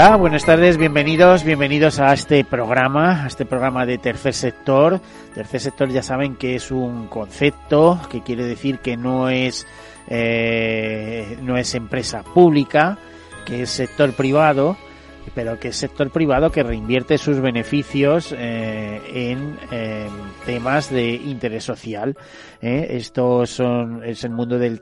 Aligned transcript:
Hola, 0.00 0.14
buenas 0.14 0.44
tardes, 0.44 0.76
bienvenidos, 0.76 1.42
bienvenidos 1.42 1.98
a 1.98 2.12
este 2.12 2.44
programa, 2.44 3.24
a 3.24 3.26
este 3.26 3.44
programa 3.44 3.84
de 3.84 3.98
tercer 3.98 4.32
sector. 4.32 5.00
Tercer 5.34 5.60
sector 5.60 5.88
ya 5.88 6.04
saben 6.04 6.36
que 6.36 6.54
es 6.54 6.70
un 6.70 7.08
concepto 7.08 8.00
que 8.08 8.22
quiere 8.22 8.44
decir 8.44 8.78
que 8.78 8.96
no 8.96 9.28
es 9.28 9.66
eh, 10.06 11.36
no 11.42 11.56
es 11.56 11.74
empresa 11.74 12.22
pública, 12.22 12.96
que 13.44 13.62
es 13.62 13.70
sector 13.70 14.12
privado, 14.12 14.76
pero 15.34 15.58
que 15.58 15.70
es 15.70 15.76
sector 15.76 16.12
privado 16.12 16.52
que 16.52 16.62
reinvierte 16.62 17.18
sus 17.18 17.40
beneficios 17.40 18.32
eh, 18.38 19.00
en 19.12 19.56
temas 20.46 20.90
de 20.90 21.10
interés 21.10 21.64
social. 21.64 22.16
¿eh? 22.62 22.86
Esto 22.90 23.46
son 23.46 24.04
es 24.04 24.22
el 24.22 24.30
mundo 24.30 24.60
del 24.60 24.80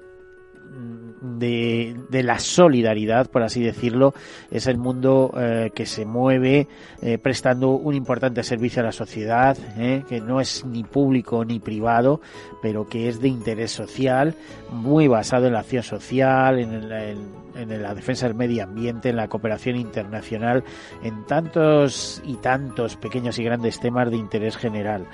de, 1.21 1.97
de, 2.09 2.23
la 2.23 2.39
solidaridad, 2.39 3.31
por 3.31 3.43
así 3.43 3.63
decirlo, 3.63 4.15
es 4.51 4.67
el 4.67 4.79
mundo 4.79 5.33
eh, 5.37 5.71
que 5.75 5.87
se 5.87 6.05
mueve 6.05 6.69
eh, 7.03 7.19
prestando 7.19 7.71
un 7.71 7.95
importante 7.95 8.43
servicio 8.43 8.83
a 8.83 8.87
la 8.87 8.93
sociedad, 8.93 9.57
eh, 9.79 10.03
que 10.09 10.21
no 10.21 10.41
es 10.41 10.65
ni 10.65 10.85
público 10.85 11.45
ni 11.45 11.59
privado, 11.59 12.21
pero 12.63 12.87
que 12.87 13.09
es 13.09 13.21
de 13.21 13.29
interés 13.29 13.73
social, 13.73 14.35
muy 14.71 15.09
basado 15.09 15.47
en 15.47 15.53
la 15.55 15.61
acción 15.61 15.83
social, 15.83 16.59
en, 16.59 16.93
en 16.93 17.47
en 17.57 17.83
la 17.83 17.95
defensa 17.95 18.27
del 18.27 18.37
medio 18.37 18.65
ambiente, 18.65 19.09
en 19.09 19.17
la 19.17 19.29
cooperación 19.29 19.77
internacional, 19.77 20.65
en 21.03 21.25
tantos 21.25 22.23
y 22.25 22.37
tantos 22.37 22.97
pequeños 22.97 23.39
y 23.39 23.45
grandes 23.45 23.81
temas 23.81 24.11
de 24.11 24.17
interés 24.17 24.57
general. 24.57 25.07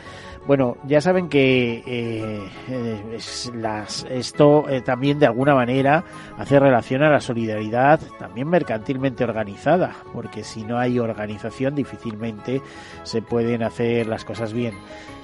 Bueno, 0.45 0.77
ya 0.85 1.01
saben 1.01 1.29
que 1.29 1.85
eh, 1.87 2.49
eh 2.69 3.19
las, 3.55 4.05
esto 4.11 4.69
eh, 4.69 4.81
también 4.81 5.21
de 5.21 5.27
alguna 5.27 5.55
manera 5.55 6.05
hace 6.37 6.59
relación 6.59 7.05
a 7.05 7.11
la 7.11 7.21
solidaridad 7.21 8.01
también 8.19 8.49
mercantilmente 8.49 9.23
organizada, 9.23 9.95
porque 10.13 10.43
si 10.43 10.65
no 10.65 10.79
hay 10.79 10.99
organización 10.99 11.77
difícilmente 11.77 12.61
se 13.05 13.23
pueden 13.23 13.63
hacer 13.63 14.09
las 14.09 14.25
cosas 14.25 14.53
bien. 14.53 14.75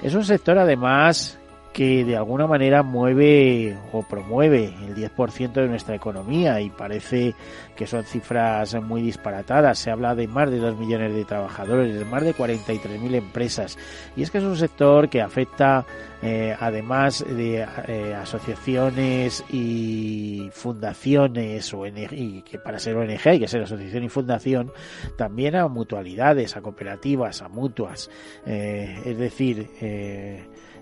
Es 0.01 0.15
un 0.15 0.23
sector 0.23 0.57
además 0.57 1.37
que 1.73 2.03
de 2.03 2.17
alguna 2.17 2.47
manera 2.47 2.83
mueve 2.83 3.77
o 3.91 4.01
promueve 4.03 4.73
el 4.87 4.95
10% 4.95 5.53
de 5.53 5.67
nuestra 5.67 5.95
economía 5.95 6.59
y 6.61 6.69
parece 6.69 7.35
que 7.75 7.85
son 7.85 8.03
cifras 8.03 8.75
muy 8.81 9.01
disparatadas. 9.01 9.77
Se 9.77 9.91
habla 9.91 10.15
de 10.15 10.27
más 10.27 10.49
de 10.49 10.57
2 10.57 10.77
millones 10.77 11.13
de 11.13 11.25
trabajadores, 11.25 11.97
de 11.97 12.05
más 12.05 12.23
de 12.23 12.33
43.000 12.33 13.15
empresas. 13.15 13.77
Y 14.15 14.23
es 14.23 14.31
que 14.31 14.39
es 14.39 14.43
un 14.43 14.57
sector 14.57 15.09
que 15.09 15.21
afecta, 15.21 15.85
eh, 16.21 16.55
además 16.59 17.23
de 17.25 17.65
eh, 17.87 18.15
asociaciones 18.15 19.43
y 19.49 20.49
fundaciones, 20.51 21.73
o 21.73 21.85
y 21.85 22.41
que 22.41 22.57
para 22.57 22.79
ser 22.79 22.97
ONG 22.97 23.27
hay 23.27 23.39
que 23.39 23.47
ser 23.47 23.61
asociación 23.61 24.03
y 24.03 24.09
fundación, 24.09 24.71
también 25.17 25.55
a 25.55 25.67
mutualidades, 25.67 26.57
a 26.57 26.61
cooperativas, 26.61 27.41
a 27.41 27.47
mutuas. 27.47 28.09
Eh, 28.45 29.01
es 29.05 29.17
decir, 29.17 29.69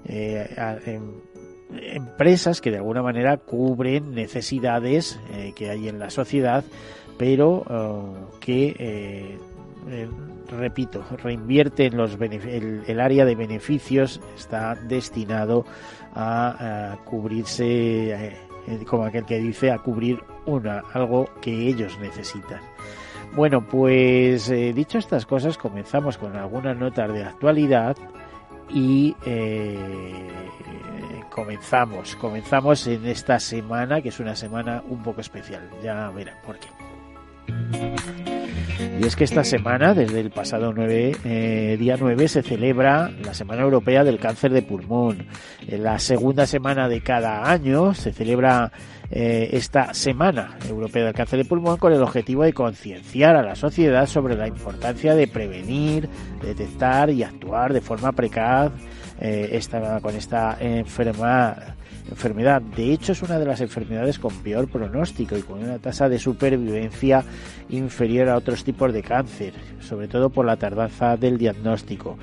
eh, 0.07 0.47
em, 0.85 1.01
empresas 1.93 2.61
que 2.61 2.71
de 2.71 2.77
alguna 2.77 3.01
manera 3.01 3.37
cubren 3.37 4.15
necesidades 4.15 5.19
eh, 5.33 5.51
que 5.53 5.69
hay 5.69 5.89
en 5.89 5.99
la 5.99 6.09
sociedad, 6.09 6.63
pero 7.17 7.63
oh, 7.67 8.29
que, 8.39 8.75
eh, 8.79 9.37
repito, 10.49 11.03
reinvierten 11.21 11.97
los 11.97 12.17
el, 12.21 12.83
el, 12.87 12.99
área 13.01 13.25
de 13.25 13.35
beneficios 13.35 14.21
está 14.37 14.75
destinado 14.75 15.65
a, 16.13 16.93
a 16.93 16.97
cubrirse, 17.03 18.33
como 18.85 19.03
aquel 19.03 19.25
que 19.25 19.39
dice, 19.39 19.71
a 19.71 19.79
cubrir 19.79 20.19
una, 20.45 20.83
algo 20.93 21.29
que 21.41 21.67
ellos 21.67 21.97
necesitan. 21.99 22.61
Bueno, 23.35 23.67
pues 23.67 24.49
dicho 24.73 24.97
estas 24.97 25.25
cosas, 25.25 25.57
comenzamos 25.57 26.17
con 26.17 26.37
algunas 26.37 26.77
notas 26.77 27.11
de 27.11 27.25
actualidad 27.25 27.97
y 28.69 29.15
eh, 29.25 29.77
comenzamos, 31.29 32.15
comenzamos 32.15 32.87
en 32.87 33.05
esta 33.05 33.39
semana, 33.39 34.01
que 34.01 34.09
es 34.09 34.19
una 34.19 34.35
semana 34.35 34.83
un 34.89 35.03
poco 35.03 35.21
especial, 35.21 35.69
ya 35.83 36.09
verán 36.09 36.37
por 36.45 36.57
qué. 36.59 36.67
Y 38.99 39.05
es 39.05 39.15
que 39.15 39.23
esta 39.23 39.43
semana, 39.43 39.93
desde 39.93 40.19
el 40.19 40.31
pasado 40.31 40.73
9, 40.73 41.17
eh, 41.23 41.77
día 41.79 41.97
9, 41.99 42.27
se 42.27 42.43
celebra 42.43 43.11
la 43.23 43.33
Semana 43.33 43.61
Europea 43.61 44.03
del 44.03 44.19
Cáncer 44.19 44.51
de 44.51 44.61
Pulmón. 44.61 45.27
En 45.67 45.83
la 45.83 45.99
segunda 45.99 46.45
semana 46.45 46.89
de 46.89 47.01
cada 47.01 47.49
año 47.49 47.93
se 47.93 48.11
celebra 48.11 48.71
eh, 49.09 49.49
esta 49.53 49.93
Semana 49.93 50.57
Europea 50.67 51.05
del 51.05 51.13
Cáncer 51.13 51.39
de 51.39 51.45
Pulmón 51.45 51.77
con 51.77 51.93
el 51.93 52.01
objetivo 52.01 52.43
de 52.43 52.53
concienciar 52.53 53.35
a 53.35 53.43
la 53.43 53.55
sociedad 53.55 54.05
sobre 54.05 54.35
la 54.35 54.47
importancia 54.47 55.15
de 55.15 55.27
prevenir, 55.27 56.09
detectar 56.41 57.09
y 57.09 57.23
actuar 57.23 57.73
de 57.73 57.81
forma 57.81 58.11
precaz 58.11 58.71
eh, 59.19 59.49
esta, 59.53 59.99
con 60.01 60.15
esta 60.15 60.57
enfermedad 60.59 61.75
enfermedad. 62.09 62.61
De 62.61 62.93
hecho, 62.93 63.11
es 63.11 63.21
una 63.21 63.39
de 63.39 63.45
las 63.45 63.61
enfermedades 63.61 64.19
con 64.19 64.33
peor 64.35 64.67
pronóstico 64.69 65.37
y 65.37 65.41
con 65.41 65.63
una 65.63 65.77
tasa 65.79 66.09
de 66.09 66.19
supervivencia 66.19 67.23
inferior 67.69 68.29
a 68.29 68.37
otros 68.37 68.63
tipos 68.63 68.93
de 68.93 69.03
cáncer, 69.03 69.53
sobre 69.81 70.07
todo 70.07 70.29
por 70.29 70.45
la 70.45 70.57
tardanza 70.57 71.17
del 71.17 71.37
diagnóstico. 71.37 72.17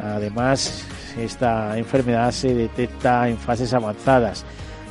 Además, 0.00 0.86
esta 1.18 1.76
enfermedad 1.78 2.30
se 2.32 2.54
detecta 2.54 3.28
en 3.28 3.36
fases 3.36 3.72
avanzadas 3.74 4.44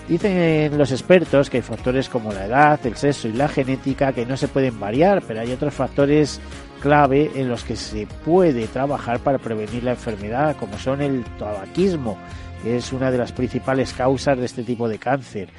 Dicen 0.10 0.76
los 0.76 0.92
expertos 0.92 1.52
que 1.52 1.58
hay 1.58 1.62
factores 1.62 2.10
como 2.10 2.34
la 2.34 2.48
edad, 2.48 2.80
el 2.84 2.96
sexo 2.96 3.28
y 3.28 3.34
la 3.34 3.48
genética 3.48 4.12
que 4.12 4.26
no 4.26 4.38
se 4.38 4.48
pueden 4.48 4.80
variar, 4.80 5.22
pero 5.28 5.42
hay 5.42 5.52
otros 5.52 5.72
factores 5.72 6.42
clave 6.82 7.30
en 7.36 7.48
los 7.48 7.64
que 7.64 7.76
se 7.76 8.08
puede 8.26 8.66
trabajar 8.66 9.20
para 9.20 9.38
prevenir 9.38 9.84
la 9.84 9.92
enfermedad, 9.92 10.56
como 10.58 10.80
son 10.80 11.04
el 11.04 11.24
tabaquismo, 11.38 12.18
que 12.64 12.78
es 12.78 12.92
una 12.92 13.12
de 13.12 13.20
las 13.20 13.32
principales 13.34 13.94
causas 13.94 14.40
de 14.40 14.46
este 14.46 14.64
tipo 14.64 14.90
de 14.90 14.98
cáncer. 14.98 15.50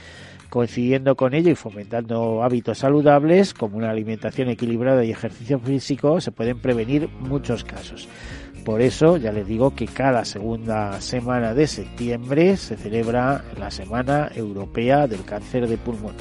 Coincidiendo 0.48 1.14
con 1.14 1.32
ello 1.32 1.52
y 1.52 1.54
fomentando 1.54 2.42
hábitos 2.42 2.78
saludables, 2.78 3.54
como 3.54 3.76
una 3.76 3.90
alimentación 3.90 4.48
equilibrada 4.48 5.04
y 5.04 5.12
ejercicio 5.12 5.60
físico, 5.60 6.20
se 6.20 6.32
pueden 6.32 6.58
prevenir 6.58 7.08
muchos 7.20 7.62
casos. 7.62 8.08
Por 8.70 8.82
eso 8.82 9.16
ya 9.16 9.32
les 9.32 9.48
digo 9.48 9.74
que 9.74 9.88
cada 9.88 10.24
segunda 10.24 11.00
semana 11.00 11.54
de 11.54 11.66
septiembre 11.66 12.56
se 12.56 12.76
celebra 12.76 13.42
la 13.58 13.68
Semana 13.68 14.30
Europea 14.32 15.08
del 15.08 15.24
Cáncer 15.24 15.66
de 15.66 15.76
Pulmón. 15.76 16.14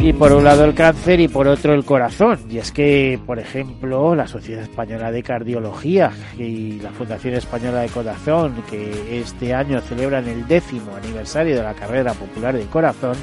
Y 0.00 0.12
por 0.12 0.32
un 0.32 0.42
lado 0.42 0.64
el 0.64 0.74
cáncer 0.74 1.20
y 1.20 1.28
por 1.28 1.46
otro 1.46 1.72
el 1.72 1.84
corazón. 1.84 2.40
Y 2.50 2.58
es 2.58 2.72
que, 2.72 3.20
por 3.24 3.38
ejemplo, 3.38 4.16
la 4.16 4.26
Sociedad 4.26 4.64
Española 4.64 5.12
de 5.12 5.22
Cardiología 5.22 6.10
y 6.36 6.80
la 6.80 6.90
Fundación 6.90 7.34
Española 7.34 7.82
de 7.82 7.88
Corazón, 7.88 8.56
que 8.68 9.20
este 9.20 9.54
año 9.54 9.80
celebran 9.82 10.26
el 10.26 10.48
décimo 10.48 10.96
aniversario 10.96 11.54
de 11.54 11.62
la 11.62 11.74
carrera 11.74 12.12
popular 12.12 12.56
del 12.56 12.66
corazón, 12.66 13.16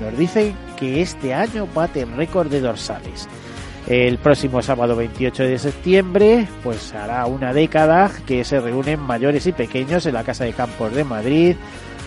nos 0.00 0.16
dicen 0.16 0.54
que 0.78 1.02
este 1.02 1.34
año 1.34 1.68
baten 1.74 2.16
récord 2.16 2.48
de 2.48 2.62
dorsales. 2.62 3.28
El 3.88 4.18
próximo 4.18 4.60
sábado 4.60 4.94
28 4.96 5.44
de 5.44 5.58
septiembre, 5.58 6.46
pues 6.62 6.92
hará 6.92 7.24
una 7.24 7.54
década 7.54 8.10
que 8.26 8.44
se 8.44 8.60
reúnen 8.60 9.00
mayores 9.00 9.46
y 9.46 9.52
pequeños 9.52 10.04
en 10.04 10.12
la 10.12 10.24
Casa 10.24 10.44
de 10.44 10.52
Campos 10.52 10.94
de 10.94 11.04
Madrid 11.04 11.56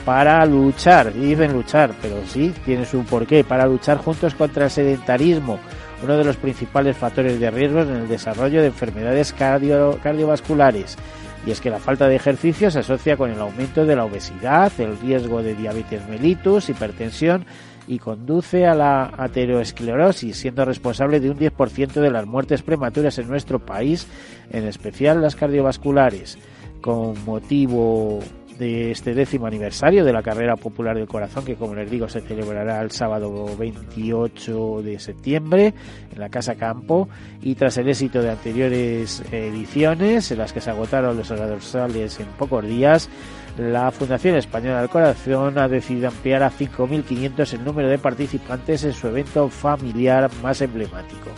para 0.05 0.45
luchar, 0.45 1.11
dicen 1.11 1.53
luchar, 1.53 1.95
pero 1.99 2.17
sí, 2.27 2.53
tiene 2.65 2.85
su 2.85 3.03
porqué, 3.03 3.43
para 3.43 3.65
luchar 3.65 3.97
juntos 3.97 4.35
contra 4.35 4.65
el 4.65 4.69
sedentarismo, 4.69 5.57
uno 6.03 6.17
de 6.17 6.23
los 6.23 6.37
principales 6.37 6.97
factores 6.97 7.39
de 7.39 7.49
riesgo 7.49 7.81
en 7.81 7.89
el 7.89 8.07
desarrollo 8.07 8.61
de 8.61 8.67
enfermedades 8.67 9.33
cardiovasculares. 9.33 10.99
Y 11.47 11.49
es 11.49 11.61
que 11.61 11.71
la 11.71 11.79
falta 11.79 12.07
de 12.07 12.15
ejercicio 12.15 12.69
se 12.69 12.79
asocia 12.79 13.17
con 13.17 13.31
el 13.31 13.39
aumento 13.39 13.87
de 13.87 13.95
la 13.95 14.05
obesidad, 14.05 14.71
el 14.77 14.99
riesgo 14.99 15.41
de 15.41 15.55
diabetes 15.55 16.07
mellitus, 16.07 16.69
hipertensión 16.69 17.43
y 17.91 17.99
conduce 17.99 18.65
a 18.65 18.73
la 18.73 19.11
ateroesclerosis, 19.17 20.37
siendo 20.37 20.63
responsable 20.63 21.19
de 21.19 21.29
un 21.29 21.37
10% 21.37 21.91
de 21.91 22.09
las 22.09 22.25
muertes 22.25 22.61
prematuras 22.61 23.19
en 23.19 23.27
nuestro 23.27 23.59
país, 23.59 24.07
en 24.49 24.65
especial 24.65 25.21
las 25.21 25.35
cardiovasculares. 25.35 26.37
Con 26.79 27.21
motivo 27.25 28.19
de 28.57 28.91
este 28.91 29.13
décimo 29.13 29.45
aniversario 29.45 30.05
de 30.05 30.13
la 30.13 30.23
carrera 30.23 30.55
popular 30.55 30.95
del 30.95 31.07
corazón 31.07 31.43
que 31.43 31.55
como 31.55 31.75
les 31.75 31.89
digo 31.89 32.07
se 32.07 32.21
celebrará 32.21 32.81
el 32.81 32.91
sábado 32.91 33.57
28 33.57 34.83
de 34.83 34.99
septiembre 34.99 35.73
en 36.13 36.19
la 36.19 36.29
Casa 36.29 36.55
Campo 36.55 37.09
y 37.41 37.55
tras 37.55 37.77
el 37.77 37.89
éxito 37.89 38.21
de 38.21 38.29
anteriores 38.29 39.23
ediciones 39.31 40.31
en 40.31 40.37
las 40.37 40.53
que 40.53 40.61
se 40.61 40.69
agotaron 40.69 41.17
los 41.17 41.27
dorsales 41.27 42.19
en 42.19 42.27
pocos 42.37 42.63
días 42.65 43.09
la 43.57 43.91
Fundación 43.91 44.35
Española 44.35 44.81
del 44.81 44.89
Corazón 44.89 45.57
ha 45.57 45.67
decidido 45.67 46.07
ampliar 46.07 46.43
a 46.43 46.51
5.500 46.51 47.53
el 47.53 47.63
número 47.63 47.89
de 47.89 47.97
participantes 47.97 48.83
en 48.83 48.93
su 48.93 49.07
evento 49.07 49.49
familiar 49.49 50.29
más 50.41 50.61
emblemático. 50.61 51.29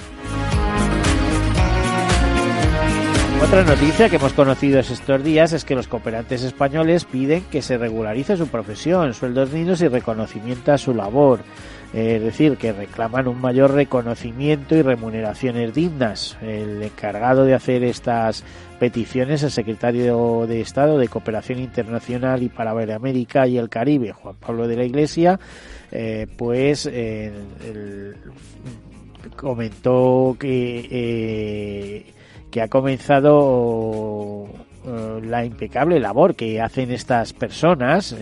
Otra 3.43 3.63
noticia 3.63 4.07
que 4.07 4.15
hemos 4.15 4.31
conocido 4.33 4.79
estos 4.79 5.23
días 5.23 5.51
es 5.51 5.65
que 5.65 5.75
los 5.75 5.87
cooperantes 5.87 6.43
españoles 6.43 7.03
piden 7.03 7.43
que 7.51 7.61
se 7.61 7.77
regularice 7.77 8.37
su 8.37 8.47
profesión, 8.47 9.13
sueldos 9.13 9.51
dignos 9.51 9.81
y 9.81 9.89
reconocimiento 9.89 10.71
a 10.71 10.77
su 10.77 10.93
labor. 10.93 11.41
Es 11.93 12.23
decir, 12.23 12.57
que 12.57 12.71
reclaman 12.71 13.27
un 13.27 13.39
mayor 13.39 13.73
reconocimiento 13.73 14.75
y 14.75 14.81
remuneraciones 14.81 15.73
dignas. 15.73 16.37
El 16.41 16.81
encargado 16.81 17.43
de 17.45 17.53
hacer 17.53 17.83
estas 17.83 18.43
peticiones, 18.83 19.41
el 19.43 19.51
secretario 19.51 20.45
de 20.45 20.59
Estado 20.59 20.97
de 20.97 21.07
Cooperación 21.07 21.59
Internacional 21.59 22.43
y 22.43 22.49
para 22.49 22.71
América 22.93 23.47
y 23.47 23.57
el 23.57 23.69
Caribe, 23.69 24.11
Juan 24.11 24.35
Pablo 24.35 24.67
de 24.67 24.75
la 24.75 24.83
Iglesia, 24.83 25.39
eh, 25.89 26.27
pues 26.35 26.91
comentó 29.37 30.35
que 30.37 30.87
eh, 30.91 32.13
que 32.51 32.61
ha 32.61 32.67
comenzado 32.67 34.49
eh, 34.85 35.21
la 35.23 35.45
impecable 35.45 36.01
labor 36.01 36.35
que 36.35 36.59
hacen 36.59 36.91
estas 36.91 37.31
personas 37.31 38.13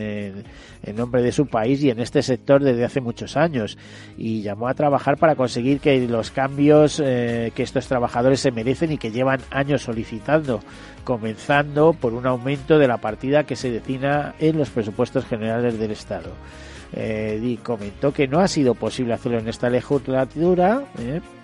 en, 0.84 0.96
nombre 0.96 1.22
de 1.22 1.32
su 1.32 1.48
país 1.48 1.84
y 1.84 1.90
en 1.90 2.00
este 2.00 2.22
sector 2.22 2.64
desde 2.64 2.86
hace 2.86 3.02
muchos 3.02 3.38
años 3.38 3.78
y 4.18 4.42
llamó 4.42 4.68
a 4.68 4.74
trabajar 4.74 5.18
para 5.18 5.36
conseguir 5.36 5.80
que 5.80 6.08
los 6.08 6.32
cambios 6.32 7.02
eh, 7.04 7.52
que 7.56 7.64
estos 7.64 7.88
trabajadores 7.88 8.40
se 8.40 8.52
merecen 8.52 8.92
y 8.92 8.98
que 8.98 9.12
llevan 9.12 9.42
años 9.50 9.84
solicitando, 9.84 10.62
comenzando 11.04 11.94
por 11.94 12.14
un 12.14 12.26
aumento 12.28 12.80
de 12.80 12.88
la 12.88 12.98
partida 12.98 13.44
que 13.44 13.56
se 13.56 13.72
destina 13.72 14.36
en 14.40 14.58
los 14.58 14.70
presupuestos 14.70 15.26
generales 15.26 15.80
del 15.80 15.92
Estado. 15.92 16.32
Eh, 16.94 17.58
comentó 17.64 18.12
que 18.12 18.28
no 18.28 18.40
ha 18.40 18.48
sido 18.48 18.76
posible 18.76 19.14
hacerlo 19.14 19.40
en 19.40 19.48
esta 19.48 19.70
legislatura, 19.70 20.84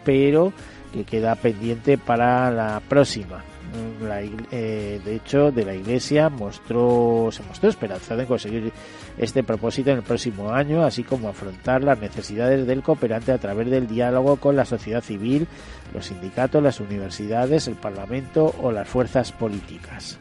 pero 0.03 0.51
que 0.93 1.03
queda 1.03 1.35
pendiente 1.35 1.97
para 1.97 2.51
la 2.51 2.81
próxima. 2.87 3.43
Eh, 4.51 5.01
de 5.03 5.15
hecho, 5.15 5.51
de 5.51 5.65
la 5.65 5.73
Iglesia 5.73 6.29
mostró, 6.29 7.29
se 7.31 7.43
mostró 7.43 7.69
esperanzada 7.69 8.21
en 8.21 8.27
conseguir 8.27 8.71
este 9.17 9.43
propósito 9.43 9.91
en 9.91 9.97
el 9.97 10.03
próximo 10.03 10.51
año, 10.51 10.83
así 10.83 11.03
como 11.03 11.29
afrontar 11.29 11.83
las 11.83 11.99
necesidades 11.99 12.65
del 12.65 12.83
cooperante 12.83 13.31
a 13.31 13.37
través 13.37 13.69
del 13.69 13.87
diálogo 13.87 14.37
con 14.37 14.55
la 14.55 14.65
sociedad 14.65 15.01
civil, 15.01 15.47
los 15.93 16.05
sindicatos, 16.05 16.63
las 16.63 16.79
universidades, 16.79 17.67
el 17.67 17.75
Parlamento 17.75 18.53
o 18.61 18.71
las 18.71 18.87
fuerzas 18.87 19.31
políticas. 19.31 20.19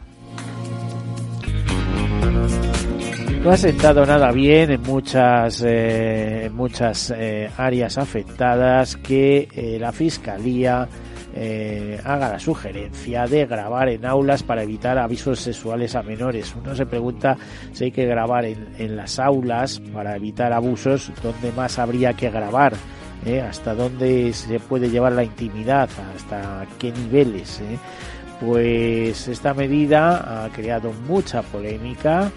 No 3.43 3.51
ha 3.51 3.57
sentado 3.57 4.05
nada 4.05 4.31
bien 4.31 4.71
en 4.71 4.81
muchas, 4.81 5.63
eh, 5.65 6.49
muchas 6.53 7.13
eh, 7.15 7.49
áreas 7.55 7.97
afectadas 7.97 8.97
que 8.97 9.77
la 9.79 9.91
Fiscalía 9.93 10.87
haga 12.03 12.29
la 12.29 12.39
sugerencia 12.39 13.25
de 13.27 13.45
grabar 13.45 13.89
en 13.89 14.05
aulas 14.05 14.43
para 14.43 14.63
evitar 14.63 14.97
avisos 14.97 15.39
sexuales 15.39 15.95
a 15.95 16.01
menores. 16.01 16.55
Uno 16.55 16.75
se 16.75 16.85
pregunta 16.85 17.37
si 17.73 17.85
hay 17.85 17.91
que 17.91 18.05
grabar 18.05 18.45
en, 18.45 18.95
las 18.95 19.19
aulas 19.19 19.79
para 19.93 20.15
evitar 20.15 20.53
abusos, 20.53 21.11
¿dónde 21.21 21.51
más 21.51 21.79
habría 21.79 22.13
que 22.13 22.29
grabar? 22.29 22.73
hasta 23.49 23.73
dónde 23.73 24.31
se 24.31 24.57
puede 24.57 24.89
llevar 24.89 25.11
la 25.11 25.23
intimidad, 25.23 25.89
hasta 26.15 26.65
qué 26.79 26.93
niveles. 26.93 27.61
Pues 28.39 29.27
esta 29.27 29.53
medida 29.53 30.45
ha 30.45 30.49
creado 30.49 30.93
mucha 31.07 31.41
polémica 31.41 32.31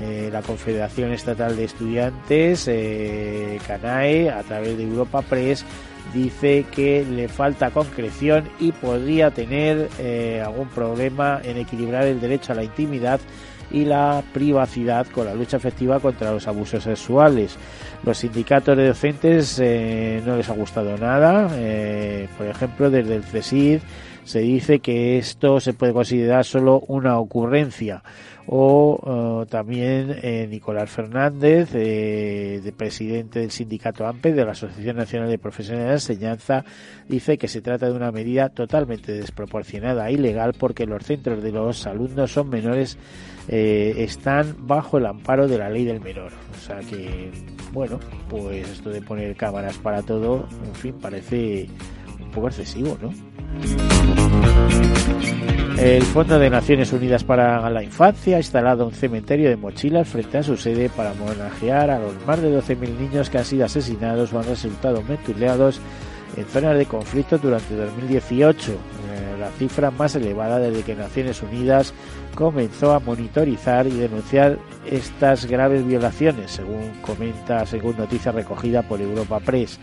eh, 0.00 0.28
la 0.32 0.42
Confederación 0.42 1.12
Estatal 1.12 1.56
de 1.56 1.64
Estudiantes, 1.64 2.66
eh, 2.66 3.60
CANAE, 3.64 4.28
a 4.28 4.42
través 4.42 4.76
de 4.76 4.82
Europa 4.82 5.22
Press, 5.22 5.64
dice 6.12 6.66
que 6.70 7.04
le 7.04 7.28
falta 7.28 7.70
concreción 7.70 8.44
y 8.60 8.72
podría 8.72 9.30
tener 9.30 9.88
eh, 9.98 10.42
algún 10.44 10.68
problema 10.68 11.40
en 11.42 11.56
equilibrar 11.56 12.04
el 12.04 12.20
derecho 12.20 12.52
a 12.52 12.56
la 12.56 12.64
intimidad 12.64 13.20
y 13.70 13.84
la 13.84 14.22
privacidad 14.32 15.06
con 15.06 15.26
la 15.26 15.34
lucha 15.34 15.56
efectiva 15.56 15.98
contra 15.98 16.32
los 16.32 16.46
abusos 16.46 16.84
sexuales. 16.84 17.56
Los 18.04 18.18
sindicatos 18.18 18.76
de 18.76 18.88
docentes 18.88 19.58
no 19.58 20.36
les 20.36 20.48
ha 20.48 20.52
gustado 20.52 20.96
nada. 20.98 21.48
por 22.36 22.46
ejemplo, 22.46 22.90
desde 22.90 23.16
el 23.16 23.24
CESID 23.24 23.80
se 24.24 24.40
dice 24.40 24.80
que 24.80 25.18
esto 25.18 25.60
se 25.60 25.72
puede 25.72 25.92
considerar 25.92 26.44
solo 26.44 26.82
una 26.88 27.18
ocurrencia 27.18 28.02
o 28.46 29.42
eh, 29.44 29.46
también 29.50 30.16
eh, 30.22 30.46
Nicolás 30.48 30.90
Fernández, 30.90 31.70
eh, 31.74 32.60
de 32.62 32.72
presidente 32.72 33.40
del 33.40 33.50
sindicato 33.50 34.06
AMPE, 34.06 34.32
de 34.32 34.44
la 34.44 34.52
Asociación 34.52 34.96
Nacional 34.96 35.28
de 35.28 35.38
Profesionales 35.38 36.06
de 36.06 36.14
Enseñanza, 36.14 36.64
dice 37.08 37.38
que 37.38 37.48
se 37.48 37.62
trata 37.62 37.86
de 37.86 37.92
una 37.92 38.12
medida 38.12 38.50
totalmente 38.50 39.12
desproporcionada 39.12 40.08
e 40.08 40.12
ilegal 40.12 40.52
porque 40.58 40.86
los 40.86 41.04
centros 41.04 41.42
de 41.42 41.52
los 41.52 41.86
alumnos 41.86 42.32
son 42.32 42.48
menores, 42.48 42.98
están 43.46 44.56
bajo 44.66 44.96
el 44.96 45.06
amparo 45.06 45.46
de 45.46 45.58
la 45.58 45.68
ley 45.68 45.84
del 45.84 46.00
menor. 46.00 46.32
O 46.52 46.58
sea 46.58 46.78
que, 46.80 47.30
bueno, 47.72 48.00
pues 48.30 48.70
esto 48.70 48.88
de 48.90 49.02
poner 49.02 49.36
cámaras 49.36 49.76
para 49.78 50.02
todo, 50.02 50.48
en 50.64 50.74
fin, 50.74 50.94
parece 51.00 51.68
un 52.20 52.30
poco 52.30 52.48
excesivo, 52.48 52.96
¿no? 53.02 53.12
El 55.78 56.02
Fondo 56.02 56.38
de 56.38 56.48
Naciones 56.48 56.92
Unidas 56.92 57.24
para 57.24 57.68
la 57.68 57.82
Infancia 57.82 58.36
ha 58.36 58.40
instalado 58.40 58.86
un 58.86 58.92
cementerio 58.92 59.50
de 59.50 59.56
mochilas 59.56 60.08
frente 60.08 60.38
a 60.38 60.42
su 60.42 60.56
sede 60.56 60.88
para 60.88 61.12
homenajear 61.12 61.90
a 61.90 61.98
los 61.98 62.14
más 62.26 62.40
de 62.40 62.56
12.000 62.56 62.98
niños 62.98 63.28
que 63.28 63.38
han 63.38 63.44
sido 63.44 63.66
asesinados 63.66 64.32
o 64.32 64.38
han 64.38 64.46
resultado 64.46 65.02
mutilados 65.02 65.80
en 66.36 66.46
zonas 66.46 66.76
de 66.78 66.86
conflicto 66.86 67.38
durante 67.38 67.74
2018, 67.74 68.72
eh, 68.72 68.76
la 69.38 69.50
cifra 69.50 69.90
más 69.90 70.14
elevada 70.16 70.58
desde 70.58 70.82
que 70.82 70.94
Naciones 70.94 71.42
Unidas 71.42 71.92
comenzó 72.34 72.92
a 72.92 73.00
monitorizar 73.00 73.86
y 73.86 73.90
denunciar 73.90 74.58
estas 74.86 75.46
graves 75.46 75.86
violaciones, 75.86 76.50
según 76.50 76.92
comenta, 77.02 77.66
según 77.66 77.96
noticia 77.96 78.32
recogida 78.32 78.82
por 78.82 79.00
Europa 79.00 79.40
Press. 79.40 79.78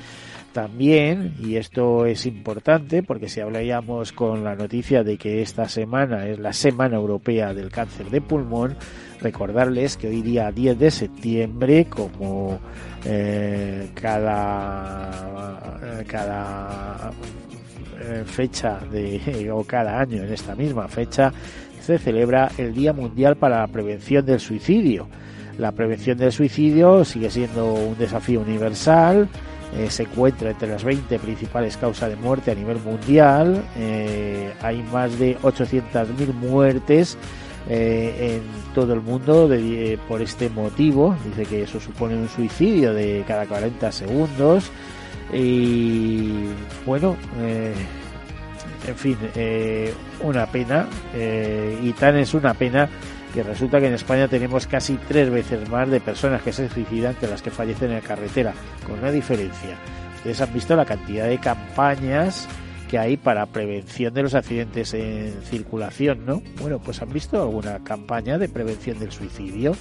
También, 0.54 1.34
y 1.40 1.56
esto 1.56 2.06
es 2.06 2.26
importante 2.26 3.04
porque 3.04 3.30
si 3.30 3.40
hablaríamos 3.40 4.12
con 4.12 4.44
la 4.44 4.54
noticia 4.54 5.02
de 5.02 5.18
que 5.18 5.42
esta 5.42 5.70
semana 5.70 6.28
es 6.28 6.40
la 6.40 6.52
Semana 6.52 6.98
Europea 6.98 7.54
del 7.54 7.72
Cáncer 7.72 8.10
de 8.10 8.20
Pulmón, 8.20 8.76
recordarles 9.22 9.96
que 9.96 10.10
hoy 10.10 10.22
día 10.22 10.52
10 10.52 10.78
de 10.78 10.92
septiembre, 10.92 11.86
como 11.86 12.60
eh, 13.06 13.92
cada, 13.94 15.80
cada 16.06 17.12
eh, 18.02 18.24
fecha 18.26 18.78
de, 18.92 19.50
o 19.54 19.64
cada 19.64 20.02
año 20.02 20.22
en 20.24 20.34
esta 20.34 20.54
misma 20.54 20.90
fecha, 20.90 21.32
se 21.80 21.98
celebra 21.98 22.52
el 22.58 22.74
Día 22.74 22.92
Mundial 22.92 23.38
para 23.38 23.62
la 23.62 23.68
Prevención 23.68 24.26
del 24.26 24.42
Suicidio. 24.42 25.08
La 25.58 25.72
prevención 25.72 26.18
del 26.18 26.32
suicidio 26.32 27.06
sigue 27.06 27.30
siendo 27.30 27.74
un 27.74 27.98
desafío 27.98 28.42
universal 28.42 29.30
eh, 29.74 29.90
se 29.90 30.04
encuentra 30.04 30.52
entre 30.52 30.68
las 30.68 30.84
20 30.84 31.18
principales 31.20 31.78
causas 31.78 32.10
de 32.10 32.18
muerte 32.18 32.52
a 32.52 32.56
nivel 32.56 32.78
mundial. 32.80 33.64
Eh, 33.78 34.54
hay 34.62 34.84
más 34.84 35.18
de 35.18 35.38
800.000 35.40 36.34
muertes 36.34 37.18
eh, 37.70 38.36
en 38.36 38.74
todo 38.74 38.94
el 38.94 39.02
mundo 39.02 39.50
por 40.10 40.22
este 40.22 40.50
motivo. 40.50 41.16
Dice 41.26 41.46
que 41.46 41.64
eso 41.64 41.80
supone 41.80 42.16
un 42.16 42.28
suicidio 42.28 42.94
de 42.94 43.24
cada 43.26 43.46
40 43.46 43.92
segundos. 43.94 44.70
Y 45.34 46.48
bueno, 46.86 47.16
en 48.86 48.96
fin, 48.98 49.16
una 50.22 50.46
pena. 50.48 50.88
y 51.82 51.94
tan 51.94 52.18
es 52.18 52.34
una 52.34 52.54
pena 52.54 52.90
que 53.34 53.44
resulta 53.44 53.80
que 53.80 53.88
en 53.88 53.94
España 53.94 54.28
tenemos 54.28 54.68
casi 54.68 54.98
tres 55.08 55.30
veces 55.30 55.70
más 55.70 55.90
de 55.90 56.00
personas 56.00 56.42
que 56.42 56.54
se 56.54 56.70
suicidan 56.70 57.16
que 57.16 57.28
las 57.28 57.42
que 57.42 57.52
fallecen 57.52 57.90
en 57.90 57.96
la 57.96 58.02
carretera, 58.02 58.54
con 58.86 59.00
una 59.00 59.12
diferencia. 59.12 59.78
Ustedes 60.18 60.42
han 60.42 60.54
visto 60.54 60.76
la 60.76 60.86
cantidad 60.86 61.28
de 61.28 61.40
campañas 61.40 62.48
que 62.90 63.00
hay 63.00 63.16
para 63.16 63.46
prevención 63.46 64.14
de 64.14 64.24
los 64.24 64.36
accidentes 64.36 64.94
en 64.94 65.42
circulación, 65.44 66.26
¿no? 66.26 66.44
Bueno, 66.62 66.80
pues 66.80 67.02
han 67.02 67.12
visto 67.12 67.42
alguna 67.42 67.80
campaña 67.84 68.38
de 68.38 68.50
prevención 68.50 69.00
del 69.00 69.12
suicidio. 69.12 69.76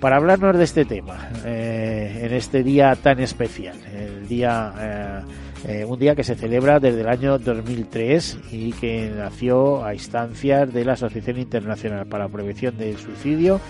para 0.00 0.16
hablarnos 0.16 0.58
de 0.58 0.64
este 0.64 0.84
tema 0.84 1.30
eh, 1.44 2.22
en 2.24 2.34
este 2.34 2.64
día 2.64 2.96
tan 2.96 3.20
especial, 3.20 3.76
el 3.94 4.26
día 4.26 4.72
eh, 4.76 5.20
eh, 5.66 5.84
un 5.84 5.98
día 5.98 6.14
que 6.14 6.24
se 6.24 6.34
celebra 6.34 6.80
desde 6.80 7.02
el 7.02 7.08
año 7.08 7.38
2003 7.38 8.38
y 8.50 8.72
que 8.72 9.10
nació 9.16 9.84
a 9.84 9.94
instancias 9.94 10.72
de 10.72 10.84
la 10.84 10.94
Asociación 10.94 11.38
Internacional 11.38 12.06
para 12.06 12.24
la 12.24 12.30
Prevención 12.30 12.76
del 12.76 12.96
Suicidio 12.98 13.60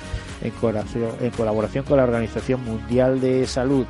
en 0.42 0.50
colaboración, 0.52 1.84
con 1.84 1.96
la 1.96 2.04
Organización 2.04 2.64
Mundial 2.64 3.20
de 3.20 3.46
Salud. 3.46 3.86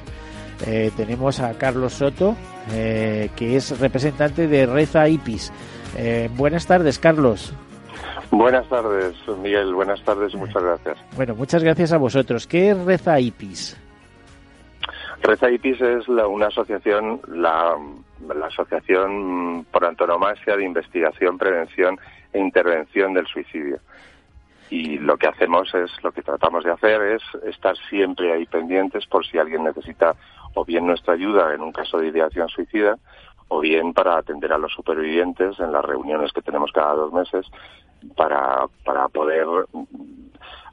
tenemos 0.97 1.41
a 1.41 1.55
Carlos 1.55 1.95
Soto, 1.95 2.37
que 2.71 3.57
es 3.57 3.79
representante 3.79 4.47
de 4.47 4.67
Reza 4.67 5.09
IPIS. 5.09 5.53
buenas 6.37 6.67
tardes, 6.67 6.99
Carlos. 6.99 7.55
Buenas 8.33 8.67
tardes, 8.69 9.15
Miguel. 9.43 9.75
Buenas 9.75 10.03
tardes 10.05 10.33
y 10.33 10.37
muchas 10.39 10.63
gracias. 10.63 10.99
Bueno, 11.17 11.35
muchas 11.35 11.63
gracias 11.63 11.93
a 11.93 11.99
vosotros. 11.99 12.47
¿Qué 12.47 12.71
es 12.71 12.79
Reza 12.79 13.21
IPIS? 13.21 13.77
Reza 15.23 15.49
IPIS 15.49 15.81
es 15.81 16.09
una 16.09 16.49
asociación, 16.49 17.21
la, 17.29 17.77
asociación 18.45 19.65
por 19.71 19.85
antonomasia 19.85 20.57
de 20.57 20.65
investigación, 20.65 21.39
prevención 21.39 21.97
e 22.33 22.41
intervención 22.41 23.15
del 23.15 23.27
suicidio. 23.29 23.79
Y 24.69 24.99
lo 24.99 25.17
que 25.17 25.29
hacemos 25.29 25.73
es, 25.75 25.91
lo 26.03 26.11
que 26.11 26.23
tratamos 26.23 26.65
de 26.65 26.73
hacer 26.73 27.01
es 27.03 27.23
estar 27.45 27.77
siempre 27.89 28.33
ahí 28.33 28.47
pendientes 28.47 29.07
por 29.07 29.25
si 29.25 29.39
alguien 29.39 29.63
necesita 29.63 30.17
o 30.55 30.65
bien 30.65 30.87
nuestra 30.87 31.15
ayuda 31.15 31.55
en 31.55 31.61
un 31.61 31.73
caso 31.73 31.99
de 31.99 32.09
ideación 32.09 32.49
suicida 32.49 32.97
o 33.47 33.61
bien 33.61 33.93
para 33.93 34.17
atender 34.17 34.53
a 34.53 34.59
los 34.59 34.73
supervivientes 34.73 35.61
en 35.61 35.71
las 35.71 35.85
reuniones 35.85 36.33
que 36.33 36.43
tenemos 36.43 36.73
cada 36.73 36.95
dos 36.95 37.13
meses 37.13 37.47
para, 38.17 38.67
para 38.85 39.09
poder 39.09 39.47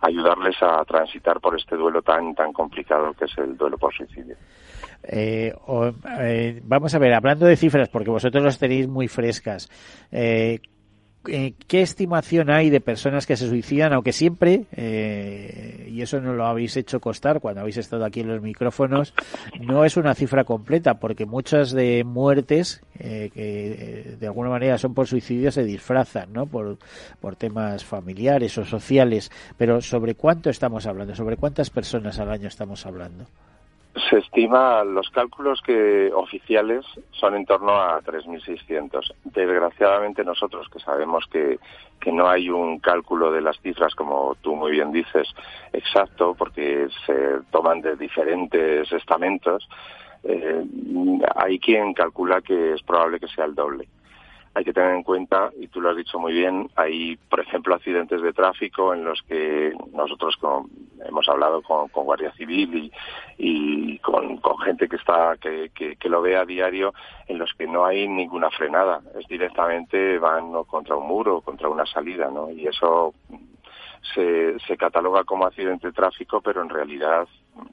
ayudarles 0.01 0.55
a 0.61 0.83
transitar 0.85 1.39
por 1.39 1.57
este 1.57 1.75
duelo 1.75 2.01
tan 2.01 2.33
tan 2.35 2.53
complicado 2.53 3.13
que 3.13 3.25
es 3.25 3.37
el 3.37 3.57
duelo 3.57 3.77
por 3.77 3.93
suicidio. 3.93 4.35
Eh, 5.03 5.53
eh, 6.19 6.61
vamos 6.63 6.93
a 6.93 6.99
ver, 6.99 7.13
hablando 7.13 7.45
de 7.45 7.55
cifras, 7.55 7.89
porque 7.89 8.09
vosotros 8.09 8.43
las 8.43 8.59
tenéis 8.59 8.87
muy 8.87 9.07
frescas, 9.07 9.69
eh, 10.11 10.59
eh, 11.27 11.53
¿qué 11.67 11.81
estimación 11.81 12.49
hay 12.49 12.69
de 12.69 12.79
personas 12.79 13.25
que 13.25 13.35
se 13.35 13.47
suicidan? 13.47 13.91
Aunque 13.91 14.13
siempre, 14.13 14.65
eh, 14.71 15.87
y 15.91 16.01
eso 16.01 16.21
no 16.21 16.33
lo 16.33 16.45
habéis 16.45 16.77
hecho 16.77 17.01
costar 17.01 17.41
cuando 17.41 17.61
habéis 17.61 17.77
estado 17.77 18.05
aquí 18.05 18.21
en 18.21 18.29
los 18.29 18.41
micrófonos, 18.41 19.13
no 19.59 19.83
es 19.83 19.97
una 19.97 20.15
cifra 20.15 20.45
completa, 20.45 20.99
porque 20.99 21.25
muchas 21.25 21.71
de 21.71 22.03
muertes 22.05 22.81
eh, 22.97 23.29
que 23.33 24.15
de 24.17 24.27
alguna 24.27 24.49
manera 24.49 24.77
son 24.77 24.93
por 24.93 25.07
suicidio 25.07 25.51
se 25.51 25.65
disfrazan, 25.65 26.31
¿no? 26.31 26.45
Por, 26.45 26.77
por 27.19 27.35
temas 27.35 27.83
familiares 27.83 28.57
o 28.57 28.63
sociales. 28.63 29.29
Pero 29.57 29.81
¿sobre 29.81 30.15
cuánto 30.15 30.49
estamos 30.49 30.85
hablando? 30.85 31.15
¿Sobre 31.15 31.35
cuántas 31.35 31.69
personas 31.69 32.17
al 32.19 32.31
año 32.31 32.47
estamos 32.47 32.85
hablando? 32.85 33.25
Se 34.09 34.17
estima, 34.17 34.83
los 34.83 35.09
cálculos 35.11 35.61
que 35.61 36.11
oficiales 36.13 36.83
son 37.11 37.35
en 37.35 37.45
torno 37.45 37.73
a 37.73 38.01
3.600. 38.01 39.13
Desgraciadamente 39.25 40.23
nosotros, 40.23 40.67
que 40.69 40.79
sabemos 40.79 41.25
que, 41.31 41.59
que 41.99 42.11
no 42.11 42.27
hay 42.27 42.49
un 42.49 42.79
cálculo 42.79 43.31
de 43.31 43.41
las 43.41 43.59
cifras, 43.61 43.93
como 43.93 44.35
tú 44.41 44.55
muy 44.55 44.71
bien 44.71 44.91
dices, 44.91 45.27
exacto, 45.73 46.33
porque 46.33 46.87
se 47.05 47.41
toman 47.51 47.81
de 47.81 47.95
diferentes 47.97 48.91
estamentos, 48.91 49.69
eh, 50.23 50.65
hay 51.35 51.59
quien 51.59 51.93
calcula 51.93 52.41
que 52.41 52.73
es 52.73 52.81
probable 52.81 53.19
que 53.19 53.27
sea 53.27 53.45
el 53.45 53.53
doble 53.53 53.87
hay 54.53 54.63
que 54.63 54.73
tener 54.73 54.95
en 54.95 55.03
cuenta, 55.03 55.51
y 55.59 55.67
tú 55.67 55.79
lo 55.79 55.91
has 55.91 55.97
dicho 55.97 56.19
muy 56.19 56.33
bien, 56.33 56.69
hay, 56.75 57.17
por 57.29 57.39
ejemplo, 57.39 57.75
accidentes 57.75 58.21
de 58.21 58.33
tráfico 58.33 58.93
en 58.93 59.05
los 59.05 59.21
que 59.23 59.73
nosotros 59.93 60.37
hemos 61.05 61.29
hablado 61.29 61.61
con, 61.61 61.87
Guardia 61.89 62.31
Civil 62.33 62.91
y, 63.37 63.99
con, 63.99 64.39
gente 64.65 64.89
que 64.89 64.95
está 64.95 65.37
que, 65.37 65.97
lo 66.09 66.21
ve 66.21 66.35
a 66.35 66.45
diario, 66.45 66.93
en 67.27 67.37
los 67.37 67.53
que 67.53 67.67
no 67.67 67.85
hay 67.85 68.07
ninguna 68.07 68.49
frenada, 68.49 69.01
es 69.19 69.27
directamente 69.27 70.17
van 70.17 70.51
contra 70.65 70.95
un 70.95 71.07
muro, 71.07 71.37
o 71.37 71.41
contra 71.41 71.69
una 71.69 71.85
salida, 71.85 72.29
¿no? 72.31 72.49
Y 72.51 72.67
eso 72.67 73.13
se, 74.13 74.59
se 74.59 74.77
cataloga 74.77 75.23
como 75.23 75.45
accidente 75.45 75.87
de 75.87 75.93
tráfico, 75.93 76.41
pero 76.41 76.61
en 76.61 76.69
realidad 76.69 77.27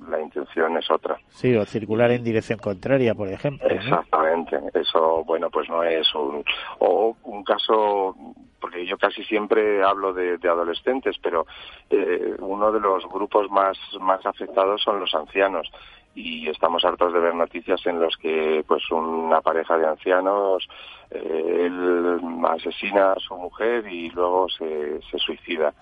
la 0.08 0.20
intención 0.20 0.76
es 0.76 0.90
otra. 0.90 1.18
Sí, 1.28 1.54
o 1.56 1.64
circular 1.64 2.10
en 2.10 2.24
dirección 2.24 2.58
contraria, 2.58 3.14
por 3.14 3.28
ejemplo. 3.28 3.68
Exactamente. 3.68 4.58
Eso, 4.74 5.24
bueno, 5.24 5.50
pues 5.50 5.68
no 5.68 5.82
es 5.82 6.14
un, 6.14 6.44
o 6.78 7.16
un 7.24 7.44
caso, 7.44 8.16
porque 8.60 8.86
yo 8.86 8.96
casi 8.98 9.24
siempre 9.24 9.82
hablo 9.82 10.12
de, 10.12 10.38
adolescentes, 10.44 11.16
pero 11.22 11.46
eh, 11.90 12.34
uno 12.38 12.72
de 12.72 12.80
los 12.80 13.04
grupos 13.08 13.50
más, 13.50 13.76
más 14.00 14.24
afectados 14.24 14.82
son 14.82 15.00
los 15.00 15.14
ancianos 15.14 15.70
y 16.14 16.48
estamos 16.48 16.82
hartos 16.84 17.12
de 17.12 17.20
ver 17.20 17.34
noticias 17.34 17.84
en 17.86 18.00
los 18.00 18.16
que 18.16 18.64
pues 18.66 18.90
una 18.90 19.42
pareja 19.42 19.76
de 19.76 19.86
ancianos 19.86 20.66
eh, 21.10 21.66
él 21.66 22.18
asesina 22.48 23.12
a 23.12 23.20
su 23.20 23.36
mujer 23.36 23.86
y 23.86 24.08
luego 24.10 24.48
se, 24.48 24.98
se 25.10 25.18
suicida 25.18 25.74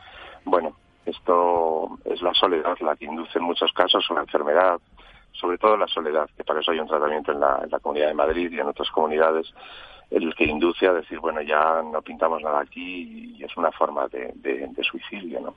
bueno, 0.45 0.77
esto 1.07 1.99
es 2.05 2.23
la 2.23 2.35
soledad 2.35 2.77
la 2.81 2.97
que 2.97 3.05
induce 3.05 3.39
en 3.39 3.45
muchos 3.45 3.73
casos 3.73 4.09
una 4.11 4.23
enfermedad, 4.23 4.81
sobre 5.33 5.59
todo 5.59 5.77
la 5.77 5.89
soledad, 5.89 6.29
que 6.37 6.45
para 6.45 6.61
eso 6.61 6.71
hay 6.71 6.79
un 6.79 6.89
tratamiento 6.89 7.33
en 7.33 7.41
la, 7.41 7.67
Comunidad 7.83 8.09
de 8.09 8.15
Madrid 8.15 8.51
y 8.53 8.61
en 8.61 8.69
otras 8.69 8.91
comunidades, 8.91 9.53
el 10.11 10.35
que 10.35 10.45
induce 10.45 10.87
a 10.87 10.93
decir, 10.93 11.19
bueno, 11.19 11.43
ya 11.43 11.83
no 11.83 12.01
pintamos 12.03 12.43
nada 12.43 12.61
aquí 12.61 13.37
y 13.39 13.45
es 13.45 13.57
una 13.57 13.73
forma 13.73 14.09
de 14.09 14.83
suicidio, 14.83 15.41
¿no? 15.41 15.55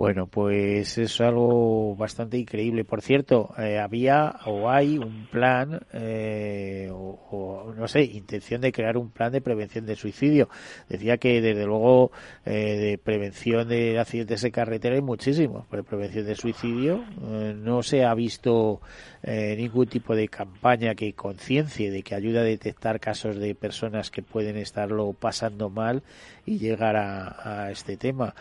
Bueno, 0.00 0.28
pues 0.28 0.96
es 0.96 1.20
algo 1.20 1.94
bastante 1.94 2.38
increíble. 2.38 2.86
Por 2.86 3.02
cierto, 3.02 3.52
eh, 3.58 3.78
había 3.78 4.34
o 4.46 4.70
hay 4.70 4.96
un 4.96 5.26
plan, 5.26 5.78
eh, 5.92 6.88
o, 6.90 7.74
no 7.76 7.86
sé, 7.86 8.04
intención 8.04 8.62
de 8.62 8.72
crear 8.72 8.96
un 8.96 9.10
plan 9.10 9.30
de 9.30 9.42
prevención 9.42 9.84
de 9.84 9.96
suicidio. 9.96 10.48
Decía 10.88 11.18
que 11.18 11.42
desde 11.42 11.66
luego 11.66 12.12
eh, 12.46 12.78
de 12.78 12.96
prevención 12.96 13.68
de 13.68 13.98
accidentes 13.98 14.40
de 14.40 14.50
carretera 14.50 14.94
hay 14.94 15.02
muchísimos, 15.02 15.66
pero 15.70 15.84
prevención 15.84 16.24
de 16.24 16.34
suicidio 16.34 17.04
no 17.20 17.82
se 17.82 18.02
ha 18.02 18.14
visto 18.14 18.80
ningún 19.22 19.86
tipo 19.86 20.16
de 20.16 20.28
campaña 20.28 20.94
que 20.94 21.12
conciencie 21.12 21.90
de 21.90 22.02
que 22.02 22.14
ayude 22.14 22.38
a 22.38 22.42
detectar 22.42 23.00
casos 23.00 23.36
de 23.36 23.54
personas 23.54 24.10
que 24.10 24.22
pueden 24.22 24.56
estarlo 24.56 25.12
pasando 25.12 25.68
mal 25.68 26.02
y 26.46 26.58
llegar 26.58 26.96
a, 26.96 27.64
a 27.66 27.70
este 27.70 27.96
tema. 27.96 28.34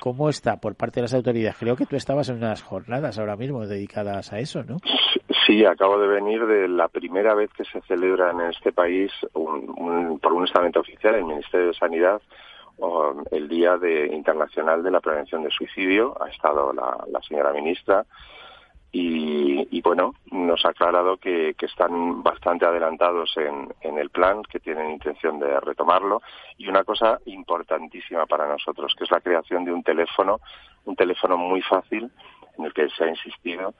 ¿Cómo 0.00 0.28
está? 0.28 0.50
por 0.60 0.74
parte 0.74 1.00
de 1.00 1.02
las 1.02 1.14
autoridades. 1.14 1.56
Creo 1.58 1.76
que 1.76 1.86
tú 1.86 1.96
estabas 1.96 2.28
en 2.28 2.36
unas 2.36 2.62
jornadas 2.62 3.18
ahora 3.18 3.36
mismo 3.36 3.66
dedicadas 3.66 4.32
a 4.32 4.38
eso, 4.38 4.62
¿no? 4.64 4.76
Sí, 5.46 5.64
acabo 5.64 5.98
de 5.98 6.06
venir 6.06 6.46
de 6.46 6.68
la 6.68 6.88
primera 6.88 7.34
vez 7.34 7.50
que 7.52 7.64
se 7.64 7.80
celebra 7.82 8.30
en 8.30 8.40
este 8.42 8.72
país 8.72 9.10
por 9.32 10.32
un 10.32 10.44
estamento 10.44 10.80
oficial, 10.80 11.14
el 11.14 11.24
Ministerio 11.24 11.68
de 11.68 11.74
Sanidad, 11.74 12.20
el 13.30 13.48
Día 13.48 13.76
de, 13.76 14.06
Internacional 14.06 14.82
de 14.82 14.90
la 14.90 15.00
Prevención 15.00 15.42
del 15.42 15.52
Suicidio. 15.52 16.16
Ha 16.22 16.28
estado 16.28 16.72
la, 16.72 17.04
la 17.10 17.20
señora 17.22 17.52
ministra 17.52 18.04
y, 18.92 19.80
bueno, 19.82 20.14
nos 20.32 20.64
ha 20.64 20.70
aclarado 20.70 21.16
que, 21.16 21.54
están 21.60 22.22
bastante 22.22 22.66
adelantados 22.66 23.36
en, 23.36 23.72
en, 23.82 23.98
el 23.98 24.10
plan, 24.10 24.42
que 24.42 24.58
tienen 24.58 24.90
intención 24.90 25.38
de 25.38 25.60
retomarlo. 25.60 26.22
Y 26.58 26.68
una 26.68 26.82
cosa 26.82 27.20
importantísima 27.26 28.26
para 28.26 28.48
nosotros, 28.48 28.94
que 28.96 29.04
es 29.04 29.10
la 29.10 29.20
creación 29.20 29.64
de 29.64 29.72
un 29.72 29.82
teléfono, 29.82 30.40
un 30.84 30.96
teléfono 30.96 31.36
muy 31.36 31.62
fácil, 31.62 32.10
en 32.58 32.64
el 32.64 32.72
que 32.72 32.88
se 32.90 33.04
ha 33.04 33.08
insistido, 33.08 33.74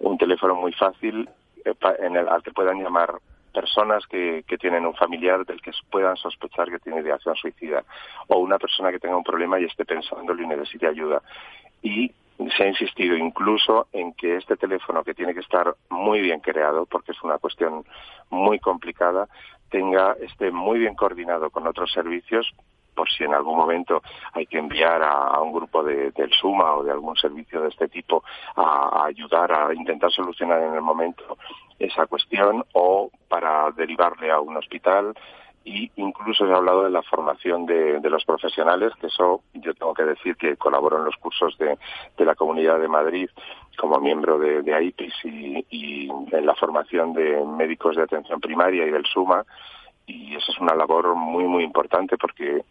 un 0.00 0.18
teléfono 0.18 0.54
muy 0.56 0.72
fácil 0.72 1.28
eh, 1.64 1.74
en 2.00 2.16
el, 2.16 2.28
al 2.28 2.42
que 2.42 2.52
puedan 2.52 2.82
llamar 2.82 3.14
personas 3.52 4.06
que, 4.06 4.44
que, 4.46 4.58
tienen 4.58 4.84
un 4.84 4.94
familiar 4.94 5.46
del 5.46 5.62
que 5.62 5.70
puedan 5.90 6.16
sospechar 6.16 6.70
que 6.70 6.78
tiene 6.78 7.00
ideación 7.00 7.34
suicida 7.36 7.84
o 8.28 8.38
una 8.38 8.58
persona 8.58 8.90
que 8.90 8.98
tenga 8.98 9.16
un 9.16 9.24
problema 9.24 9.58
y 9.58 9.64
esté 9.64 9.86
pensándolo 9.86 10.42
y 10.42 10.46
necesite 10.46 10.86
ayuda. 10.86 11.22
Y 11.82 12.12
se 12.56 12.62
ha 12.62 12.68
insistido 12.68 13.16
incluso 13.16 13.88
en 13.92 14.12
que 14.14 14.36
este 14.36 14.56
teléfono, 14.56 15.04
que 15.04 15.14
tiene 15.14 15.34
que 15.34 15.40
estar 15.40 15.74
muy 15.90 16.20
bien 16.20 16.40
creado, 16.40 16.86
porque 16.86 17.12
es 17.12 17.22
una 17.22 17.38
cuestión 17.38 17.84
muy 18.30 18.58
complicada, 18.58 19.28
tenga, 19.70 20.16
esté 20.20 20.50
muy 20.50 20.78
bien 20.78 20.94
coordinado 20.94 21.50
con 21.50 21.66
otros 21.66 21.92
servicios 21.92 22.52
por 22.96 23.08
si 23.10 23.24
en 23.24 23.34
algún 23.34 23.56
momento 23.56 24.02
hay 24.32 24.46
que 24.46 24.58
enviar 24.58 25.02
a, 25.02 25.38
un 25.40 25.52
grupo 25.52 25.84
de, 25.84 26.10
del 26.12 26.32
SUMA 26.32 26.76
o 26.76 26.82
de 26.82 26.90
algún 26.90 27.14
servicio 27.16 27.60
de 27.60 27.68
este 27.68 27.88
tipo 27.88 28.24
a, 28.56 29.04
ayudar 29.04 29.52
a 29.52 29.74
intentar 29.74 30.10
solucionar 30.10 30.62
en 30.62 30.74
el 30.74 30.80
momento 30.80 31.36
esa 31.78 32.06
cuestión 32.06 32.64
o 32.72 33.10
para 33.28 33.70
derivarle 33.72 34.30
a 34.30 34.40
un 34.40 34.56
hospital 34.56 35.14
y 35.66 35.90
incluso 35.96 36.46
se 36.46 36.52
ha 36.52 36.56
hablado 36.56 36.84
de 36.84 36.90
la 36.90 37.02
formación 37.02 37.66
de, 37.66 37.98
los 38.08 38.24
profesionales, 38.24 38.92
que 39.00 39.08
eso 39.08 39.42
yo 39.52 39.74
tengo 39.74 39.92
que 39.94 40.04
decir 40.04 40.36
que 40.36 40.56
colaboro 40.56 40.98
en 40.98 41.04
los 41.04 41.16
cursos 41.16 41.58
de, 41.58 41.76
la 42.24 42.36
Comunidad 42.36 42.78
de 42.78 42.86
Madrid 42.86 43.28
como 43.76 43.98
miembro 43.98 44.38
de, 44.38 44.62
de 44.62 44.72
AIPIS 44.72 45.12
y, 45.24 46.08
en 46.08 46.46
la 46.46 46.54
formación 46.54 47.12
de 47.14 47.44
médicos 47.44 47.96
de 47.96 48.04
atención 48.04 48.40
primaria 48.40 48.86
y 48.86 48.90
del 48.90 49.04
SUMA, 49.06 49.44
y 50.06 50.36
eso 50.36 50.52
es 50.52 50.58
una 50.60 50.76
labor 50.76 51.16
muy, 51.16 51.44
muy 51.44 51.64
importante 51.64 52.16
porque 52.16 52.62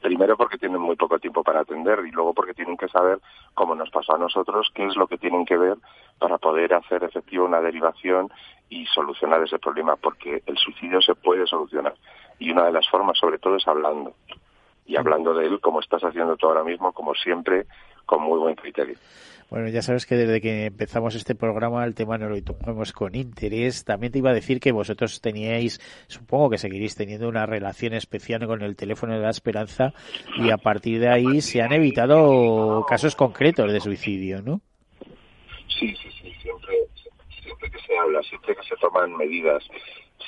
primero 0.00 0.36
porque 0.36 0.58
tienen 0.58 0.80
muy 0.80 0.96
poco 0.96 1.18
tiempo 1.18 1.42
para 1.42 1.60
atender 1.60 2.00
y 2.06 2.10
luego 2.10 2.32
porque 2.32 2.54
tienen 2.54 2.76
que 2.76 2.88
saber, 2.88 3.18
como 3.54 3.74
nos 3.74 3.90
pasó 3.90 4.14
a 4.14 4.18
nosotros, 4.18 4.70
qué 4.74 4.86
es 4.86 4.96
lo 4.96 5.06
que 5.06 5.18
tienen 5.18 5.44
que 5.44 5.56
ver 5.56 5.76
para 6.18 6.38
poder 6.38 6.74
hacer 6.74 7.04
efectiva 7.04 7.44
una 7.44 7.60
derivación 7.60 8.30
y 8.68 8.86
solucionar 8.86 9.42
ese 9.42 9.58
problema, 9.58 9.96
porque 9.96 10.42
el 10.46 10.56
suicidio 10.56 11.00
se 11.00 11.14
puede 11.14 11.46
solucionar 11.46 11.94
y 12.38 12.50
una 12.50 12.64
de 12.64 12.72
las 12.72 12.88
formas 12.88 13.18
sobre 13.18 13.38
todo 13.38 13.56
es 13.56 13.66
hablando 13.66 14.14
y 14.86 14.96
hablando 14.96 15.34
de 15.34 15.46
él 15.46 15.60
como 15.60 15.80
estás 15.80 16.02
haciendo 16.04 16.36
tú 16.36 16.46
ahora 16.46 16.64
mismo, 16.64 16.92
como 16.92 17.14
siempre, 17.14 17.66
con 18.04 18.22
muy 18.22 18.38
buen 18.38 18.54
criterio. 18.54 18.96
Bueno, 19.48 19.68
ya 19.68 19.80
sabes 19.80 20.06
que 20.06 20.16
desde 20.16 20.40
que 20.40 20.66
empezamos 20.66 21.14
este 21.14 21.36
programa 21.36 21.84
el 21.84 21.94
tema 21.94 22.18
no 22.18 22.28
lo 22.28 22.42
tomamos 22.42 22.92
con 22.92 23.14
interés. 23.14 23.84
También 23.84 24.12
te 24.12 24.18
iba 24.18 24.30
a 24.30 24.34
decir 24.34 24.58
que 24.58 24.72
vosotros 24.72 25.20
teníais, 25.20 25.80
supongo 26.08 26.50
que 26.50 26.58
seguiréis 26.58 26.96
teniendo 26.96 27.28
una 27.28 27.46
relación 27.46 27.94
especial 27.94 28.44
con 28.46 28.62
el 28.62 28.74
teléfono 28.74 29.14
de 29.14 29.20
la 29.20 29.30
esperanza 29.30 29.92
y 30.36 30.50
a 30.50 30.56
partir 30.56 30.98
de 30.98 31.08
ahí 31.08 31.40
se 31.40 31.62
han 31.62 31.72
evitado 31.72 32.84
casos 32.88 33.14
concretos 33.14 33.72
de 33.72 33.80
suicidio, 33.80 34.42
¿no? 34.42 34.60
Sí, 35.68 35.94
sí, 35.94 36.08
sí, 36.20 36.32
siempre, 36.42 36.74
siempre 37.66 37.70
que 37.70 37.86
se 37.86 37.98
habla, 37.98 38.22
siempre 38.22 38.56
que 38.56 38.62
se 38.62 38.76
toman 38.76 39.16
medidas 39.16 39.64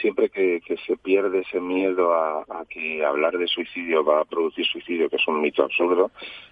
siempre 0.00 0.28
que, 0.28 0.60
se 0.86 0.96
pierde 0.96 1.40
ese 1.40 1.60
miedo 1.60 2.14
a, 2.14 2.44
que 2.68 3.04
hablar 3.04 3.36
de 3.36 3.46
suicidio 3.46 4.04
va 4.04 4.20
a 4.20 4.24
producir 4.24 4.66
suicidio, 4.66 5.08
que 5.08 5.16
es 5.16 5.28
un 5.28 5.40
mito 5.40 5.64
absurdo, 5.64 6.10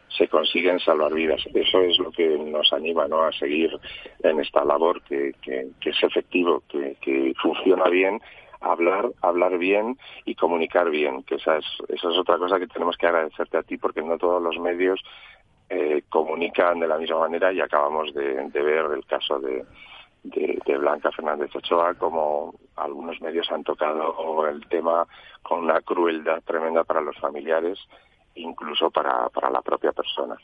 se 0.08 0.28
consiguen 0.28 0.80
salvar 0.80 1.12
vidas. 1.12 1.42
Eso 1.54 1.80
es 1.80 1.98
lo 1.98 2.10
que 2.10 2.26
nos 2.38 2.72
anima 2.72 3.06
¿no? 3.08 3.22
a 3.22 3.32
seguir 3.32 3.70
en 4.22 4.40
esta 4.40 4.64
labor 4.64 5.02
que, 5.02 5.34
es 5.44 6.02
efectivo, 6.02 6.62
que, 6.68 7.34
funciona 7.40 7.88
bien 7.88 8.20
hablar, 8.60 9.10
hablar 9.22 9.58
bien 9.58 9.96
y 10.24 10.34
comunicar 10.34 10.90
bien, 10.90 11.22
que 11.22 11.36
esa 11.36 11.58
es, 11.58 11.66
esa 11.88 12.10
es 12.10 12.18
otra 12.18 12.38
cosa 12.38 12.58
que 12.58 12.66
tenemos 12.66 12.96
que 12.96 13.06
agradecerte 13.06 13.58
a 13.58 13.62
ti 13.62 13.76
porque 13.76 14.02
no 14.02 14.18
todos 14.18 14.42
los 14.42 14.58
medios 14.58 15.00
eh, 15.68 16.02
comunican 16.08 16.80
de 16.80 16.88
la 16.88 16.98
misma 16.98 17.20
manera 17.20 17.52
y 17.52 17.60
acabamos 17.60 18.14
de 18.14 18.48
ver 18.62 18.86
el 18.94 19.04
caso 19.04 19.38
de, 19.40 19.64
de, 20.30 20.78
Blanca 20.78 21.10
Fernández 21.10 21.54
Ochoa, 21.54 21.94
como 21.94 22.54
algunos 22.76 23.20
medios 23.20 23.50
han 23.50 23.64
tocado 23.64 24.46
el 24.46 24.66
tema 24.68 25.06
con 25.42 25.64
una 25.64 25.80
crueldad 25.80 26.42
tremenda 26.44 26.84
para 26.84 27.00
los 27.00 27.16
familiares, 27.18 27.78
incluso 28.34 28.90
para, 28.90 29.28
para 29.30 29.50
la 29.50 29.62
propia 29.62 29.92
persona 29.92 30.36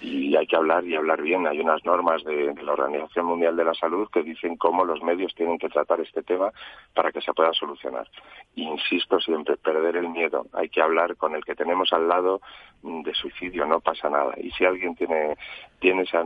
y 0.00 0.36
hay 0.36 0.46
que 0.46 0.56
hablar 0.56 0.84
y 0.84 0.94
hablar 0.94 1.22
bien. 1.22 1.46
Hay 1.46 1.60
unas 1.60 1.84
normas 1.84 2.22
de, 2.24 2.54
la 2.62 2.72
Organización 2.72 3.26
Mundial 3.26 3.56
de 3.56 3.64
la 3.64 3.74
Salud 3.74 4.08
que 4.12 4.22
dicen 4.22 4.56
cómo 4.56 4.84
los 4.84 5.02
medios 5.02 5.34
tienen 5.34 5.58
que 5.58 5.68
tratar 5.68 6.00
este 6.00 6.22
tema 6.22 6.52
para 6.94 7.10
que 7.12 7.20
se 7.20 7.32
pueda 7.32 7.52
solucionar. 7.52 8.08
Insisto 8.54 9.20
siempre, 9.20 9.56
perder 9.56 9.96
el 9.96 10.08
miedo. 10.08 10.46
Hay 10.52 10.68
que 10.68 10.82
hablar 10.82 11.16
con 11.16 11.34
el 11.34 11.44
que 11.44 11.54
tenemos 11.54 11.92
al 11.92 12.08
lado 12.08 12.40
de 12.82 13.14
suicidio, 13.14 13.66
no 13.66 13.80
pasa 13.80 14.08
nada. 14.08 14.34
Y 14.36 14.50
si 14.52 14.64
alguien 14.64 14.94
tiene, 14.94 15.36
tiene 15.80 16.02
esa, 16.02 16.24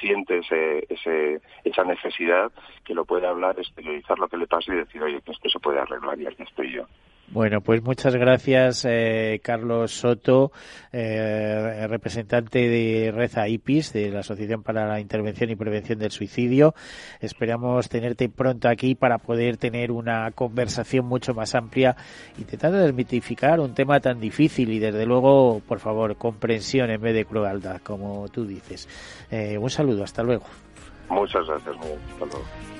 siente 0.00 0.38
ese, 0.38 0.86
ese, 0.88 1.40
esa 1.64 1.84
necesidad, 1.84 2.50
que 2.84 2.94
lo 2.94 3.04
puede 3.04 3.26
hablar, 3.26 3.58
exteriorizar 3.58 4.18
lo 4.18 4.28
que 4.28 4.36
le 4.36 4.46
pasa 4.46 4.72
y 4.72 4.78
decir, 4.78 5.02
oye, 5.02 5.20
que 5.22 5.32
esto 5.32 5.48
se 5.48 5.60
puede 5.60 5.78
arreglar 5.78 6.18
y 6.20 6.26
aquí 6.26 6.42
estoy 6.42 6.72
yo. 6.72 6.86
Bueno, 7.28 7.60
pues 7.60 7.82
muchas 7.82 8.14
gracias, 8.14 8.84
eh, 8.88 9.40
Carlos 9.42 9.90
Soto, 9.90 10.52
eh, 10.92 11.84
representante 11.88 12.68
de 12.68 13.12
Reza 13.12 13.48
IPIS, 13.48 13.92
de 13.92 14.10
la 14.10 14.20
Asociación 14.20 14.62
para 14.62 14.86
la 14.86 15.00
Intervención 15.00 15.50
y 15.50 15.56
Prevención 15.56 15.98
del 15.98 16.12
Suicidio. 16.12 16.74
Esperamos 17.20 17.88
tenerte 17.88 18.28
pronto 18.28 18.68
aquí 18.68 18.94
para 18.94 19.18
poder 19.18 19.56
tener 19.56 19.90
una 19.90 20.30
conversación 20.30 21.06
mucho 21.06 21.34
más 21.34 21.56
amplia, 21.56 21.96
intentando 22.38 22.78
desmitificar 22.78 23.58
un 23.58 23.74
tema 23.74 23.98
tan 23.98 24.20
difícil 24.20 24.70
y, 24.72 24.78
desde 24.78 25.04
luego, 25.04 25.60
por 25.66 25.80
favor, 25.80 26.16
comprensión 26.16 26.90
en 26.90 27.00
vez 27.00 27.14
de 27.14 27.24
crueldad, 27.24 27.80
como 27.82 28.28
tú 28.28 28.46
dices. 28.46 28.88
Eh, 29.32 29.58
un 29.58 29.68
saludo, 29.68 30.04
hasta 30.04 30.22
luego. 30.22 30.44
Muchas 31.10 31.44
gracias, 31.46 31.74
Hasta 31.74 32.24
luego. 32.24 32.75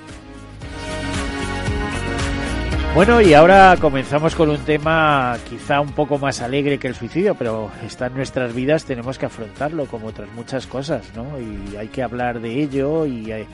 Bueno, 2.93 3.21
y 3.21 3.33
ahora 3.35 3.77
comenzamos 3.79 4.33
con 4.33 4.49
un 4.49 4.57
tema 4.57 5.37
quizá 5.47 5.81
un 5.81 5.91
poco 5.91 6.17
más 6.17 6.41
alegre 6.41 6.79
que 6.79 6.87
el 6.87 6.95
suicidio, 6.95 7.35
pero 7.35 7.69
está 7.85 8.07
en 8.07 8.15
nuestras 8.15 8.55
vidas, 8.55 8.85
tenemos 8.85 9.19
que 9.19 9.27
afrontarlo 9.27 9.85
como 9.85 10.07
otras 10.07 10.29
muchas 10.31 10.65
cosas, 10.65 11.03
¿no? 11.15 11.27
Y 11.39 11.75
hay 11.75 11.89
que 11.89 12.01
hablar 12.01 12.39
de 12.39 12.63
ello 12.63 13.05
y 13.05 13.31
hay, 13.31 13.45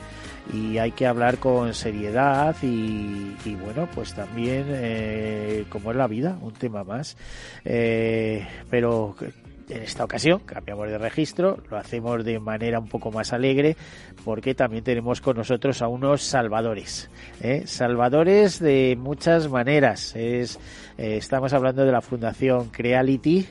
y 0.52 0.78
hay 0.78 0.92
que 0.92 1.06
hablar 1.06 1.38
con 1.38 1.74
seriedad 1.74 2.56
y, 2.62 3.34
bueno, 3.62 3.86
pues 3.94 4.14
también 4.14 4.64
eh, 4.68 5.64
como 5.68 5.90
es 5.90 5.96
la 5.96 6.06
vida, 6.06 6.38
un 6.40 6.52
tema 6.52 6.82
más. 6.82 7.16
Eh, 7.64 8.46
pero 8.70 9.14
en 9.68 9.82
esta 9.82 10.04
ocasión 10.04 10.40
cambiamos 10.40 10.88
de 10.88 10.98
registro, 10.98 11.58
lo 11.70 11.76
hacemos 11.76 12.24
de 12.24 12.38
manera 12.38 12.78
un 12.78 12.88
poco 12.88 13.10
más 13.10 13.32
alegre 13.32 13.76
porque 14.24 14.54
también 14.54 14.84
tenemos 14.84 15.20
con 15.20 15.36
nosotros 15.36 15.82
a 15.82 15.88
unos 15.88 16.22
salvadores, 16.22 17.10
¿eh? 17.40 17.62
salvadores 17.66 18.58
de 18.58 18.96
muchas 18.98 19.48
maneras. 19.48 20.14
Es, 20.16 20.58
eh, 20.98 21.16
estamos 21.16 21.52
hablando 21.52 21.84
de 21.84 21.92
la 21.92 22.00
Fundación 22.00 22.68
Creality, 22.68 23.46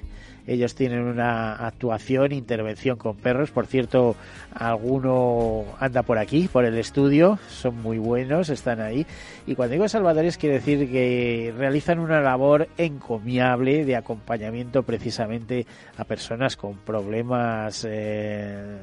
ellos 0.46 0.76
tienen 0.76 1.02
una 1.02 1.54
actuación, 1.56 2.34
intervención 2.34 2.98
con 2.98 3.16
perros. 3.16 3.52
Por 3.52 3.66
cierto, 3.66 4.16
alguno 4.54 5.64
anda 5.80 6.04
por 6.04 6.18
aquí, 6.18 6.50
por 6.52 6.66
el 6.66 6.78
estudio. 6.78 7.40
Son 7.48 7.82
muy 7.82 7.98
buenos, 7.98 8.50
están 8.50 8.82
ahí. 8.82 9.06
Y 9.48 9.56
cuando 9.56 9.74
digo 9.74 9.88
salvadores, 9.88 10.38
quiere 10.38 10.56
decir 10.56 10.92
que 10.92 11.54
realizan 11.58 12.00
una 12.00 12.20
labor 12.20 12.68
encomiable 12.78 13.86
de 13.86 13.96
acompañamiento 13.96 14.84
precisamente 14.84 15.66
a 15.98 16.04
personas 16.04 16.58
con 16.58 16.76
problemas, 16.76 17.86
eh, 17.90 18.78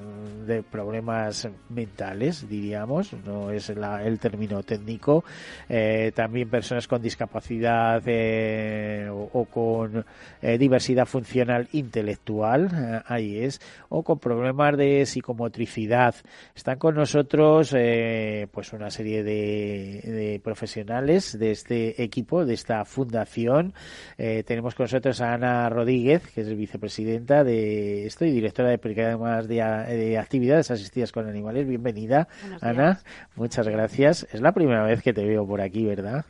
de 0.47 0.63
problemas 0.63 1.47
mentales, 1.69 2.49
diríamos. 2.49 3.13
No 3.27 3.51
es 3.51 3.69
el 3.69 4.19
término 4.19 4.63
técnico. 4.63 5.25
Eh, 5.69 6.13
también 6.15 6.49
personas 6.49 6.89
con 6.89 7.03
discapacidad 7.03 8.03
eh, 8.07 9.09
o, 9.11 9.45
con 9.45 10.05
diversidad 10.59 11.07
funcional 11.07 11.50
intelectual, 11.73 12.71
eh, 12.73 13.03
ahí 13.07 13.39
es, 13.39 13.61
o 13.89 14.03
con 14.03 14.19
problemas 14.19 14.77
de 14.77 15.05
psicomotricidad. 15.07 16.15
Están 16.55 16.79
con 16.79 16.95
nosotros 16.95 17.75
eh, 17.77 18.49
pues 18.53 18.73
una 18.73 18.91
serie 18.91 19.23
de, 19.23 20.41
profesionales 20.43 21.39
de 21.39 21.51
este 21.51 22.03
equipo, 22.03 22.45
de 22.45 22.55
esta 22.55 22.85
fundación. 22.85 23.75
Eh, 24.19 24.43
tenemos 24.45 24.75
con 24.75 24.85
nosotros 24.85 25.21
a 25.21 25.35
Ana 25.35 25.69
Rodríguez, 25.69 26.23
que 26.35 26.43
es 26.43 26.57
vicepresidenta 26.57 27.45
de 27.45 28.07
esto 28.07 28.25
y 28.25 28.31
directora 28.31 28.71
de 28.71 28.79
programas 28.79 29.49
de, 29.49 29.57
de 29.57 30.19
actividades 30.19 30.71
asistidas 30.71 31.13
con 31.13 31.29
animales. 31.29 31.67
Bienvenida, 31.67 32.29
Ana. 32.61 33.01
Muchas 33.37 33.67
gracias. 33.69 34.27
Es 34.33 34.41
la 34.41 34.53
primera 34.53 34.85
vez 34.85 35.03
que 35.03 35.13
te 35.13 35.25
veo 35.25 35.47
por 35.47 35.61
aquí, 35.61 35.85
¿verdad? 35.85 36.25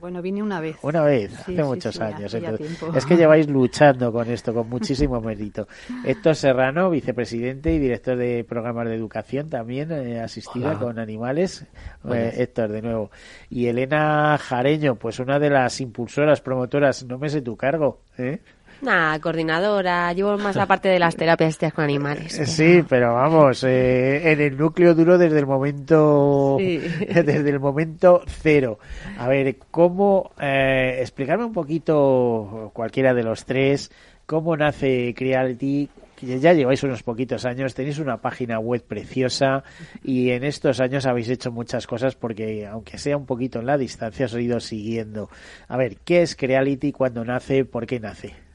Bueno, 0.00 0.22
vine 0.22 0.42
una 0.42 0.60
vez. 0.60 0.76
Una 0.82 1.02
vez, 1.02 1.38
hace 1.38 1.62
muchos 1.62 2.00
años. 2.00 2.32
es 2.32 3.06
que 3.06 3.16
lleváis 3.16 3.46
luchando 3.50 4.10
con 4.10 4.30
esto, 4.30 4.54
con 4.54 4.68
muchísimo 4.68 5.20
mérito. 5.20 5.68
Héctor 6.04 6.34
Serrano, 6.36 6.88
vicepresidente 6.88 7.74
y 7.74 7.78
director 7.78 8.16
de 8.16 8.42
programas 8.44 8.88
de 8.88 8.94
educación, 8.94 9.50
también 9.50 9.92
eh, 9.92 10.20
asistida 10.20 10.78
con 10.78 10.98
animales. 10.98 11.66
Eh, 12.10 12.32
Héctor, 12.38 12.70
de 12.70 12.80
nuevo. 12.80 13.10
Y 13.50 13.66
Elena 13.66 14.38
Jareño, 14.38 14.94
pues 14.94 15.18
una 15.18 15.38
de 15.38 15.50
las 15.50 15.80
impulsoras, 15.82 16.40
promotoras, 16.40 17.04
no 17.04 17.18
me 17.18 17.28
sé 17.28 17.42
tu 17.42 17.56
cargo, 17.56 18.00
¿eh? 18.16 18.40
Nah, 18.82 19.18
coordinadora, 19.18 20.12
llevo 20.14 20.38
más 20.38 20.56
la 20.56 20.66
parte 20.66 20.88
de 20.88 20.98
las 20.98 21.14
terapias 21.14 21.58
con 21.74 21.84
animales. 21.84 22.32
Sí, 22.46 22.82
pero 22.88 23.14
vamos, 23.14 23.62
eh, 23.64 24.32
en 24.32 24.40
el 24.40 24.56
núcleo 24.56 24.94
duro 24.94 25.18
desde 25.18 25.38
el 25.38 25.46
momento 25.46 26.56
desde 26.58 27.50
el 27.50 27.60
momento 27.60 28.22
cero. 28.26 28.78
A 29.18 29.28
ver, 29.28 29.56
¿cómo 29.70 30.32
eh, 30.40 30.98
explicarme 31.00 31.44
un 31.44 31.52
poquito 31.52 32.70
cualquiera 32.72 33.12
de 33.12 33.22
los 33.22 33.44
tres 33.44 33.90
cómo 34.24 34.56
nace 34.56 35.14
Creality? 35.14 35.90
Ya 36.22 36.52
lleváis 36.52 36.82
unos 36.82 37.02
poquitos 37.02 37.46
años, 37.46 37.74
tenéis 37.74 37.98
una 37.98 38.18
página 38.18 38.58
web 38.58 38.82
preciosa 38.82 39.64
y 40.04 40.30
en 40.30 40.44
estos 40.44 40.80
años 40.80 41.06
habéis 41.06 41.30
hecho 41.30 41.50
muchas 41.50 41.86
cosas 41.86 42.14
porque, 42.14 42.66
aunque 42.66 42.98
sea 42.98 43.16
un 43.16 43.24
poquito 43.24 43.60
en 43.60 43.66
la 43.66 43.78
distancia, 43.78 44.26
os 44.26 44.34
he 44.34 44.42
ido 44.42 44.60
siguiendo. 44.60 45.30
A 45.66 45.78
ver, 45.78 45.96
¿qué 46.04 46.20
es 46.20 46.36
Creality? 46.36 46.92
¿Cuándo 46.92 47.24
nace? 47.24 47.64
¿Por 47.64 47.86
qué 47.86 48.00
nace? 48.00 48.49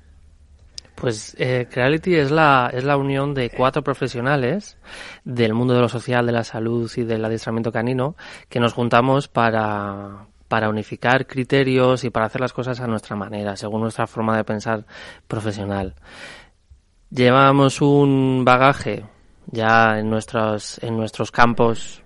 Pues 0.96 1.36
eh, 1.38 1.68
Creality 1.70 2.16
es 2.16 2.32
la, 2.32 2.72
es 2.74 2.84
la 2.84 2.96
unión 2.98 3.34
de 3.34 3.50
cuatro 3.50 3.84
profesionales 3.84 4.78
del 5.26 5.54
mundo 5.54 5.74
de 5.74 5.82
lo 5.82 5.90
social, 5.90 6.26
de 6.26 6.32
la 6.32 6.44
salud 6.44 6.90
y 6.96 7.04
del 7.04 7.24
adiestramiento 7.26 7.72
canino 7.72 8.16
que 8.48 8.62
nos 8.62 8.74
juntamos 8.74 9.28
para, 9.28 10.28
para 10.48 10.70
unificar 10.70 11.28
criterios 11.28 12.04
y 12.06 12.10
para 12.10 12.28
hacer 12.28 12.42
las 12.42 12.54
cosas 12.54 12.80
a 12.80 12.88
nuestra 12.88 13.16
manera, 13.16 13.58
según 13.58 13.82
nuestra 13.82 14.08
forma 14.08 14.38
de 14.38 14.46
pensar 14.46 14.86
profesional. 15.28 15.96
Llevamos 17.10 17.82
un 17.82 18.44
bagaje 18.46 19.06
ya 19.48 20.00
en 20.00 20.10
nuestros, 20.10 20.82
en 20.82 20.98
nuestros 20.98 21.32
campos 21.32 22.02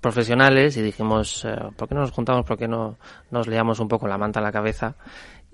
profesionales 0.00 0.76
y 0.76 0.82
dijimos, 0.82 1.44
eh, 1.46 1.56
¿por 1.76 1.88
qué 1.88 1.94
no 1.94 2.02
nos 2.02 2.10
juntamos? 2.10 2.44
¿Por 2.44 2.58
qué 2.58 2.68
no 2.68 2.98
nos 3.30 3.46
liamos 3.48 3.80
un 3.80 3.88
poco 3.88 4.06
la 4.06 4.18
manta 4.18 4.40
a 4.40 4.42
la 4.42 4.52
cabeza 4.52 4.96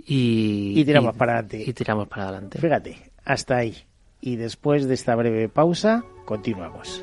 y, 0.07 0.79
Y 0.79 0.85
tiramos 0.85 1.17
para 1.17 1.33
adelante. 1.33 1.65
Y 1.67 1.73
tiramos 1.73 2.09
para 2.09 2.25
adelante. 2.25 2.59
Fíjate, 2.59 2.97
hasta 3.25 3.57
ahí. 3.57 3.77
Y 4.21 4.37
después 4.37 4.87
de 4.87 4.95
esta 4.95 5.15
breve 5.15 5.49
pausa, 5.49 6.05
continuamos. 6.25 7.03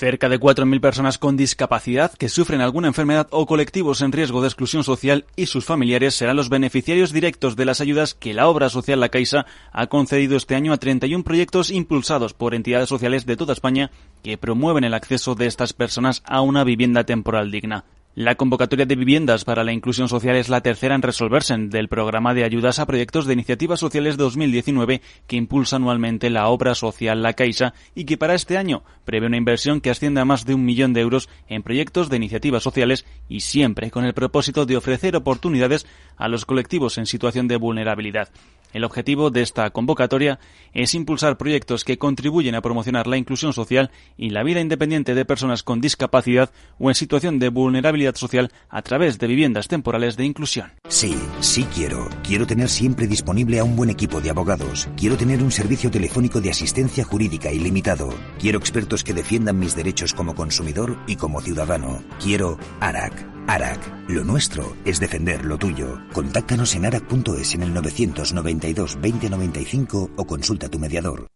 Cerca 0.00 0.30
de 0.30 0.40
4.000 0.40 0.80
personas 0.80 1.18
con 1.18 1.36
discapacidad 1.36 2.10
que 2.14 2.30
sufren 2.30 2.62
alguna 2.62 2.88
enfermedad 2.88 3.28
o 3.32 3.44
colectivos 3.44 4.00
en 4.00 4.12
riesgo 4.12 4.40
de 4.40 4.48
exclusión 4.48 4.82
social 4.82 5.26
y 5.36 5.44
sus 5.44 5.66
familiares 5.66 6.14
serán 6.14 6.36
los 6.36 6.48
beneficiarios 6.48 7.12
directos 7.12 7.54
de 7.54 7.66
las 7.66 7.82
ayudas 7.82 8.14
que 8.14 8.32
la 8.32 8.48
obra 8.48 8.70
social 8.70 8.98
La 8.98 9.10
Caixa 9.10 9.44
ha 9.72 9.88
concedido 9.88 10.38
este 10.38 10.54
año 10.54 10.72
a 10.72 10.78
31 10.78 11.22
proyectos 11.22 11.70
impulsados 11.70 12.32
por 12.32 12.54
entidades 12.54 12.88
sociales 12.88 13.26
de 13.26 13.36
toda 13.36 13.52
España 13.52 13.90
que 14.22 14.38
promueven 14.38 14.84
el 14.84 14.94
acceso 14.94 15.34
de 15.34 15.44
estas 15.44 15.74
personas 15.74 16.22
a 16.24 16.40
una 16.40 16.64
vivienda 16.64 17.04
temporal 17.04 17.50
digna. 17.50 17.84
La 18.16 18.34
convocatoria 18.34 18.86
de 18.86 18.96
viviendas 18.96 19.44
para 19.44 19.62
la 19.62 19.72
inclusión 19.72 20.08
social 20.08 20.34
es 20.34 20.48
la 20.48 20.62
tercera 20.62 20.96
en 20.96 21.02
resolverse 21.02 21.56
del 21.56 21.86
programa 21.86 22.34
de 22.34 22.42
ayudas 22.42 22.80
a 22.80 22.86
proyectos 22.86 23.24
de 23.24 23.34
iniciativas 23.34 23.78
sociales 23.78 24.16
2019 24.16 25.00
que 25.28 25.36
impulsa 25.36 25.76
anualmente 25.76 26.28
la 26.28 26.48
obra 26.48 26.74
social 26.74 27.22
La 27.22 27.34
Caixa 27.34 27.72
y 27.94 28.06
que 28.06 28.18
para 28.18 28.34
este 28.34 28.58
año 28.58 28.82
prevé 29.04 29.28
una 29.28 29.36
inversión 29.36 29.80
que 29.80 29.90
asciende 29.90 30.20
a 30.20 30.24
más 30.24 30.44
de 30.44 30.54
un 30.54 30.64
millón 30.64 30.92
de 30.92 31.02
euros 31.02 31.28
en 31.46 31.62
proyectos 31.62 32.10
de 32.10 32.16
iniciativas 32.16 32.64
sociales 32.64 33.06
y 33.28 33.40
siempre 33.40 33.92
con 33.92 34.04
el 34.04 34.12
propósito 34.12 34.66
de 34.66 34.76
ofrecer 34.76 35.14
oportunidades 35.14 35.86
a 36.16 36.26
los 36.26 36.44
colectivos 36.44 36.98
en 36.98 37.06
situación 37.06 37.46
de 37.46 37.58
vulnerabilidad. 37.58 38.28
El 38.72 38.84
objetivo 38.84 39.30
de 39.30 39.42
esta 39.42 39.70
convocatoria 39.70 40.38
es 40.72 40.94
impulsar 40.94 41.36
proyectos 41.36 41.84
que 41.84 41.98
contribuyen 41.98 42.54
a 42.54 42.62
promocionar 42.62 43.06
la 43.06 43.16
inclusión 43.16 43.52
social 43.52 43.90
y 44.16 44.30
la 44.30 44.42
vida 44.42 44.60
independiente 44.60 45.14
de 45.14 45.24
personas 45.24 45.62
con 45.62 45.80
discapacidad 45.80 46.50
o 46.78 46.90
en 46.90 46.94
situación 46.94 47.38
de 47.38 47.48
vulnerabilidad 47.48 48.14
social 48.14 48.52
a 48.68 48.82
través 48.82 49.18
de 49.18 49.26
viviendas 49.26 49.68
temporales 49.68 50.16
de 50.16 50.24
inclusión. 50.24 50.72
Sí, 50.88 51.14
sí 51.40 51.66
quiero. 51.74 52.08
Quiero 52.22 52.46
tener 52.46 52.68
siempre 52.68 53.06
disponible 53.06 53.58
a 53.58 53.64
un 53.64 53.76
buen 53.76 53.90
equipo 53.90 54.20
de 54.20 54.30
abogados. 54.30 54.88
Quiero 54.96 55.16
tener 55.16 55.42
un 55.42 55.50
servicio 55.50 55.90
telefónico 55.90 56.40
de 56.40 56.50
asistencia 56.50 57.04
jurídica 57.04 57.52
ilimitado. 57.52 58.10
Quiero 58.38 58.58
expertos 58.58 59.04
que 59.04 59.14
defiendan 59.14 59.58
mis 59.58 59.74
derechos 59.74 60.14
como 60.14 60.34
consumidor 60.34 60.96
y 61.06 61.16
como 61.16 61.40
ciudadano. 61.40 62.02
Quiero 62.20 62.58
ARAC. 62.80 63.39
ARAC. 63.50 63.80
Lo 64.08 64.22
nuestro 64.22 64.76
es 64.84 65.00
defender 65.00 65.44
lo 65.44 65.58
tuyo. 65.58 65.98
Contáctanos 66.12 66.76
en 66.76 66.86
arac.es 66.86 67.54
en 67.54 67.64
el 67.64 67.74
992 67.74 68.94
2095 68.94 70.10
o 70.14 70.24
consulta 70.24 70.66
a 70.66 70.70
tu 70.70 70.78
mediador. 70.78 71.26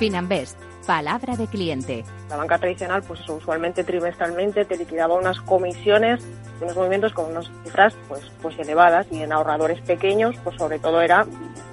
Finanbest. 0.00 0.58
Palabra 0.88 1.36
de 1.36 1.46
cliente. 1.46 2.04
La 2.28 2.36
banca 2.36 2.58
tradicional, 2.58 3.04
pues 3.04 3.20
usualmente 3.28 3.84
trimestralmente 3.84 4.64
te 4.64 4.76
liquidaba 4.76 5.14
unas 5.14 5.40
comisiones 5.40 6.20
unos 6.60 6.76
movimientos 6.76 7.12
con 7.12 7.30
unas 7.30 7.50
cifras 7.64 7.94
pues, 8.08 8.22
pues 8.42 8.58
elevadas 8.58 9.06
y 9.10 9.22
en 9.22 9.32
ahorradores 9.32 9.80
pequeños, 9.82 10.36
pues 10.42 10.56
sobre 10.56 10.78
todo 10.78 11.00
era 11.00 11.26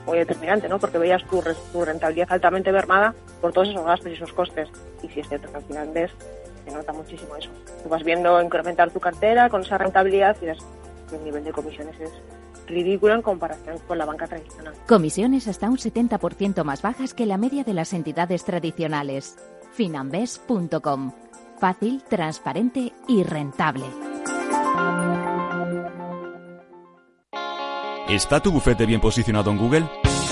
muy 0.06 0.17
determinante, 0.17 0.67
¿no? 0.67 0.80
Porque 0.80 0.98
veías 0.98 1.24
tu, 1.26 1.41
tu 1.72 1.86
rentabilidad 1.86 2.32
altamente 2.32 2.72
mermada 2.72 3.13
por 3.39 3.54
todos 3.54 3.70
esos 3.70 3.86
gastos 3.86 4.12
y 4.12 4.15
esos 4.15 4.34
costes. 4.34 4.70
Y 5.04 5.10
si 5.10 5.20
es 5.20 5.28
cierto 5.28 5.50
que 5.50 5.58
al 5.58 5.63
final 5.63 5.89
ves, 5.94 6.12
se 6.72 6.78
nota 6.78 6.94
muchísimo 6.94 7.36
eso. 7.36 7.50
Tú 7.84 7.90
vas 7.90 8.04
viendo 8.04 8.42
incrementar 8.42 8.92
tu 8.92 9.00
cartera 9.00 9.50
con 9.50 9.62
esa 9.62 9.78
rentabilidad 9.78 10.36
y 10.42 10.46
el 10.46 11.24
nivel 11.24 11.44
de 11.44 11.52
comisiones 11.52 12.00
es 12.00 12.12
ridículo 12.68 13.14
en 13.14 13.22
comparación 13.22 13.78
con 13.88 13.98
la 13.98 14.06
banca 14.06 14.28
tradicional. 14.28 14.74
Comisiones 14.88 15.48
hasta 15.48 15.70
un 15.70 15.78
70% 15.78 16.64
más 16.64 16.82
bajas 16.82 17.14
que 17.14 17.26
la 17.26 17.38
media 17.38 17.64
de 17.64 17.74
las 17.74 17.94
entidades 17.94 18.46
tradicionales. 18.46 19.38
Finambes.com. 19.74 21.14
Fácil, 21.60 22.04
transparente 22.04 22.94
y 23.08 23.24
rentable. 23.24 23.86
¿Está 28.10 28.40
tu 28.42 28.52
bufete 28.52 28.86
bien 28.86 29.00
posicionado 29.00 29.52
en 29.52 29.58
Google? 29.58 30.01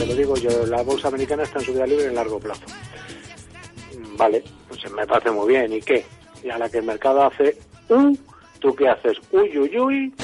Te 0.00 0.06
lo 0.06 0.14
digo 0.14 0.34
yo, 0.34 0.64
la 0.64 0.80
bolsa 0.80 1.08
americana 1.08 1.42
está 1.42 1.58
en 1.58 1.66
subida 1.66 1.86
libre 1.86 2.06
en 2.06 2.14
largo 2.14 2.40
plazo. 2.40 2.62
Vale, 4.16 4.42
pues 4.66 4.90
me 4.92 5.06
parece 5.06 5.30
muy 5.30 5.48
bien. 5.48 5.70
¿Y 5.74 5.82
qué? 5.82 6.06
Y 6.42 6.48
a 6.48 6.56
la 6.56 6.70
que 6.70 6.78
el 6.78 6.84
mercado 6.84 7.22
hace 7.24 7.58
un, 7.90 8.18
¿tú 8.60 8.74
qué 8.74 8.88
haces? 8.88 9.18
Uy, 9.30 9.58
uy, 9.58 9.78
uy. 9.78 10.14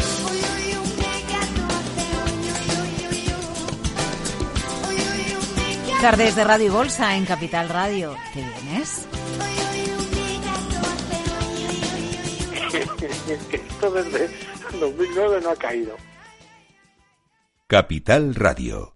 Tardes 6.00 6.36
de 6.36 6.44
Radio 6.44 6.66
y 6.66 6.70
Bolsa 6.70 7.14
en 7.14 7.26
Capital 7.26 7.68
Radio. 7.68 8.16
¿Te 8.32 8.40
vienes? 8.40 9.06
esto 13.52 13.90
desde 13.90 14.30
2009 14.80 15.40
no 15.42 15.50
ha 15.50 15.56
caído. 15.56 15.94
Capital 17.66 18.34
Radio. 18.34 18.95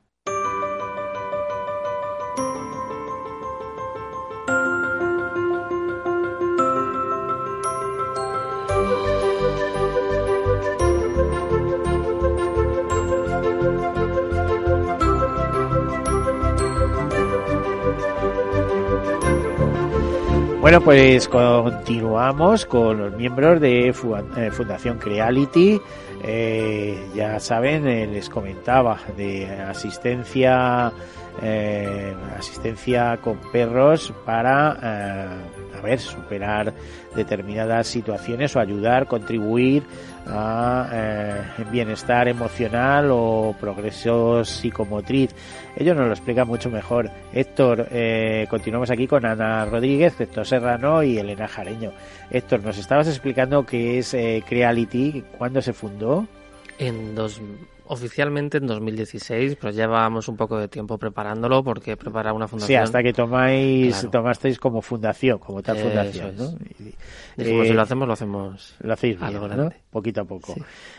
Bueno, 20.61 20.79
pues 20.79 21.27
continuamos 21.27 22.67
con 22.67 22.99
los 22.99 23.13
miembros 23.17 23.59
de 23.59 23.87
eh, 23.87 23.93
Fundación 24.51 24.99
Creality. 24.99 25.81
Eh, 26.23 27.03
ya 27.15 27.39
saben, 27.39 27.87
eh, 27.87 28.05
les 28.05 28.29
comentaba 28.29 28.99
de 29.17 29.49
asistencia, 29.49 30.93
asistencia 32.37 33.17
con 33.23 33.37
perros 33.51 34.13
para 34.23 35.39
a 35.75 35.81
ver, 35.81 35.99
superar 35.99 36.73
determinadas 37.15 37.87
situaciones 37.87 38.55
o 38.55 38.59
ayudar, 38.59 39.07
contribuir 39.07 39.81
a 40.27 40.89
eh, 40.93 41.63
bienestar 41.71 42.27
emocional 42.27 43.09
o 43.11 43.55
progreso 43.59 44.43
psicomotriz. 44.45 45.33
Ellos 45.75 45.95
nos 45.95 46.07
lo 46.07 46.13
explican 46.13 46.47
mucho 46.47 46.69
mejor. 46.69 47.09
Héctor, 47.33 47.87
eh, 47.91 48.47
continuamos 48.49 48.91
aquí 48.91 49.07
con 49.07 49.25
Ana 49.25 49.65
Rodríguez, 49.65 50.19
Héctor 50.19 50.45
Serrano 50.45 51.03
y 51.03 51.17
Elena 51.17 51.47
Jareño. 51.47 51.91
Héctor, 52.29 52.63
nos 52.63 52.77
estabas 52.77 53.07
explicando 53.07 53.65
qué 53.65 53.99
es 53.99 54.13
eh, 54.13 54.43
Creality, 54.47 55.23
cuándo 55.37 55.61
se 55.61 55.73
fundó. 55.73 56.27
En 56.77 57.15
dos, 57.15 57.41
oficialmente 57.91 58.57
en 58.57 58.67
2016, 58.67 59.57
pero 59.59 59.73
llevábamos 59.73 60.29
un 60.29 60.37
poco 60.37 60.57
de 60.57 60.69
tiempo 60.69 60.97
preparándolo 60.97 61.61
porque 61.61 61.97
preparar 61.97 62.31
una 62.31 62.47
fundación. 62.47 62.79
Sí, 62.79 62.81
hasta 62.81 63.03
que 63.03 63.11
tomáis, 63.11 64.07
tomasteis 64.09 64.57
como 64.59 64.81
fundación, 64.81 65.39
como 65.39 65.61
tal 65.61 65.77
fundación, 65.77 66.37
¿no? 66.37 66.53
Y, 66.79 66.93
si 67.43 67.73
lo 67.73 67.81
hacemos, 67.81 68.07
lo 68.07 68.13
hacemos. 68.13 68.75
Lo 68.79 68.93
hacéis 68.93 69.19
bien, 69.19 69.73
Poquito 69.89 70.21
a 70.21 70.23
poco. 70.23 70.55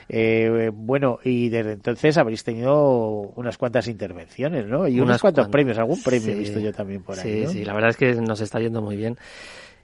Eh, 0.07 0.71
bueno, 0.71 1.19
y 1.25 1.49
desde 1.49 1.73
entonces 1.73 2.19
habréis 2.19 2.45
tenido 2.45 3.33
unas 3.37 3.57
cuantas 3.57 3.89
intervenciones, 3.89 4.67
¿no? 4.67 4.87
Y 4.87 5.01
unos 5.01 5.19
cuantos 5.19 5.49
premios, 5.49 5.79
algún 5.79 6.03
premio 6.03 6.33
he 6.33 6.35
visto 6.35 6.61
yo 6.61 6.75
también 6.75 7.03
por 7.03 7.19
ahí. 7.19 7.47
Sí, 7.47 7.53
sí, 7.55 7.65
la 7.65 7.73
verdad 7.73 7.91
es 7.91 7.97
que 7.97 8.15
nos 8.17 8.43
está 8.43 8.61
yendo 8.61 8.83
muy 8.83 8.97
bien. 8.97 9.17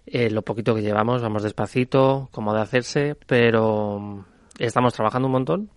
Eh, 0.04 0.28
lo 0.28 0.42
poquito 0.42 0.74
que 0.74 0.82
llevamos, 0.82 1.22
vamos 1.22 1.42
despacito, 1.42 2.28
como 2.32 2.52
de 2.52 2.60
hacerse, 2.60 3.16
pero 3.26 4.26
estamos 4.58 4.92
trabajando 4.92 5.26
un 5.26 5.32
montón 5.32 5.70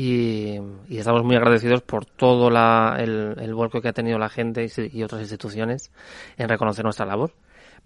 y, 0.00 0.58
estamos 0.88 1.22
muy 1.24 1.36
agradecidos 1.36 1.82
por 1.82 2.06
todo 2.06 2.48
el, 2.48 3.34
el 3.38 3.54
vuelco 3.54 3.82
que 3.82 3.88
ha 3.88 3.92
tenido 3.92 4.18
la 4.18 4.30
gente 4.30 4.66
y, 4.92 5.02
otras 5.02 5.20
instituciones 5.20 5.92
en 6.38 6.48
reconocer 6.48 6.84
nuestra 6.84 7.04
labor. 7.04 7.32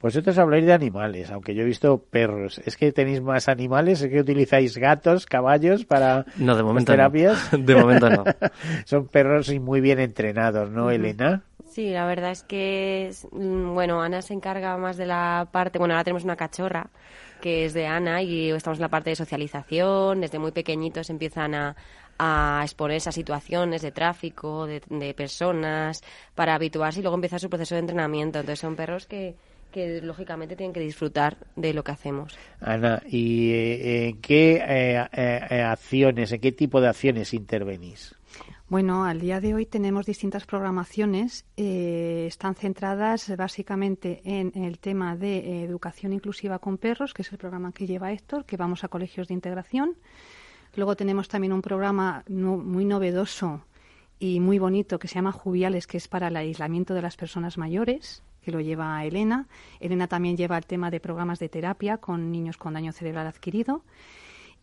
Vosotros 0.01 0.37
habláis 0.39 0.67
de 0.67 0.73
animales, 0.73 1.31
aunque 1.31 1.55
yo 1.55 1.63
he 1.63 1.67
visto 1.67 1.99
perros. 1.99 2.61
¿Es 2.65 2.77
que 2.77 2.93
tenéis 2.93 3.21
más 3.21 3.49
animales? 3.49 4.03
¿Es 4.03 4.11
que 4.11 4.21
utilizáis 4.21 4.77
gatos, 4.77 5.27
caballos 5.27 5.85
para 5.87 6.27
no, 6.37 6.57
de 6.57 6.63
momento 6.63 6.93
terapias? 6.93 7.51
De 7.59 7.75
momento 7.75 8.11
no. 8.11 8.25
Son 8.85 9.09
perros 9.09 9.49
y 9.51 9.59
muy 9.59 9.81
bien 9.81 9.99
entrenados, 9.99 10.71
¿no, 10.71 10.91
Elena? 10.91 11.43
Sí, 11.67 11.91
la 11.91 12.07
verdad 12.07 12.31
es 12.31 12.43
que, 12.45 13.11
mm, 13.33 13.75
bueno, 13.75 14.03
Ana 14.03 14.23
se 14.23 14.35
encarga 14.35 14.77
más 14.77 14.97
de 14.97 15.07
la 15.07 15.49
parte, 15.51 15.79
bueno, 15.79 15.95
ahora 15.95 16.05
tenemos 16.05 16.25
una 16.25 16.37
cachorra 16.37 16.91
que 17.45 17.67
es 17.67 17.75
de 17.75 17.87
Ana 17.87 18.23
y 18.23 18.51
estamos 18.53 18.79
en 18.79 18.83
la 18.83 18.89
parte 18.89 19.11
de 19.11 19.17
socialización. 19.17 20.23
Desde 20.23 20.39
muy 20.39 20.51
pequeñitos 20.51 21.11
empiezan 21.11 21.55
a, 21.55 21.77
a 22.19 22.61
exponerse 22.63 23.09
a 23.09 23.13
situaciones 23.13 23.83
de 23.83 23.93
tráfico, 23.93 24.67
de, 24.67 25.15
personas, 25.15 26.03
para 26.35 26.55
habituarse 26.55 27.01
y 27.01 27.03
luego 27.03 27.17
empieza 27.17 27.39
su 27.39 27.49
proceso 27.49 27.75
de 27.75 27.81
entrenamiento. 27.81 28.39
Entonces 28.39 28.61
son 28.61 28.77
perros 28.77 29.07
que, 29.07 29.35
que 29.71 30.01
lógicamente 30.01 30.57
tienen 30.57 30.73
que 30.73 30.81
disfrutar 30.81 31.37
de 31.57 31.75
lo 31.75 31.83
que 31.85 31.93
hacemos. 31.93 32.37
Ana, 32.61 33.03
¿y 33.07 33.51
eh, 33.53 34.09
en 34.09 34.21
qué 34.21 34.63
eh, 34.67 35.07
eh, 35.13 35.63
acciones, 35.63 36.33
en 36.33 36.41
qué 36.41 36.53
tipo 36.53 36.81
de 36.81 36.89
acciones 36.89 37.35
intervenís? 37.35 38.15
Bueno, 38.69 39.05
al 39.05 39.21
día 39.21 39.41
de 39.41 39.55
hoy 39.55 39.67
tenemos 39.67 40.07
distintas 40.07 40.47
programaciones. 40.47 41.45
Eh, 41.57 42.25
están 42.27 42.55
centradas 42.55 43.31
básicamente 43.37 44.23
en, 44.25 44.53
el 44.55 44.79
tema 44.79 45.17
de 45.17 45.37
eh, 45.37 45.65
educación 45.65 46.15
inclusiva 46.15 46.59
con 46.59 46.79
perros, 46.79 47.13
que 47.13 47.23
es 47.23 47.31
el 47.31 47.39
programa 47.39 47.73
que 47.73 47.87
lleva 47.87 48.11
Héctor, 48.11 48.47
que 48.47 48.57
vamos 48.57 48.83
a 48.83 48.89
colegios 48.89 49.29
de 49.29 49.35
integración. 49.35 49.97
Luego 50.77 50.97
tenemos 50.97 51.29
también 51.29 51.53
un 51.53 51.63
programa 51.63 52.25
muy 52.29 52.85
novedoso 52.85 53.65
y 54.19 54.41
muy 54.41 54.59
bonito 54.59 54.99
que 54.99 55.07
se 55.07 55.15
llama 55.17 55.33
Juviales, 55.33 55.87
que 55.87 55.97
es 55.97 56.09
para 56.09 56.29
el 56.29 56.37
aislamiento 56.37 56.95
de 56.95 57.03
las 57.03 57.17
personas 57.17 57.59
mayores, 57.59 58.23
que 58.43 58.51
lo 58.51 58.61
lleva 58.61 59.05
Elena. 59.05 59.47
Elena 59.81 60.09
también 60.09 60.37
lleva 60.37 60.59
el 60.59 60.67
tema 60.67 60.91
de 60.91 61.01
programas 61.01 61.39
de 61.39 61.49
terapia 61.49 61.99
con 61.99 62.33
niños 62.33 62.57
con 62.57 62.75
daño 62.75 62.93
cerebral 62.93 63.27
adquirido. 63.27 63.83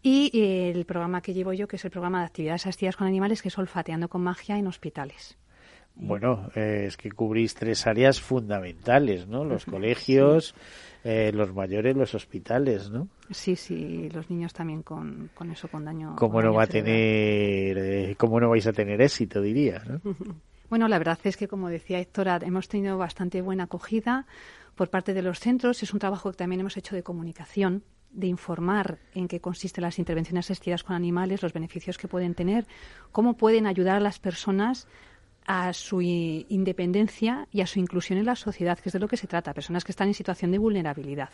Y 0.03 0.31
el 0.73 0.85
programa 0.85 1.21
que 1.21 1.33
llevo 1.33 1.53
yo, 1.53 1.67
que 1.67 1.75
es 1.77 1.85
el 1.85 1.91
programa 1.91 2.19
de 2.19 2.25
actividades 2.25 2.65
asistidas 2.65 2.97
con 2.97 3.07
animales, 3.07 3.41
que 3.41 3.47
es 3.47 3.57
olfateando 3.57 4.09
con 4.09 4.21
magia 4.21 4.57
en 4.57 4.67
hospitales. 4.67 5.37
Bueno, 5.95 6.49
eh, 6.55 6.85
es 6.87 6.97
que 6.97 7.11
cubrís 7.11 7.53
tres 7.53 7.85
áreas 7.85 8.19
fundamentales, 8.19 9.27
¿no? 9.27 9.45
Los 9.45 9.65
colegios, 9.65 10.55
eh, 11.03 11.31
los 11.33 11.53
mayores, 11.53 11.95
los 11.95 12.15
hospitales, 12.15 12.89
¿no? 12.89 13.07
Sí, 13.29 13.55
sí, 13.55 14.09
los 14.09 14.29
niños 14.29 14.53
también 14.53 14.83
con, 14.83 15.29
con 15.33 15.51
eso, 15.51 15.67
con 15.67 15.85
daño. 15.85 16.15
¿Cómo 16.15 16.41
no 16.41 16.53
va 16.53 16.63
a 16.63 16.67
tener, 16.67 17.77
eh, 17.77 18.15
cómo 18.17 18.39
no 18.39 18.49
vais 18.49 18.65
a 18.67 18.73
tener 18.73 19.01
éxito, 19.01 19.41
diría, 19.41 19.83
¿no? 19.87 20.01
Bueno, 20.69 20.87
la 20.87 20.97
verdad 20.97 21.19
es 21.25 21.35
que, 21.35 21.49
como 21.49 21.69
decía 21.69 21.99
Héctor, 21.99 22.29
hemos 22.43 22.69
tenido 22.69 22.97
bastante 22.97 23.41
buena 23.41 23.65
acogida 23.65 24.25
por 24.75 24.89
parte 24.89 25.13
de 25.13 25.21
los 25.21 25.39
centros. 25.39 25.83
Es 25.83 25.93
un 25.93 25.99
trabajo 25.99 26.31
que 26.31 26.37
también 26.37 26.61
hemos 26.61 26.77
hecho 26.77 26.95
de 26.95 27.03
comunicación 27.03 27.83
de 28.11 28.27
informar 28.27 28.97
en 29.13 29.27
qué 29.27 29.39
consisten 29.39 29.83
las 29.83 29.99
intervenciones 29.99 30.49
asistidas 30.49 30.83
con 30.83 30.95
animales, 30.95 31.41
los 31.41 31.53
beneficios 31.53 31.97
que 31.97 32.07
pueden 32.07 32.35
tener, 32.35 32.65
cómo 33.11 33.37
pueden 33.37 33.67
ayudar 33.67 33.97
a 33.97 33.99
las 34.01 34.19
personas 34.19 34.87
a 35.53 35.73
su 35.73 36.01
independencia 36.01 37.45
y 37.51 37.59
a 37.59 37.67
su 37.67 37.79
inclusión 37.79 38.17
en 38.17 38.25
la 38.25 38.37
sociedad, 38.37 38.79
que 38.79 38.87
es 38.87 38.93
de 38.93 38.99
lo 38.99 39.09
que 39.09 39.17
se 39.17 39.27
trata, 39.27 39.53
personas 39.53 39.83
que 39.83 39.91
están 39.91 40.07
en 40.07 40.13
situación 40.13 40.49
de 40.49 40.57
vulnerabilidad. 40.57 41.27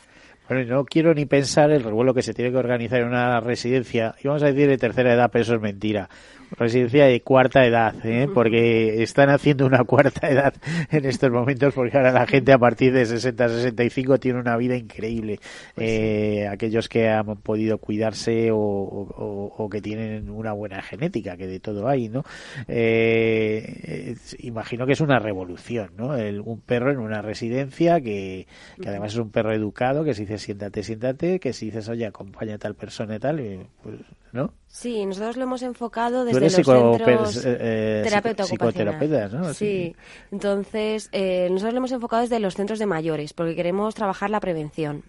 Bueno, 0.49 0.65
no 0.65 0.85
quiero 0.85 1.13
ni 1.13 1.27
pensar 1.27 1.69
el 1.69 1.83
revuelo 1.83 2.15
que 2.15 2.23
se 2.23 2.33
tiene 2.33 2.49
que 2.49 2.57
organizar 2.57 3.01
en 3.01 3.09
una 3.09 3.39
residencia, 3.41 4.15
y 4.23 4.27
vamos 4.27 4.41
a 4.41 4.47
decir 4.47 4.69
de 4.69 4.79
tercera 4.79 5.13
edad, 5.13 5.29
pero 5.31 5.43
eso 5.43 5.53
es 5.53 5.61
mentira, 5.61 6.09
residencia 6.51 7.05
de 7.05 7.21
cuarta 7.21 7.65
edad, 7.65 7.93
¿eh? 8.05 8.27
porque 8.33 9.03
están 9.03 9.29
haciendo 9.29 9.65
una 9.65 9.83
cuarta 9.83 10.29
edad 10.29 10.53
en 10.91 11.05
estos 11.05 11.29
momentos, 11.29 11.73
porque 11.73 11.97
ahora 11.97 12.11
la 12.11 12.25
gente 12.25 12.53
a 12.53 12.57
partir 12.57 12.93
de 12.93 13.05
60, 13.05 13.49
65 13.49 14.17
tiene 14.19 14.39
una 14.39 14.55
vida 14.57 14.75
increíble. 14.75 15.39
Pues 15.75 15.89
eh, 15.89 16.47
aquellos 16.47 16.87
que 16.89 17.09
han 17.09 17.37
podido 17.37 17.77
cuidarse 17.77 18.49
o, 18.51 19.67
que 19.69 19.81
tienen 19.81 20.29
una 20.29 20.53
buena 20.53 20.81
genética, 20.81 21.35
que 21.35 21.47
de 21.47 21.59
todo 21.59 21.87
hay, 21.87 22.07
¿no? 22.07 22.23
Eh, 22.67 24.06
imagino 24.39 24.85
que 24.85 24.93
es 24.93 25.01
una 25.01 25.19
revolución, 25.19 25.91
¿no? 25.97 26.09
un 26.43 26.61
perro 26.61 26.91
en 26.91 26.99
una 26.99 27.21
residencia 27.21 27.99
que, 28.01 28.47
que 28.81 28.89
además 28.89 29.13
es 29.13 29.19
un 29.19 29.31
perro 29.31 29.53
educado, 29.53 30.03
que 30.03 30.13
si 30.13 30.21
dice 30.21 30.37
siéntate, 30.37 30.83
siéntate, 30.83 31.39
que 31.39 31.53
si 31.53 31.67
dices, 31.67 31.89
oye, 31.89 32.05
acompaña 32.05 32.55
a 32.55 32.57
tal 32.57 32.75
persona 32.75 33.15
y 33.15 33.19
tal, 33.19 33.67
pues, 33.83 33.99
¿no? 34.31 34.53
Sí, 34.67 35.05
nosotros 35.05 35.37
lo 35.37 35.43
hemos 35.43 35.61
enfocado 35.61 36.25
desde 36.25 36.39
los 36.39 36.53
centros 36.53 37.45
eh, 37.45 38.01
terapeuta 38.03 39.27
¿no? 39.29 39.53
Sí, 39.53 39.95
entonces 40.31 41.09
eh, 41.11 41.47
nosotros 41.49 41.73
lo 41.73 41.77
hemos 41.77 41.91
enfocado 41.91 42.21
desde 42.21 42.39
los 42.39 42.55
centros 42.55 42.79
de 42.79 42.85
mayores 42.85 43.33
porque 43.33 43.55
queremos 43.55 43.95
trabajar 43.95 44.29
la 44.29 44.39
prevención. 44.39 45.03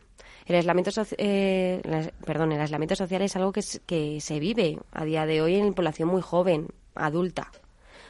El 0.46 0.56
aislamiento, 0.56 0.90
eh, 1.18 2.10
perdón, 2.24 2.52
el 2.52 2.60
aislamiento 2.60 2.96
social 2.96 3.20
es 3.20 3.36
algo 3.36 3.52
que, 3.52 3.60
que 3.84 4.18
se 4.20 4.40
vive 4.40 4.78
a 4.92 5.04
día 5.04 5.26
de 5.26 5.42
hoy 5.42 5.56
en 5.56 5.74
población 5.74 6.08
muy 6.08 6.22
joven, 6.22 6.68
adulta. 6.94 7.50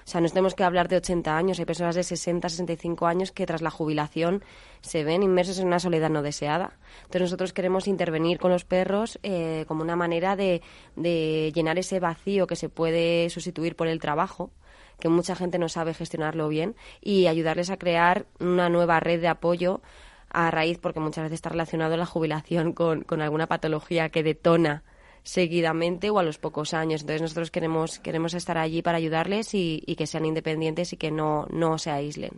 O 0.08 0.10
sea, 0.10 0.22
no 0.22 0.28
tenemos 0.30 0.54
que 0.54 0.64
hablar 0.64 0.88
de 0.88 0.96
80 0.96 1.36
años, 1.36 1.58
hay 1.58 1.66
personas 1.66 1.94
de 1.94 2.02
60, 2.02 2.48
65 2.48 3.06
años 3.06 3.30
que 3.30 3.44
tras 3.44 3.60
la 3.60 3.70
jubilación 3.70 4.42
se 4.80 5.04
ven 5.04 5.22
inmersos 5.22 5.58
en 5.58 5.66
una 5.66 5.80
soledad 5.80 6.08
no 6.08 6.22
deseada. 6.22 6.78
Entonces 7.00 7.20
nosotros 7.20 7.52
queremos 7.52 7.86
intervenir 7.86 8.38
con 8.38 8.50
los 8.50 8.64
perros 8.64 9.18
eh, 9.22 9.66
como 9.68 9.82
una 9.82 9.96
manera 9.96 10.34
de, 10.34 10.62
de 10.96 11.52
llenar 11.54 11.78
ese 11.78 12.00
vacío 12.00 12.46
que 12.46 12.56
se 12.56 12.70
puede 12.70 13.28
sustituir 13.28 13.76
por 13.76 13.86
el 13.86 14.00
trabajo 14.00 14.50
que 14.98 15.10
mucha 15.10 15.36
gente 15.36 15.58
no 15.58 15.68
sabe 15.68 15.92
gestionarlo 15.92 16.48
bien 16.48 16.74
y 17.02 17.26
ayudarles 17.26 17.68
a 17.68 17.76
crear 17.76 18.24
una 18.40 18.70
nueva 18.70 19.00
red 19.00 19.20
de 19.20 19.28
apoyo 19.28 19.82
a 20.30 20.50
raíz, 20.50 20.78
porque 20.78 21.00
muchas 21.00 21.24
veces 21.24 21.34
está 21.34 21.50
relacionado 21.50 21.98
la 21.98 22.06
jubilación 22.06 22.72
con, 22.72 23.02
con 23.02 23.20
alguna 23.20 23.46
patología 23.46 24.08
que 24.08 24.22
detona 24.22 24.84
seguidamente 25.28 26.08
o 26.08 26.18
a 26.18 26.22
los 26.22 26.38
pocos 26.38 26.72
años. 26.72 27.02
Entonces 27.02 27.20
nosotros 27.20 27.50
queremos, 27.50 27.98
queremos 27.98 28.32
estar 28.32 28.56
allí 28.56 28.80
para 28.80 28.96
ayudarles 28.96 29.52
y, 29.52 29.82
y 29.86 29.94
que 29.94 30.06
sean 30.06 30.24
independientes 30.24 30.94
y 30.94 30.96
que 30.96 31.10
no, 31.10 31.46
no 31.50 31.76
se 31.76 31.90
aíslen. 31.90 32.30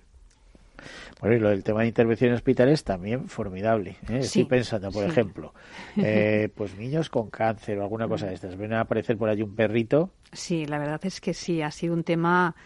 Bueno, 1.20 1.37
y 1.37 1.38
lo 1.38 1.50
del 1.50 1.62
tema 1.62 1.83
de 1.83 1.87
intervención 1.87 2.31
en 2.31 2.35
hospitales 2.35 2.83
también 2.83 3.29
formidable. 3.29 3.96
¿eh? 4.09 4.18
Estoy 4.18 4.44
pensando, 4.44 4.90
por 4.90 5.05
sí. 5.05 5.11
ejemplo, 5.11 5.55
eh, 5.98 6.48
pues 6.53 6.76
niños 6.76 7.11
con 7.11 7.31
cáncer 7.31 7.79
o 7.79 7.83
alguna 7.83 8.09
cosa 8.09 8.26
de 8.26 8.35
estas. 8.35 8.57
Ven 8.57 8.72
a 8.72 8.81
aparecer 8.81 9.16
por 9.16 9.29
allí 9.29 9.42
un 9.42 9.55
perrito. 9.55 10.11
Sí, 10.33 10.66
la 10.66 10.79
verdad 10.79 11.00
es 11.05 11.20
que 11.20 11.33
sí, 11.33 11.62
ha 11.62 11.70
sido 11.70 11.94
un 11.94 12.03
tema 12.03 12.57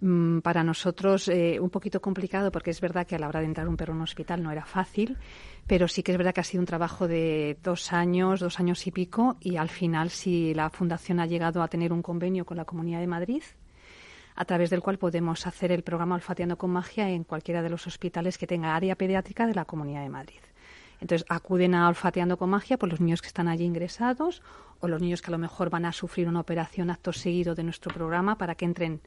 mm, 0.00 0.40
para 0.40 0.62
nosotros 0.62 1.28
eh, 1.28 1.58
un 1.60 1.70
poquito 1.70 2.00
complicado 2.00 2.50
porque 2.50 2.70
es 2.70 2.80
verdad 2.80 3.06
que 3.06 3.16
a 3.16 3.18
la 3.18 3.28
hora 3.28 3.40
de 3.40 3.46
entrar 3.46 3.68
un 3.68 3.76
perro 3.76 3.92
en 3.92 3.98
un 3.98 4.04
hospital 4.04 4.42
no 4.42 4.50
era 4.50 4.64
fácil, 4.64 5.16
pero 5.66 5.88
sí 5.88 6.02
que 6.02 6.12
es 6.12 6.18
verdad 6.18 6.34
que 6.34 6.40
ha 6.40 6.44
sido 6.44 6.60
un 6.60 6.66
trabajo 6.66 7.08
de 7.08 7.58
dos 7.62 7.92
años, 7.92 8.40
dos 8.40 8.60
años 8.60 8.86
y 8.86 8.90
pico 8.90 9.36
y 9.40 9.56
al 9.56 9.68
final 9.68 10.10
sí 10.10 10.54
la 10.54 10.70
Fundación 10.70 11.20
ha 11.20 11.26
llegado 11.26 11.62
a 11.62 11.68
tener 11.68 11.92
un 11.92 12.02
convenio 12.02 12.44
con 12.44 12.56
la 12.56 12.64
Comunidad 12.64 13.00
de 13.00 13.06
Madrid 13.06 13.42
a 14.36 14.44
través 14.44 14.70
del 14.70 14.80
cual 14.80 14.98
podemos 14.98 15.46
hacer 15.46 15.70
el 15.70 15.82
programa 15.82 16.16
Olfateando 16.16 16.58
con 16.58 16.70
Magia 16.70 17.08
en 17.08 17.24
cualquiera 17.24 17.62
de 17.62 17.70
los 17.70 17.86
hospitales 17.86 18.36
que 18.36 18.46
tenga 18.46 18.74
área 18.74 18.96
pediátrica 18.96 19.46
de 19.46 19.54
la 19.54 19.64
Comunidad 19.64 20.02
de 20.02 20.08
Madrid. 20.08 20.40
Entonces 21.00 21.26
acuden 21.28 21.74
a 21.74 21.88
Olfateando 21.88 22.36
con 22.36 22.50
Magia 22.50 22.78
por 22.78 22.88
los 22.88 23.00
niños 23.00 23.20
que 23.20 23.28
están 23.28 23.48
allí 23.48 23.64
ingresados 23.64 24.42
o 24.80 24.88
los 24.88 25.00
niños 25.00 25.22
que 25.22 25.28
a 25.28 25.32
lo 25.32 25.38
mejor 25.38 25.70
van 25.70 25.84
a 25.84 25.92
sufrir 25.92 26.28
una 26.28 26.40
operación 26.40 26.90
acto 26.90 27.12
seguido 27.12 27.54
de 27.54 27.62
nuestro 27.62 27.92
programa 27.92 28.38
para 28.38 28.54
que 28.54 28.64
entren 28.64 29.00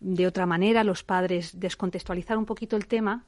de 0.00 0.26
otra 0.26 0.46
manera, 0.46 0.84
los 0.84 1.02
padres 1.02 1.58
descontextualizar 1.58 2.36
un 2.38 2.46
poquito 2.46 2.76
el 2.76 2.86
tema 2.86 3.24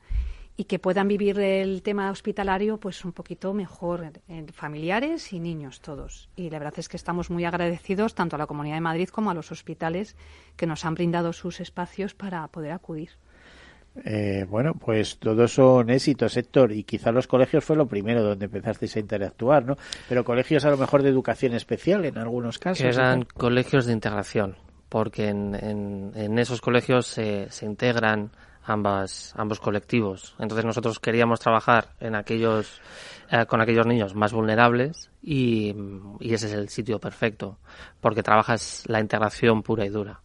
y 0.57 0.65
que 0.65 0.79
puedan 0.79 1.09
vivir 1.09 1.39
el 1.39 1.83
tema 1.83 2.11
hospitalario 2.11 2.79
pues 2.79 3.05
un 3.05 3.13
poquito 3.13 3.55
mejor, 3.55 4.13
eh, 4.29 4.47
familiares 4.53 5.33
y 5.33 5.41
niños 5.41 5.81
todos. 5.81 6.29
Y 6.37 6.51
la 6.51 6.59
verdad 6.59 6.75
es 6.79 6.89
que 6.89 6.97
estamos 6.97 7.31
muy 7.31 7.45
agradecidos 7.45 8.15
tanto 8.15 8.37
a 8.37 8.39
la 8.39 8.47
Comunidad 8.47 8.75
de 8.75 8.83
Madrid 8.83 9.09
como 9.09 9.31
a 9.31 9.35
los 9.35 9.51
hospitales 9.53 10.17
que 10.57 10.67
nos 10.67 10.85
han 10.85 10.95
brindado 10.95 11.33
sus 11.33 11.61
espacios 11.61 12.15
para 12.15 12.47
poder 12.49 12.73
acudir. 12.73 13.11
Eh, 14.05 14.47
bueno, 14.49 14.75
pues 14.75 15.19
todos 15.19 15.53
son 15.53 15.91
éxitos, 15.91 16.37
Héctor, 16.37 16.73
y 16.73 16.85
quizá 16.85 17.11
los 17.11 17.27
colegios 17.27 17.65
fue 17.65 17.77
lo 17.77 17.87
primero 17.87 18.23
donde 18.23 18.45
empezasteis 18.45 18.97
a 18.97 19.01
interactuar, 19.01 19.65
¿no? 19.65 19.77
Pero 20.09 20.25
colegios 20.25 20.65
a 20.65 20.71
lo 20.71 20.77
mejor 20.77 21.03
de 21.03 21.09
educación 21.09 21.55
especial 21.55 22.05
en 22.05 22.17
algunos 22.17 22.59
casos. 22.59 22.85
Eran 22.85 23.21
¿no? 23.21 23.27
colegios 23.35 23.87
de 23.87 23.93
integración, 23.93 24.57
porque 24.91 25.29
en, 25.29 25.55
en, 25.55 26.13
en 26.15 26.39
esos 26.39 26.61
colegios 26.61 27.07
se, 27.07 27.49
se 27.49 27.65
integran 27.65 28.31
ambas, 28.65 29.33
ambos 29.37 29.61
colectivos. 29.61 30.35
Entonces 30.39 30.67
nosotros 30.67 30.99
queríamos 30.99 31.41
trabajar 31.41 31.95
en 32.01 32.15
aquellos, 32.15 32.81
eh, 33.31 33.47
con 33.47 33.63
aquellos 33.63 33.87
niños 33.87 34.15
más 34.15 34.33
vulnerables 34.33 35.11
y, 35.23 35.75
y 36.19 36.35
ese 36.35 36.47
es 36.47 36.53
el 36.53 36.69
sitio 36.69 36.99
perfecto, 36.99 37.59
porque 38.01 38.23
trabajas 38.23 38.85
la 38.87 39.01
integración 39.01 39.63
pura 39.63 39.87
y 39.87 39.89
dura. 39.89 40.21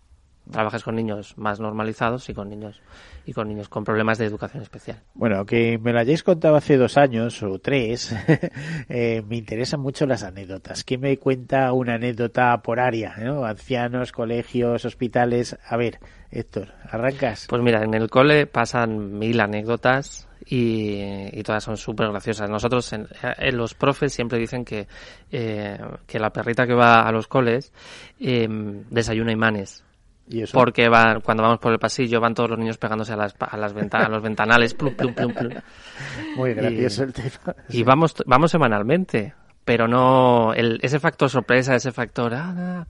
Trabajas 0.51 0.83
con 0.83 0.95
niños 0.95 1.37
más 1.37 1.59
normalizados 1.59 2.29
y 2.29 2.33
con 2.33 2.49
niños 2.49 2.81
y 3.25 3.33
con 3.33 3.47
niños 3.47 3.69
con 3.69 3.83
problemas 3.83 4.17
de 4.17 4.25
educación 4.25 4.61
especial. 4.61 5.01
Bueno, 5.13 5.45
que 5.45 5.79
me 5.79 5.91
lo 5.91 5.99
hayáis 5.99 6.23
contado 6.23 6.55
hace 6.55 6.77
dos 6.77 6.97
años 6.97 7.41
o 7.41 7.59
tres, 7.59 8.15
eh, 8.89 9.23
me 9.27 9.37
interesan 9.37 9.79
mucho 9.79 10.05
las 10.05 10.23
anécdotas. 10.23 10.83
¿Quién 10.83 11.01
me 11.01 11.17
cuenta 11.17 11.73
una 11.73 11.95
anécdota 11.95 12.61
por 12.61 12.79
área? 12.79 13.15
¿no? 13.17 13.45
Ancianos, 13.45 14.11
colegios, 14.11 14.85
hospitales. 14.85 15.57
A 15.67 15.77
ver, 15.77 15.99
Héctor, 16.31 16.73
¿arrancas? 16.89 17.47
Pues 17.49 17.61
mira, 17.61 17.83
en 17.83 17.93
el 17.93 18.09
cole 18.09 18.45
pasan 18.45 19.17
mil 19.17 19.39
anécdotas 19.39 20.27
y, 20.45 21.01
y 21.31 21.43
todas 21.43 21.63
son 21.63 21.77
súper 21.77 22.09
graciosas. 22.09 22.49
Nosotros, 22.49 22.91
en, 22.93 23.07
en, 23.21 23.57
los 23.57 23.73
profes 23.73 24.13
siempre 24.13 24.37
dicen 24.37 24.63
que, 24.63 24.87
eh, 25.31 25.79
que 26.05 26.19
la 26.19 26.31
perrita 26.31 26.67
que 26.67 26.73
va 26.73 27.01
a 27.01 27.11
los 27.11 27.27
coles 27.27 27.73
eh, 28.19 28.47
desayuna 28.89 29.31
imanes. 29.31 29.83
¿Y 30.27 30.41
eso? 30.41 30.57
Porque 30.57 30.89
van, 30.89 31.21
cuando 31.21 31.43
vamos 31.43 31.59
por 31.59 31.71
el 31.71 31.79
pasillo 31.79 32.19
van 32.19 32.33
todos 32.33 32.49
los 32.49 32.59
niños 32.59 32.77
pegándose 32.77 33.13
a, 33.13 33.15
las, 33.15 33.35
a, 33.39 33.57
las 33.57 33.73
ventanas, 33.73 34.07
a 34.07 34.09
los 34.11 34.23
ventanales. 34.23 34.73
Plum, 34.73 34.95
plum, 34.95 35.13
plum, 35.13 35.33
plum. 35.33 35.53
Muy 36.35 36.53
gracioso 36.53 37.03
y, 37.03 37.05
el 37.05 37.13
tema. 37.13 37.55
Y 37.69 37.83
vamos, 37.83 38.15
vamos 38.25 38.51
semanalmente, 38.51 39.33
pero 39.63 39.87
no 39.87 40.53
el, 40.53 40.79
ese 40.81 40.99
factor 40.99 41.29
sorpresa, 41.29 41.75
ese 41.75 41.91
factor... 41.91 42.33
Ah, 42.33 42.85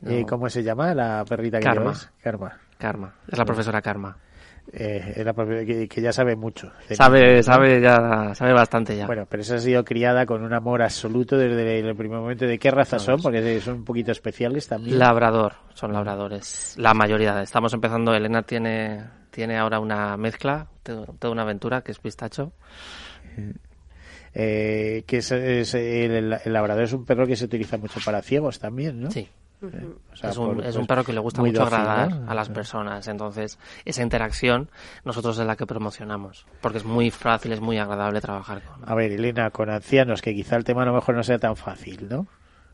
no. 0.00 0.10
eh, 0.10 0.24
¿Cómo 0.28 0.48
se 0.48 0.62
llama 0.62 0.92
la 0.94 1.24
perrita 1.24 1.58
que 1.58 1.64
Karma. 1.64 1.80
llevas? 1.82 2.10
Karma. 2.20 2.58
Karma. 2.78 3.14
Es 3.28 3.38
la 3.38 3.44
profesora 3.44 3.80
Karma. 3.80 4.16
Eh, 4.72 5.22
la 5.24 5.32
que, 5.32 5.88
que, 5.88 6.00
ya 6.00 6.12
sabe 6.12 6.34
mucho. 6.34 6.72
Sabe, 6.90 7.42
sabe, 7.42 7.80
ya, 7.80 8.34
sabe 8.34 8.52
bastante 8.52 8.96
ya. 8.96 9.06
Bueno, 9.06 9.26
pero 9.28 9.42
esa 9.42 9.56
ha 9.56 9.58
sido 9.58 9.84
criada 9.84 10.26
con 10.26 10.42
un 10.42 10.52
amor 10.52 10.82
absoluto 10.82 11.38
desde 11.38 11.78
el 11.78 11.96
primer 11.96 12.18
momento. 12.18 12.46
¿De 12.46 12.58
qué 12.58 12.70
raza 12.70 12.98
son? 12.98 13.20
Porque 13.22 13.60
son 13.60 13.76
un 13.76 13.84
poquito 13.84 14.12
especiales 14.12 14.66
también. 14.66 14.98
Labrador, 14.98 15.54
son 15.74 15.92
labradores. 15.92 16.74
La 16.78 16.94
mayoría. 16.94 17.42
Estamos 17.42 17.72
empezando, 17.74 18.12
Elena 18.12 18.42
tiene, 18.42 19.04
tiene 19.30 19.56
ahora 19.56 19.78
una 19.78 20.16
mezcla, 20.16 20.66
toda 20.82 21.32
una 21.32 21.42
aventura 21.42 21.82
que 21.82 21.92
es 21.92 21.98
pistacho. 21.98 22.52
Eh, 24.34 25.04
que 25.06 25.18
es, 25.18 25.32
es 25.32 25.74
el, 25.74 26.34
el, 26.44 26.52
labrador 26.52 26.84
es 26.84 26.92
un 26.92 27.06
perro 27.06 27.26
que 27.26 27.36
se 27.36 27.46
utiliza 27.46 27.78
mucho 27.78 28.00
para 28.04 28.20
ciegos 28.20 28.58
también, 28.58 29.00
¿no? 29.00 29.10
Sí. 29.10 29.28
Uh 29.62 29.66
-huh. 29.66 29.96
o 30.12 30.16
sea, 30.16 30.30
es, 30.30 30.36
un, 30.36 30.56
por, 30.56 30.66
es, 30.66 30.76
un, 30.76 30.86
perro 30.86 31.02
que 31.02 31.12
le 31.14 31.20
gusta 31.20 31.40
mucho 31.40 31.60
dócil, 31.60 31.74
agradar 31.74 32.14
¿no? 32.14 32.30
a 32.30 32.34
las 32.34 32.48
personas. 32.50 33.08
Entonces, 33.08 33.58
esa 33.84 34.02
interacción 34.02 34.68
nosotros 35.04 35.38
es 35.38 35.46
la 35.46 35.56
que 35.56 35.66
promocionamos. 35.66 36.46
Porque 36.60 36.78
es 36.78 36.84
muy 36.84 37.10
fácil, 37.10 37.52
es 37.52 37.60
muy 37.60 37.78
agradable 37.78 38.20
trabajar 38.20 38.62
con. 38.62 38.88
A 38.88 38.94
ver, 38.94 39.12
Elena, 39.12 39.50
con 39.50 39.70
ancianos, 39.70 40.20
que 40.20 40.34
quizá 40.34 40.56
el 40.56 40.64
tema 40.64 40.82
a 40.82 40.86
lo 40.86 40.92
mejor 40.92 41.14
no 41.14 41.22
sea 41.22 41.38
tan 41.38 41.56
fácil, 41.56 42.06
¿no? 42.08 42.26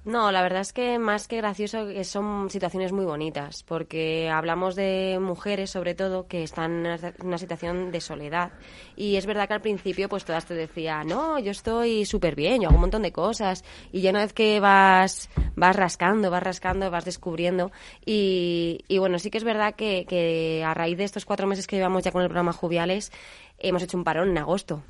No, 0.04 0.32
la 0.32 0.42
verdad 0.42 0.62
es 0.62 0.72
que 0.72 0.98
más 0.98 1.28
que 1.28 1.36
gracioso 1.36 1.86
son 2.02 2.50
situaciones 2.50 2.90
muy 2.90 3.04
bonitas, 3.04 3.62
porque 3.62 4.28
hablamos 4.28 4.74
de 4.74 5.18
mujeres 5.20 5.70
sobre 5.70 5.94
todo 5.94 6.26
que 6.26 6.42
están 6.42 6.84
en 6.84 7.14
una 7.22 7.38
situación 7.38 7.92
de 7.92 8.00
soledad. 8.00 8.50
Y 8.96 9.14
es 9.14 9.26
verdad 9.26 9.46
que 9.46 9.54
al 9.54 9.60
principio 9.60 10.08
pues 10.08 10.24
todas 10.24 10.44
te 10.44 10.54
decían, 10.54 11.06
no, 11.06 11.38
yo 11.38 11.52
estoy 11.52 12.04
súper 12.04 12.34
bien, 12.34 12.60
yo 12.60 12.66
hago 12.66 12.74
un 12.74 12.80
montón 12.80 13.02
de 13.02 13.12
cosas. 13.12 13.64
Y 13.92 14.00
ya 14.00 14.10
una 14.10 14.22
vez 14.22 14.32
que 14.32 14.58
vas, 14.58 15.30
vas 15.54 15.76
rascando, 15.76 16.32
vas 16.32 16.42
rascando, 16.42 16.90
vas 16.90 17.04
descubriendo. 17.04 17.70
Y, 18.04 18.80
y 18.88 18.98
bueno, 18.98 19.20
sí 19.20 19.30
que 19.30 19.38
es 19.38 19.44
verdad 19.44 19.76
que, 19.76 20.04
que 20.08 20.64
a 20.66 20.74
raíz 20.74 20.98
de 20.98 21.04
estos 21.04 21.24
cuatro 21.24 21.46
meses 21.46 21.68
que 21.68 21.76
llevamos 21.76 22.02
ya 22.02 22.10
con 22.10 22.22
el 22.22 22.28
programa 22.28 22.52
Juviales, 22.52 23.12
hemos 23.56 23.84
hecho 23.84 23.98
un 23.98 24.02
parón 24.02 24.30
en 24.30 24.38
agosto 24.38 24.82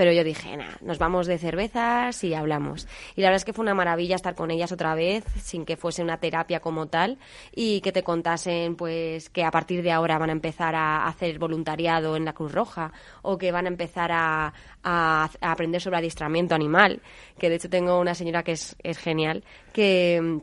pero 0.00 0.14
yo 0.14 0.24
dije, 0.24 0.56
nah, 0.56 0.76
nos 0.80 0.98
vamos 0.98 1.26
de 1.26 1.36
cervezas 1.36 2.24
y 2.24 2.32
hablamos. 2.32 2.88
Y 3.16 3.20
la 3.20 3.26
verdad 3.26 3.36
es 3.36 3.44
que 3.44 3.52
fue 3.52 3.64
una 3.64 3.74
maravilla 3.74 4.16
estar 4.16 4.34
con 4.34 4.50
ellas 4.50 4.72
otra 4.72 4.94
vez, 4.94 5.24
sin 5.42 5.66
que 5.66 5.76
fuese 5.76 6.02
una 6.02 6.16
terapia 6.16 6.60
como 6.60 6.86
tal, 6.86 7.18
y 7.54 7.82
que 7.82 7.92
te 7.92 8.02
contasen 8.02 8.76
pues 8.76 9.28
que 9.28 9.44
a 9.44 9.50
partir 9.50 9.82
de 9.82 9.92
ahora 9.92 10.16
van 10.16 10.30
a 10.30 10.32
empezar 10.32 10.74
a 10.74 11.06
hacer 11.06 11.38
voluntariado 11.38 12.16
en 12.16 12.24
la 12.24 12.32
Cruz 12.32 12.52
Roja, 12.52 12.94
o 13.20 13.36
que 13.36 13.52
van 13.52 13.66
a 13.66 13.68
empezar 13.68 14.10
a, 14.10 14.54
a, 14.82 15.28
a 15.38 15.52
aprender 15.52 15.82
sobre 15.82 15.98
adiestramiento 15.98 16.54
animal, 16.54 17.02
que 17.38 17.50
de 17.50 17.56
hecho 17.56 17.68
tengo 17.68 18.00
una 18.00 18.14
señora 18.14 18.42
que 18.42 18.52
es, 18.52 18.76
es 18.82 18.96
genial, 18.96 19.44
que 19.74 20.40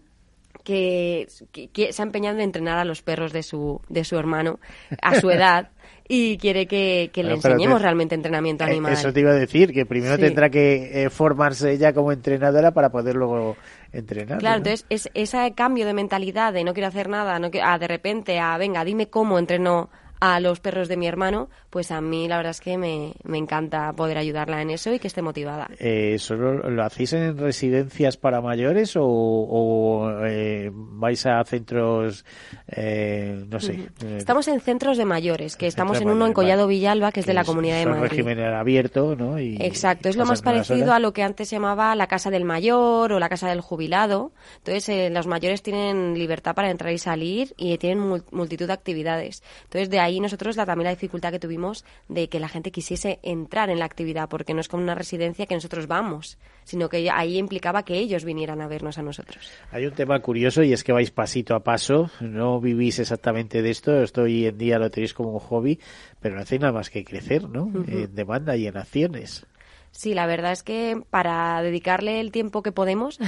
que, 0.64 1.28
que, 1.54 1.70
que, 1.70 1.94
se 1.94 2.02
ha 2.02 2.06
empeñado 2.06 2.36
en 2.36 2.44
entrenar 2.44 2.78
a 2.78 2.84
los 2.84 3.02
perros 3.02 3.32
de 3.32 3.42
su, 3.42 3.80
de 3.88 4.04
su 4.04 4.18
hermano 4.18 4.60
a 5.02 5.16
su 5.16 5.30
edad 5.32 5.72
y 6.08 6.38
quiere 6.38 6.68
que, 6.68 7.10
que 7.12 7.24
le 7.24 7.34
enseñemos 7.34 7.80
te, 7.80 7.84
realmente 7.84 8.16
entrenamiento 8.16 8.64
animal. 8.64 8.94
Eso 8.94 9.12
te 9.12 9.20
iba 9.20 9.32
a 9.32 9.36
decir, 9.36 9.74
que 9.74 9.86
primero 9.86 10.16
sí. 10.16 10.22
tendrá 10.22 10.50
que 10.50 11.04
eh, 11.04 11.10
formarse 11.10 11.72
ella 11.72 11.94
como 11.94 12.12
entrenadora 12.12 12.72
para 12.72 12.90
poder 12.90 13.16
luego 13.16 13.58
entrenar. 13.92 14.38
Claro, 14.40 14.56
¿no? 14.56 14.70
entonces 14.70 14.86
es, 14.90 15.10
ese 15.14 15.54
cambio 15.54 15.86
de 15.86 15.94
mentalidad 15.94 16.54
de 16.54 16.64
no 16.64 16.74
quiero 16.74 16.88
hacer 16.88 17.10
nada, 17.10 17.40
no 17.40 17.52
quiero, 17.52 17.68
a 17.68 17.78
de 17.78 17.88
repente 17.88 18.40
a 18.40 18.58
venga, 18.58 18.84
dime 18.86 19.08
cómo 19.08 19.38
entreno 19.40 19.90
a 20.20 20.40
los 20.40 20.60
perros 20.60 20.88
de 20.88 20.98
mi 20.98 21.08
hermano, 21.08 21.50
pues 21.70 21.92
a 21.92 22.02
mí 22.02 22.28
la 22.28 22.38
verdad 22.38 22.52
es 22.52 22.62
que 22.62 22.78
me, 22.78 23.14
me 23.24 23.38
encanta 23.38 23.94
poder 23.94 24.18
ayudarla 24.18 24.62
en 24.62 24.70
eso 24.72 24.94
y 24.94 25.00
que 25.00 25.08
esté 25.08 25.22
motivada. 25.22 25.70
Eh, 25.80 26.18
¿Solo 26.20 26.70
lo 26.70 26.84
hacéis 26.84 27.14
en 27.14 27.38
residencias 27.38 28.18
para 28.18 28.42
mayores 28.42 28.96
o, 28.96 29.06
o 29.06 30.10
eh, 30.26 30.72
vais 30.74 31.26
a 31.26 31.44
centros, 31.44 32.26
eh, 32.68 33.46
no 33.48 33.60
sé? 33.60 33.78
-huh. 33.78 34.18
Estamos 34.18 34.48
en 34.48 34.60
centros 34.60 34.98
de 34.98 35.06
mayores, 35.06 35.56
que 35.56 35.68
estamos 35.68 36.02
en 36.02 36.10
uno 36.10 36.26
en 36.26 36.34
Collado 36.34 36.68
Villalba, 36.68 37.12
que 37.12 37.20
es 37.20 37.26
de 37.26 37.34
la 37.34 37.44
Comunidad 37.44 37.78
de 37.80 37.86
Madrid. 37.86 38.10
régimen 38.10 38.40
abierto, 38.40 39.16
¿no? 39.16 39.40
Y 39.40 39.58
Exacto, 39.60 40.10
es 40.10 40.16
lo 40.18 40.26
más 40.26 40.42
parecido 40.42 40.94
a 40.94 41.00
lo 41.00 41.14
que 41.14 41.24
antes 41.24 41.50
se 41.50 41.56
llamaba 41.58 41.94
la 41.96 42.08
Casa 42.08 42.30
del 42.30 42.46
Mayor 42.46 43.12
o 43.14 43.20
la 43.20 43.30
Casa 43.30 43.50
del 43.50 43.62
Jubilado. 43.62 44.32
Entonces, 44.58 44.90
eh, 44.90 45.10
los 45.10 45.28
mayores 45.28 45.62
tienen 45.62 46.18
libertad 46.18 46.56
para 46.56 46.72
entrar 46.72 46.92
y 46.94 46.98
salir 46.98 47.54
y 47.58 47.78
tienen 47.78 48.24
multitud 48.32 48.68
de 48.68 48.74
actividades. 48.74 49.44
Entonces, 49.66 49.90
de 49.90 50.00
ahí 50.00 50.07
nosotros 50.20 50.56
la, 50.56 50.66
también 50.66 50.86
la 50.86 50.92
dificultad 50.92 51.32
que 51.32 51.40
tuvimos 51.40 51.86
de 52.08 52.30
que 52.30 52.40
la 52.40 52.48
gente 52.48 52.72
quisiese 52.72 53.20
entrar 53.24 53.70
en 53.70 53.80
la 53.80 53.86
actividad, 53.86 54.30
porque 54.30 54.54
no 54.54 54.62
es 54.62 54.68
como 54.68 54.84
una 54.84 54.96
residencia 54.96 55.46
que 55.46 55.56
nosotros 55.56 55.88
vamos, 55.88 56.38
sino 56.64 56.90
que 56.90 57.10
ahí 57.10 57.38
implicaba 57.38 57.84
que 57.84 57.96
ellos 57.96 58.26
vinieran 58.26 58.62
a 58.62 58.68
vernos 58.68 58.98
a 58.98 59.02
nosotros. 59.04 59.52
Hay 59.72 59.86
un 59.86 59.94
tema 59.94 60.20
curioso 60.20 60.64
y 60.64 60.74
es 60.74 60.84
que 60.84 60.92
vais 60.92 61.12
pasito 61.12 61.56
a 61.56 61.64
paso, 61.64 62.10
no 62.22 62.60
vivís 62.60 63.00
exactamente 63.00 63.62
de 63.62 63.70
esto, 63.70 64.02
esto 64.02 64.24
hoy 64.24 64.46
en 64.46 64.58
día 64.58 64.80
lo 64.80 64.90
tenéis 64.90 65.14
como 65.14 65.32
un 65.32 65.40
hobby, 65.40 65.80
pero 66.20 66.36
no 66.36 66.42
hacéis 66.42 66.62
nada 66.62 66.74
más 66.74 66.90
que 66.90 67.04
crecer, 67.04 67.48
¿no? 67.50 67.72
En 67.88 68.14
demanda 68.16 68.56
y 68.56 68.68
en 68.68 68.78
acciones. 68.78 69.46
Sí, 69.92 70.14
la 70.14 70.28
verdad 70.28 70.52
es 70.52 70.64
que 70.64 71.02
para 71.10 71.62
dedicarle 71.62 72.20
el 72.20 72.32
tiempo 72.32 72.62
que 72.62 72.72
podemos 72.72 73.20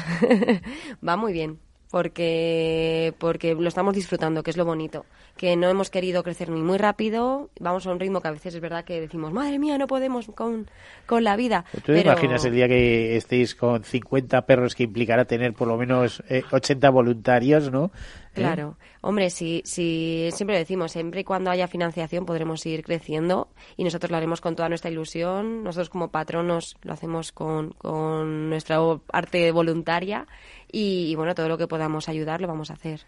va 1.08 1.18
muy 1.18 1.34
bien 1.34 1.60
porque 1.92 3.14
porque 3.18 3.56
lo 3.56 3.68
estamos 3.68 3.96
disfrutando, 3.96 4.44
que 4.44 4.52
es 4.52 4.58
lo 4.58 4.66
bonito, 4.66 5.06
que 5.38 5.56
no 5.56 5.70
hemos 5.70 5.90
querido 5.90 6.24
crecer 6.24 6.50
ni 6.50 6.62
muy 6.62 6.78
rápido, 6.78 7.50
vamos 7.60 7.88
a 7.88 7.92
un 7.92 8.00
ritmo 8.00 8.22
que 8.22 8.28
a 8.28 8.32
veces 8.32 8.56
es 8.56 8.62
verdad 8.62 8.84
que 8.86 9.02
decimos, 9.02 9.34
madre 9.34 9.58
mía, 9.58 9.78
no 9.78 9.88
podemos 9.88 10.28
con, 10.28 10.70
con 11.06 11.24
la 11.24 11.36
vida. 11.36 11.66
¿Tú 11.72 11.94
te 11.94 12.02
imaginas 12.02 12.46
el 12.46 12.54
día 12.54 12.68
que 12.68 13.16
estéis 13.16 13.56
con 13.56 13.84
50 13.84 14.46
perros 14.46 14.76
que 14.76 14.84
implicará 14.84 15.26
tener 15.26 15.54
por 15.54 15.68
lo 15.68 15.78
menos 15.78 16.24
80 16.52 16.88
eh, 16.88 16.92
voluntarios, 16.92 17.72
¿no? 17.72 17.92
¿Eh? 18.40 18.44
Claro. 18.44 18.78
Hombre, 19.02 19.30
si, 19.30 19.62
si 19.66 20.30
siempre 20.34 20.56
lo 20.56 20.60
decimos, 20.60 20.92
siempre 20.92 21.22
y 21.22 21.24
cuando 21.24 21.52
haya 21.52 21.68
financiación 21.68 22.26
podremos 22.26 22.66
ir 22.66 22.84
creciendo 22.84 23.50
y 23.78 23.84
nosotros 23.84 24.12
lo 24.12 24.18
haremos 24.18 24.42
con 24.42 24.56
toda 24.56 24.70
nuestra 24.70 24.92
ilusión. 24.92 25.64
Nosotros 25.64 25.90
como 25.90 26.12
patronos 26.12 26.78
lo 26.82 26.94
hacemos 26.94 27.32
con, 27.32 27.72
con 27.72 28.50
nuestra 28.50 28.80
arte 29.12 29.52
voluntaria 29.52 30.28
y, 30.72 31.16
bueno, 31.16 31.36
todo 31.36 31.48
lo 31.48 31.58
que 31.58 31.68
podamos 31.68 32.10
ayudar 32.10 32.42
lo 32.42 32.48
vamos 32.48 32.70
a 32.72 32.74
hacer. 32.74 33.02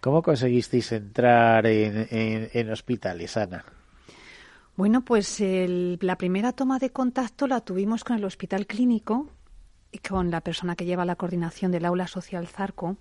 ¿Cómo 0.00 0.22
conseguisteis 0.22 0.92
entrar 0.92 1.66
en, 1.66 2.06
en, 2.10 2.70
hospitales, 2.70 3.36
Ana? 3.36 3.64
Bueno, 4.76 5.02
pues 5.02 5.40
la 5.40 6.18
primera 6.18 6.52
toma 6.52 6.78
de 6.78 6.90
contacto 6.90 7.46
la 7.46 7.62
tuvimos 7.62 8.04
con 8.04 8.16
el 8.16 8.24
hospital 8.24 8.66
clínico 8.66 9.30
y 9.90 9.98
con 9.98 10.30
la 10.30 10.42
persona 10.42 10.76
que 10.76 10.84
lleva 10.84 11.06
la 11.06 11.16
coordinación 11.16 11.72
del 11.72 11.86
aula 11.86 12.06
social 12.06 12.46
Zarco, 12.46 12.96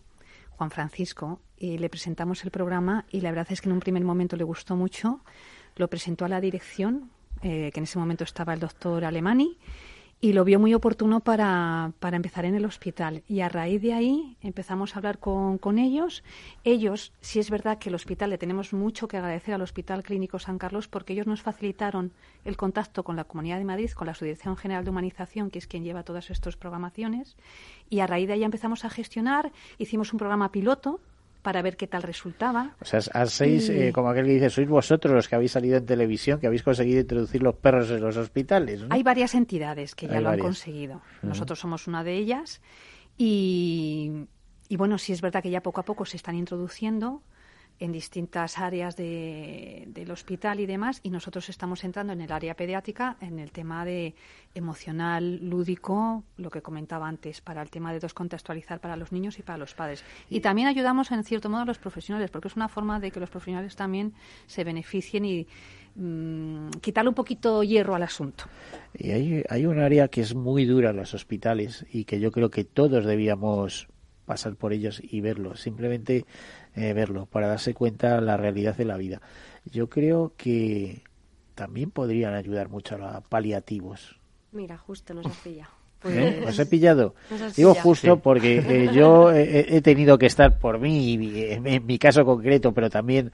Juan 0.58 0.72
Francisco, 0.72 1.42
y 1.58 1.78
le 1.78 1.90
presentamos 1.90 2.44
el 2.44 2.52
programa 2.52 3.06
y 3.10 3.22
la 3.22 3.30
verdad 3.30 3.48
es 3.50 3.62
que 3.62 3.70
en 3.70 3.74
un 3.74 3.80
primer 3.80 4.04
momento 4.04 4.36
le 4.36 4.44
gustó 4.44 4.76
mucho, 4.76 5.22
lo 5.76 5.88
presentó 5.90 6.26
a 6.26 6.30
la 6.30 6.42
dirección, 6.42 7.12
eh, 7.42 7.72
que 7.74 7.80
en 7.80 7.84
ese 7.84 8.00
momento 8.00 8.24
estaba 8.24 8.54
el 8.54 8.60
doctor 8.60 9.04
Alemani, 9.06 9.58
y 10.26 10.34
lo 10.34 10.44
vio 10.44 10.60
muy 10.60 10.74
oportuno 10.74 11.20
para, 11.20 11.92
para, 12.00 12.16
empezar 12.16 12.46
en 12.46 12.56
el 12.56 12.66
hospital. 12.66 13.22
Y 13.28 13.42
a 13.42 13.48
raíz 13.48 13.80
de 13.84 13.94
ahí 13.94 14.38
empezamos 14.42 14.96
a 14.96 14.98
hablar 14.98 15.20
con, 15.20 15.60
con, 15.60 15.78
ellos. 15.78 16.24
Ellos, 16.64 17.14
sí 17.22 17.38
es 17.38 17.52
verdad 17.52 17.78
que 17.78 17.90
el 17.90 17.96
hospital 17.96 18.32
le 18.32 18.40
tenemos 18.40 18.74
mucho 18.74 19.08
que 19.08 19.18
agradecer 19.18 19.54
al 19.54 19.62
Hospital 19.62 20.02
Clínico 20.02 20.40
San 20.40 20.58
Carlos 20.58 20.88
porque 20.88 21.14
ellos 21.14 21.28
nos 21.28 21.44
facilitaron 21.44 22.12
el 22.44 22.58
contacto 22.58 23.04
con 23.04 23.16
la 23.16 23.26
Comunidad 23.26 23.60
de 23.60 23.66
Madrid, 23.66 23.92
con 23.92 24.08
la 24.08 24.16
Subdirección 24.16 24.58
General 24.58 24.84
de 24.84 24.90
Humanización, 24.90 25.52
que 25.52 25.60
es 25.60 25.68
quien 25.68 25.84
lleva 25.84 26.02
todas 26.02 26.32
estas 26.32 26.58
programaciones. 26.58 27.38
Y 27.92 28.00
a 28.00 28.08
raíz 28.08 28.26
de 28.26 28.34
ahí 28.34 28.44
empezamos 28.44 28.84
a 28.84 28.90
gestionar, 28.90 29.52
hicimos 29.78 30.12
un 30.12 30.18
programa 30.18 30.52
piloto 30.52 31.02
para 31.46 31.62
ver 31.62 31.78
qué 31.78 31.86
tal 31.86 32.02
resultaba. 32.02 32.76
O 32.82 32.86
sea, 32.86 33.02
seis, 33.28 33.70
eh, 33.70 33.92
como 33.94 34.10
aquel 34.10 34.26
que 34.26 34.32
dice, 34.32 34.50
sois 34.50 34.68
vosotros 34.68 35.14
los 35.14 35.30
que 35.30 35.36
habéis 35.36 35.52
salido 35.52 35.78
en 35.78 35.86
televisión, 35.86 36.40
que 36.40 36.48
habéis 36.48 36.64
conseguido 36.64 37.02
introducir 37.02 37.44
los 37.44 37.54
perros 37.54 37.92
en 37.92 38.02
los 38.02 38.18
hospitales. 38.18 38.84
Hay 38.90 39.04
varias 39.04 39.36
entidades 39.36 39.94
que 39.94 40.08
ya 40.08 40.20
lo 40.22 40.30
han 40.30 40.40
conseguido. 40.40 41.04
Nosotros 41.22 41.60
somos 41.60 41.86
una 41.86 42.04
de 42.04 42.18
ellas 42.18 42.64
y, 43.16 44.26
y 44.70 44.76
bueno, 44.76 44.98
sí 44.98 45.14
es 45.14 45.22
verdad 45.22 45.44
que 45.44 45.52
ya 45.52 45.62
poco 45.62 45.82
a 45.82 45.86
poco 45.86 46.04
se 46.06 46.18
están 46.18 46.34
introduciendo 46.34 47.22
en 47.80 47.92
distintas 47.92 48.58
áreas 48.58 48.96
del 48.96 50.10
hospital 50.10 50.60
y 50.60 50.66
demás, 50.66 51.02
y 51.04 51.10
nosotros 51.10 51.50
estamos 51.50 51.84
entrando 51.84 52.14
en 52.14 52.22
el 52.22 52.32
área 52.32 52.56
pediátrica, 52.56 53.18
en 53.20 53.40
el 53.40 53.52
tema 53.52 53.84
de 53.84 54.16
emocional, 54.54 55.40
lúdico, 55.42 56.24
lo 56.38 56.50
que 56.50 56.62
comentaba 56.62 57.08
antes, 57.08 57.42
para 57.42 57.62
el 57.62 57.70
tema 57.70 57.92
de 57.92 58.00
descontextualizar 58.00 58.80
para 58.80 58.96
los 58.96 59.12
niños 59.12 59.38
y 59.40 59.42
para 59.42 59.58
los 59.58 59.74
padres. 59.74 60.04
Y 60.30 60.40
también 60.40 60.70
ayudamos, 60.70 61.12
en 61.12 61.24
cierto 61.26 61.50
modo, 61.50 61.64
a 61.64 61.66
los 61.66 61.78
profesionales, 61.78 62.32
porque 62.32 62.48
es 62.48 62.56
una 62.56 62.70
forma 62.70 63.00
de 63.00 63.12
que 63.12 63.20
los 63.20 63.30
profesionales 63.30 63.76
también 63.76 64.14
se 64.48 64.64
beneficien 64.64 65.26
y 65.26 65.48
mm, 65.96 66.70
quitarle 66.82 67.10
un 67.10 67.16
poquito 67.16 67.62
hierro 67.64 67.96
al 67.96 68.04
asunto. 68.04 68.46
Y 68.94 69.12
hay, 69.12 69.44
hay 69.50 69.66
un 69.66 69.80
área 69.80 70.08
que 70.08 70.22
es 70.22 70.34
muy 70.34 70.64
dura 70.64 70.92
en 70.92 70.98
los 70.98 71.14
hospitales 71.14 71.86
y 71.92 72.06
que 72.06 72.22
yo 72.22 72.32
creo 72.32 72.50
que 72.50 72.64
todos 72.64 73.06
debíamos 73.06 73.90
pasar 74.26 74.56
por 74.56 74.74
ellos 74.74 75.02
y 75.04 75.22
verlo. 75.22 75.56
Simplemente 75.56 76.26
eh, 76.76 76.94
verlo, 76.94 77.26
para 77.26 77.48
darse 77.48 77.74
cuenta 77.74 78.20
la 78.22 78.38
realidad 78.38 78.76
de 78.76 78.86
la 78.86 78.98
vida. 78.98 79.22
Yo 79.66 79.90
creo 79.90 80.34
que 80.38 81.04
también 81.56 81.92
podrían 81.92 82.34
ayudar 82.34 82.70
mucho 82.70 82.96
a 82.96 82.98
los 82.98 83.28
paliativos. 83.28 84.20
Mira, 84.52 84.78
justo 84.78 85.14
nos 85.14 85.26
has 85.26 85.38
pillado. 85.38 85.85
¿Eh? 86.06 86.40
Pues... 86.42 86.54
¿Os 86.54 86.60
he 86.60 86.66
pillado? 86.66 87.16
Digo 87.56 87.74
justo 87.74 88.20
porque 88.20 88.58
eh, 88.58 88.90
yo 88.94 89.32
he, 89.32 89.82
tenido 89.82 90.18
que 90.18 90.26
estar 90.26 90.58
por 90.60 90.80
mí, 90.80 91.18
en, 91.34 91.86
mi 91.86 91.98
caso 91.98 92.26
concreto, 92.26 92.74
pero 92.74 92.90
también 92.90 93.32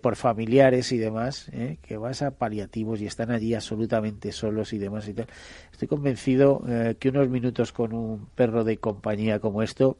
por 0.00 0.16
familiares 0.16 0.92
y 0.92 0.98
demás, 0.98 1.50
que 1.82 1.96
vas 1.96 2.22
a 2.22 2.30
paliativos 2.32 3.00
y 3.00 3.06
están 3.06 3.30
allí 3.30 3.54
absolutamente 3.54 4.32
solos 4.32 4.72
y 4.72 4.78
demás 4.78 5.08
y 5.08 5.14
tal. 5.14 5.26
Estoy 5.70 5.88
convencido 5.88 6.62
que 6.98 7.08
unos 7.08 7.28
minutos 7.28 7.72
con 7.72 7.92
un 7.92 8.26
perro 8.34 8.64
de 8.64 8.78
compañía 8.78 9.38
como 9.38 9.62
esto 9.62 9.96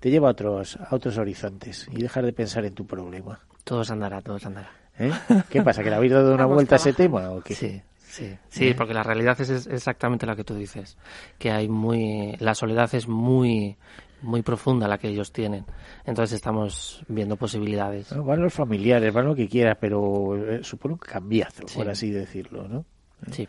te 0.00 0.10
lleva 0.10 0.28
a 0.28 0.32
otros, 0.32 0.76
a 0.76 0.94
otros 0.94 1.16
horizontes 1.16 1.88
y 1.90 2.02
dejar 2.02 2.26
de 2.26 2.32
pensar 2.32 2.64
en 2.64 2.74
tu 2.74 2.86
problema. 2.86 3.40
Todos 3.64 3.90
andará, 3.90 4.20
todos 4.20 4.44
andará. 4.44 4.70
¿Eh? 4.98 5.10
¿Qué 5.48 5.62
pasa? 5.62 5.82
¿Que 5.82 5.90
le 5.90 5.96
habéis 5.96 6.12
dado 6.12 6.34
una 6.34 6.44
vuelta 6.44 6.74
a 6.74 6.76
ese 6.76 6.92
tema 6.92 7.30
o 7.30 7.40
qué? 7.40 7.54
Sí, 7.54 7.80
sí, 8.14 8.36
sí, 8.48 8.68
¿Eh? 8.68 8.74
porque 8.74 8.94
la 8.94 9.02
realidad 9.02 9.40
es 9.40 9.66
exactamente 9.66 10.26
la 10.26 10.36
que 10.36 10.44
tú 10.44 10.54
dices, 10.54 10.96
que 11.38 11.50
hay 11.50 11.68
muy, 11.68 12.36
la 12.38 12.54
soledad 12.54 12.94
es 12.94 13.08
muy, 13.08 13.76
muy 14.22 14.42
profunda 14.42 14.86
la 14.86 14.98
que 14.98 15.08
ellos 15.08 15.32
tienen. 15.32 15.64
Entonces 16.04 16.36
estamos 16.36 17.04
viendo 17.08 17.36
posibilidades. 17.36 18.14
van 18.16 18.40
los 18.40 18.54
familiares, 18.54 19.12
van 19.12 19.26
lo 19.26 19.34
que 19.34 19.48
quiera, 19.48 19.74
pero 19.74 20.36
eh, 20.36 20.62
supone 20.62 20.94
un 20.94 20.98
cambiazo, 20.98 21.64
por 21.74 21.88
así 21.88 22.10
decirlo, 22.10 22.68
¿no? 22.68 22.84
Sí. 23.30 23.48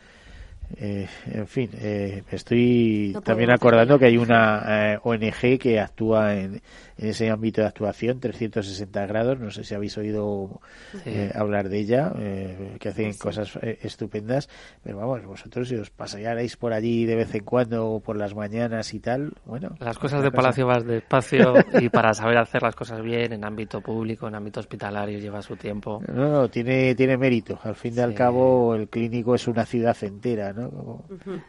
Eh, 0.78 1.08
en 1.32 1.48
fin, 1.48 1.70
eh, 1.74 2.24
estoy 2.32 3.16
también 3.24 3.52
acordando 3.52 3.98
que 4.00 4.06
hay 4.06 4.18
una 4.18 4.94
eh, 4.94 5.00
ONG 5.04 5.60
que 5.60 5.80
actúa 5.80 6.36
en, 6.36 6.62
en 6.98 7.10
ese 7.10 7.30
ámbito 7.30 7.62
de 7.62 7.68
actuación, 7.68 8.20
360 8.20 9.06
grados, 9.06 9.40
no 9.40 9.52
sé 9.52 9.64
si 9.64 9.76
habéis 9.76 9.98
oído 9.98 10.62
eh, 11.06 11.32
hablar 11.36 11.68
de 11.68 11.80
ella, 11.80 12.12
eh, 12.18 12.78
que 12.80 12.90
hacen 12.90 13.14
cosas 13.16 13.58
eh, 13.62 13.80
estupendas, 13.82 14.50
pero 14.82 14.98
vamos, 14.98 15.26
vosotros 15.26 15.68
si 15.68 15.76
os 15.76 15.90
pasaréis 15.90 16.56
por 16.56 16.74
allí 16.74 17.06
de 17.06 17.16
vez 17.16 17.36
en 17.36 17.44
cuando 17.44 17.88
o 17.88 18.00
por 18.00 18.18
las 18.18 18.34
mañanas 18.34 18.94
y 18.94 19.00
tal, 19.00 19.34
bueno. 19.46 19.76
Las 19.80 20.00
cosas 20.00 20.24
de 20.24 20.32
Palacio 20.32 20.68
vas 20.68 20.86
despacio 20.86 21.54
y 21.82 21.90
para 21.90 22.14
saber 22.14 22.38
hacer 22.38 22.62
las 22.62 22.76
cosas 22.76 23.02
bien 23.02 23.34
en 23.34 23.44
ámbito 23.44 23.82
público, 23.82 24.28
en 24.28 24.36
ámbito 24.36 24.62
hospitalario, 24.62 25.20
lleva 25.20 25.42
su 25.42 25.58
tiempo. 25.58 26.02
No, 26.08 26.30
no, 26.30 26.50
tiene, 26.50 26.96
tiene 26.96 27.18
mérito. 27.18 27.60
Al 27.64 27.76
fin 27.76 27.94
y 27.96 28.00
al 28.00 28.14
cabo, 28.14 28.74
el 28.76 28.88
clínico 28.88 29.36
es 29.36 29.48
una 29.48 29.66
ciudad 29.66 29.98
entera, 30.02 30.54
¿no? 30.56 31.04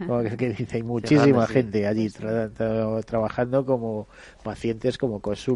Como, 0.07 0.23
que, 0.37 0.49
dice, 0.51 0.77
hay 0.77 0.83
muchísima 0.83 1.47
gente 1.47 1.87
allí 1.87 2.09
trabajando 2.11 3.65
como 3.65 4.09
pacientes, 4.43 4.99
como 4.99 5.21
cosas 5.21 5.49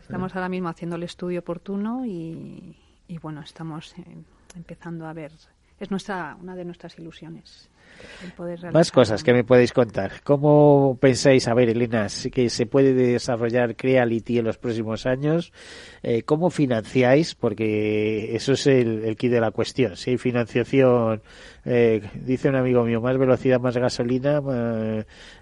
Estamos 0.00 0.34
ahora 0.34 0.48
mismo 0.48 0.68
haciendo 0.68 0.96
el 0.96 1.02
estudio 1.02 1.40
oportuno 1.40 2.04
y, 2.06 2.76
bueno, 3.22 3.40
estamos 3.40 3.94
empezando 4.54 5.06
a 5.06 5.12
ver. 5.12 5.32
Es 5.78 5.90
nuestra 5.90 6.36
una 6.40 6.56
de 6.56 6.64
nuestras 6.64 6.98
ilusiones. 6.98 7.68
Más 8.72 8.90
cosas 8.90 9.22
que 9.22 9.32
me 9.32 9.44
podéis 9.44 9.72
contar. 9.72 10.22
¿Cómo 10.24 10.98
pensáis, 11.00 11.48
a 11.48 11.54
ver, 11.54 11.68
Elena, 11.68 12.06
que 12.32 12.48
se 12.50 12.66
puede 12.66 12.92
desarrollar 12.92 13.76
Creality 13.76 14.38
en 14.38 14.44
los 14.44 14.58
próximos 14.58 15.06
años? 15.06 15.52
Eh, 16.02 16.22
¿Cómo 16.22 16.50
financiáis? 16.50 17.34
Porque 17.34 18.34
eso 18.34 18.52
es 18.52 18.66
el, 18.66 19.04
el 19.04 19.16
kit 19.16 19.30
de 19.30 19.40
la 19.40 19.50
cuestión. 19.50 19.96
Si 19.96 20.10
hay 20.10 20.18
financiación, 20.18 21.22
eh, 21.64 22.02
dice 22.14 22.48
un 22.48 22.56
amigo 22.56 22.84
mío, 22.84 23.00
más 23.00 23.18
velocidad, 23.18 23.60
más 23.60 23.76
gasolina, 23.76 24.40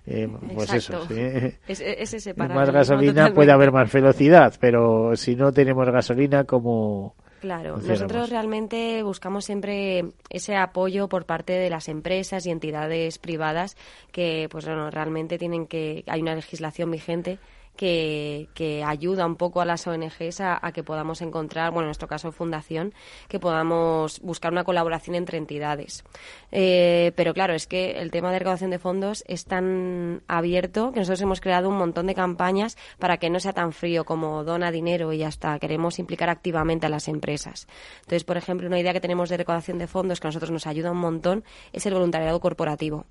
eh, 0.06 0.28
pues 0.54 0.72
eso. 0.72 1.06
más 2.36 2.70
gasolina 2.70 3.32
puede 3.32 3.52
haber 3.52 3.72
más 3.72 3.92
velocidad, 3.92 4.54
pero 4.60 5.16
si 5.16 5.36
no 5.36 5.52
tenemos 5.52 5.88
gasolina, 5.90 6.44
¿cómo...? 6.44 7.14
Claro, 7.44 7.76
nosotros 7.76 8.30
realmente 8.30 9.02
buscamos 9.02 9.44
siempre 9.44 10.12
ese 10.30 10.56
apoyo 10.56 11.10
por 11.10 11.26
parte 11.26 11.52
de 11.52 11.68
las 11.68 11.90
empresas 11.90 12.46
y 12.46 12.50
entidades 12.50 13.18
privadas 13.18 13.76
que, 14.12 14.48
pues 14.50 14.64
bueno, 14.64 14.90
realmente 14.90 15.36
tienen 15.36 15.66
que 15.66 16.04
hay 16.06 16.22
una 16.22 16.34
legislación 16.36 16.90
vigente 16.90 17.38
que, 17.76 18.82
ayuda 18.86 19.26
un 19.26 19.36
poco 19.36 19.60
a 19.60 19.64
las 19.64 19.86
ONGs 19.86 20.40
a, 20.40 20.72
que 20.72 20.82
podamos 20.82 21.22
encontrar, 21.22 21.70
bueno, 21.70 21.84
en 21.84 21.88
nuestro 21.88 22.08
caso 22.08 22.32
fundación, 22.32 22.94
que 23.28 23.40
podamos 23.40 24.20
buscar 24.20 24.52
una 24.52 24.64
colaboración 24.64 25.16
entre 25.16 25.38
entidades. 25.38 26.04
Eh, 26.52 27.12
pero 27.16 27.34
claro, 27.34 27.54
es 27.54 27.66
que 27.66 28.00
el 28.00 28.10
tema 28.10 28.32
de 28.32 28.38
recaudación 28.38 28.70
de 28.70 28.78
fondos 28.78 29.24
es 29.26 29.44
tan 29.44 30.22
abierto 30.28 30.92
que 30.92 31.00
nosotros 31.00 31.22
hemos 31.22 31.40
creado 31.40 31.68
un 31.68 31.76
montón 31.76 32.06
de 32.06 32.14
campañas 32.14 32.76
para 32.98 33.18
que 33.18 33.30
no 33.30 33.40
sea 33.40 33.52
tan 33.52 33.72
frío 33.72 34.04
como 34.04 34.44
dona 34.44 34.70
dinero 34.70 35.12
y 35.12 35.18
ya 35.18 35.28
está. 35.28 35.58
Queremos 35.58 35.98
implicar 35.98 36.30
activamente 36.30 36.86
a 36.86 36.88
las 36.90 37.08
empresas. 37.08 37.66
Entonces, 38.00 38.24
por 38.24 38.36
ejemplo, 38.36 38.66
una 38.66 38.78
idea 38.78 38.92
que 38.92 39.00
tenemos 39.00 39.28
de 39.28 39.36
recaudación 39.36 39.78
de 39.78 39.86
fondos 39.86 40.20
que 40.20 40.26
a 40.26 40.30
nosotros 40.30 40.50
nos 40.50 40.66
ayuda 40.66 40.92
un 40.92 40.98
montón 40.98 41.44
es 41.72 41.86
el 41.86 41.94
voluntariado 41.94 42.40
corporativo. 42.40 43.06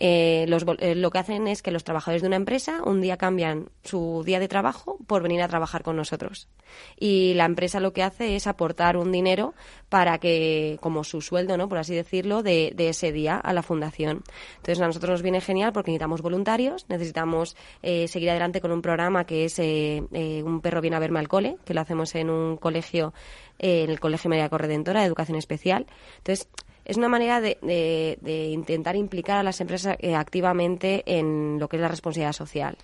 Eh, 0.00 0.46
eh, 0.78 0.94
lo 0.94 1.10
que 1.10 1.18
hacen 1.18 1.48
es 1.48 1.60
que 1.60 1.72
los 1.72 1.82
trabajadores 1.82 2.22
de 2.22 2.28
una 2.28 2.36
empresa 2.36 2.82
un 2.84 3.00
día 3.00 3.16
cambian 3.16 3.68
su 3.82 4.22
día 4.24 4.38
de 4.38 4.46
trabajo 4.46 4.96
por 5.08 5.22
venir 5.22 5.42
a 5.42 5.48
trabajar 5.48 5.82
con 5.82 5.96
nosotros. 5.96 6.48
Y 6.96 7.34
la 7.34 7.46
empresa 7.46 7.80
lo 7.80 7.92
que 7.92 8.04
hace 8.04 8.36
es 8.36 8.46
aportar 8.46 8.96
un 8.96 9.10
dinero 9.10 9.54
para 9.88 10.18
que, 10.18 10.78
como 10.80 11.02
su 11.02 11.20
sueldo, 11.20 11.56
¿no? 11.56 11.68
por 11.68 11.78
así 11.78 11.96
decirlo, 11.96 12.44
de, 12.44 12.72
ese 12.78 13.10
día 13.10 13.36
a 13.36 13.52
la 13.52 13.62
fundación. 13.62 14.22
Entonces 14.58 14.80
a 14.80 14.86
nosotros 14.86 15.10
nos 15.10 15.22
viene 15.22 15.40
genial 15.40 15.72
porque 15.72 15.90
necesitamos 15.90 16.22
voluntarios, 16.22 16.86
necesitamos 16.88 17.56
eh, 17.82 18.06
seguir 18.06 18.30
adelante 18.30 18.60
con 18.60 18.70
un 18.70 18.82
programa 18.82 19.24
que 19.24 19.46
es 19.46 19.58
Un 19.58 20.60
perro 20.60 20.80
viene 20.80 20.96
a 20.96 21.00
verme 21.00 21.18
al 21.18 21.26
cole, 21.26 21.56
que 21.64 21.74
lo 21.74 21.80
hacemos 21.80 22.14
en 22.14 22.30
un 22.30 22.56
colegio, 22.56 23.12
en 23.58 23.90
el 23.90 23.98
Colegio 23.98 24.30
María 24.30 24.48
Corredentora 24.48 25.00
de 25.00 25.06
Educación 25.06 25.36
Especial. 25.36 25.86
Entonces, 26.18 26.48
es 26.88 26.96
una 26.96 27.10
manera 27.10 27.40
de, 27.40 27.58
de, 27.60 28.44
intentar 28.46 28.96
implicar 28.96 29.36
a 29.36 29.42
las 29.42 29.60
empresas 29.60 29.96
eh, 30.00 30.14
activamente 30.14 31.02
en 31.06 31.58
lo 31.60 31.68
que 31.68 31.76
es 31.76 31.82
la 31.82 31.88
responsabilidad 31.88 32.32
social. 32.32 32.78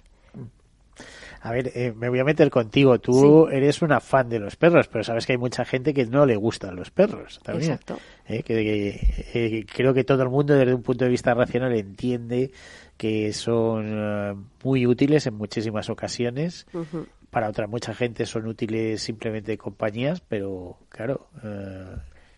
A 1.41 1.51
ver, 1.51 1.73
eh, 1.75 1.93
me 1.95 2.11
voy 2.11 2.21
a 2.21 2.25
meter 2.25 2.51
contigo. 2.51 2.99
Tú 2.99 3.49
eres 3.49 3.83
una 3.83 4.01
fan 4.01 4.29
de 4.29 4.39
los 4.39 4.57
perros, 4.57 4.89
pero 4.89 5.05
sabes 5.05 5.27
que 5.27 5.33
hay 5.33 5.39
mucha 5.39 5.65
gente 5.65 5.93
que 5.93 6.05
no 6.07 6.27
le 6.27 6.37
gustan 6.37 6.77
los 6.77 6.91
perros 6.91 7.41
también. 7.43 7.73
Exacto. 7.73 7.99
Eh, 8.27 8.43
que, 8.43 9.67
creo 9.75 9.95
que 9.95 10.05
todo 10.05 10.23
el 10.23 10.29
mundo, 10.29 10.55
desde 10.55 10.75
un 10.75 10.83
punto 10.83 11.05
de 11.05 11.11
vista 11.11 11.35
racional, 11.35 11.75
entiende 11.75 12.51
que 12.99 13.33
son 13.33 14.49
muy 14.63 14.87
útiles 14.87 15.27
en 15.27 15.35
muchísimas 15.35 15.89
ocasiones. 15.91 16.67
Para 17.31 17.49
otra 17.49 17.67
mucha 17.67 17.95
gente 17.95 18.27
son 18.27 18.47
útiles 18.47 19.03
simplemente 19.03 19.59
compañías, 19.59 20.21
pero 20.21 20.79
claro, 20.89 21.29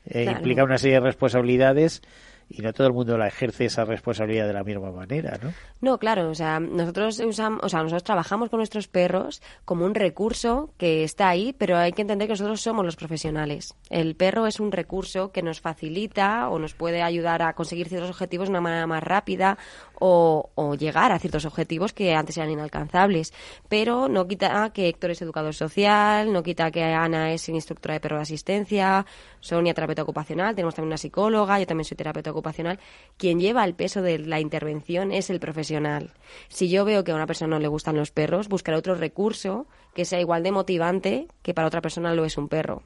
eh, 0.07 0.25
implica 0.25 0.65
una 0.65 0.79
serie 0.79 0.97
de 0.97 1.01
responsabilidades 1.01 2.03
y 2.49 2.63
no 2.63 2.73
todo 2.73 2.87
el 2.87 2.93
mundo 2.93 3.19
la 3.19 3.27
ejerce 3.27 3.65
esa 3.65 3.85
responsabilidad 3.85 4.47
de 4.47 4.53
la 4.53 4.63
misma 4.63 4.93
manera, 4.93 5.39
¿no? 5.43 5.53
No, 5.81 5.99
claro, 5.99 6.31
o 6.31 6.35
sea, 6.35 6.61
nosotros 6.61 7.19
usamos, 7.21 7.61
o 7.63 7.69
sea, 7.69 7.81
nosotros 7.83 8.05
trabajamos 8.05 8.51
con 8.51 8.59
nuestros 8.59 8.87
perros 8.87 9.43
como 9.65 9.85
un 9.85 9.95
recurso 9.95 10.71
que 10.79 11.03
está 11.03 11.29
ahí, 11.29 11.55
pero 11.59 11.77
hay 11.77 11.93
que 11.93 12.03
entender 12.03 12.29
que 12.29 12.35
nosotros 12.35 12.61
somos 12.61 12.85
los 12.85 12.97
profesionales. 12.97 13.75
El 13.91 14.15
perro 14.15 14.47
es 14.47 14.61
un 14.61 14.71
recurso 14.71 15.33
que 15.33 15.43
nos 15.43 15.61
facilita 15.61 16.49
o 16.49 16.59
nos 16.59 16.75
puede 16.75 17.03
ayudar 17.03 17.43
a 17.43 17.55
conseguir 17.55 17.89
ciertos 17.89 18.11
objetivos 18.11 18.49
de 18.49 18.51
una 18.51 18.61
manera 18.61 18.87
más 18.87 19.03
rápida 19.03 19.59
o, 20.01 20.75
llegar 20.79 21.13
a 21.13 21.19
ciertos 21.19 21.45
objetivos 21.45 21.93
que 21.93 22.15
antes 22.15 22.37
eran 22.37 22.51
inalcanzables. 22.51 23.33
Pero 23.69 24.09
no 24.09 24.27
quita 24.27 24.71
que 24.71 24.89
Héctor 24.89 25.13
es 25.13 25.23
educador 25.23 25.55
social, 25.55 26.33
no 26.33 26.43
quita 26.43 26.71
que 26.71 26.83
Ana 26.83 27.33
es 27.33 27.49
instructora 27.49 27.95
de 27.95 28.01
perro 28.01 28.17
de 28.17 28.23
asistencia, 28.23 29.07
Sonia 29.41 29.75
terapeuta 29.75 30.03
ocupacional, 30.03 30.55
tenemos 30.55 30.75
también 30.75 30.89
una 30.89 30.99
psicóloga, 30.99 31.59
yo 31.61 31.67
también 31.67 31.85
soy 31.85 31.97
terapeuta 31.97 32.31
ocupacional. 32.31 32.79
Quien 33.17 33.41
lleva 33.41 33.65
el 33.65 33.75
peso 33.75 34.03
de 34.03 34.19
la 34.19 34.41
intervención 34.41 35.13
es 35.13 35.31
el 35.31 35.41
profesional. 35.41 36.13
Si 36.49 36.69
yo 36.69 36.85
veo 36.85 37.05
que 37.05 37.13
a 37.13 37.15
una 37.15 37.27
persona 37.27 37.57
no 37.57 37.61
le 37.61 37.69
gustan 37.69 37.97
los 37.97 38.11
perros, 38.11 38.49
buscaré 38.49 38.77
otro 38.77 38.95
recurso 38.95 39.67
que 39.95 40.05
sea 40.05 40.21
igual 40.21 40.43
de 40.43 40.53
motivante 40.53 41.29
que 41.43 41.55
para 41.55 41.69
otra 41.69 41.81
persona 41.81 42.15
lo 42.15 42.25
es 42.25 42.37
un 42.37 42.49
perro. 42.49 42.83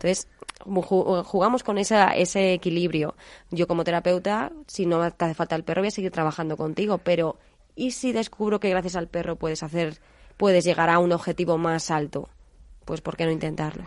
Entonces, 0.00 0.28
jugamos 0.64 1.64
con 1.64 1.76
esa, 1.76 2.14
ese 2.14 2.52
equilibrio. 2.52 3.16
Yo 3.50 3.66
como 3.66 3.82
terapeuta, 3.82 4.52
si 4.66 4.86
no 4.86 5.10
te 5.10 5.24
hace 5.24 5.34
falta 5.34 5.56
el 5.56 5.64
perro, 5.64 5.82
voy 5.82 5.88
a 5.88 5.92
seguir 5.92 6.12
trabajando 6.12 6.56
contigo, 6.56 6.98
pero 6.98 7.36
¿y 7.74 7.90
si 7.90 8.12
descubro 8.12 8.60
que 8.60 8.70
gracias 8.70 8.94
al 8.94 9.08
perro 9.08 9.36
puedes 9.36 9.62
hacer, 9.62 9.98
puedes 10.36 10.64
llegar 10.64 10.88
a 10.88 11.00
un 11.00 11.12
objetivo 11.12 11.58
más 11.58 11.90
alto? 11.90 12.28
Pues 12.84 13.00
¿por 13.00 13.16
qué 13.16 13.24
no 13.24 13.32
intentarlo? 13.32 13.84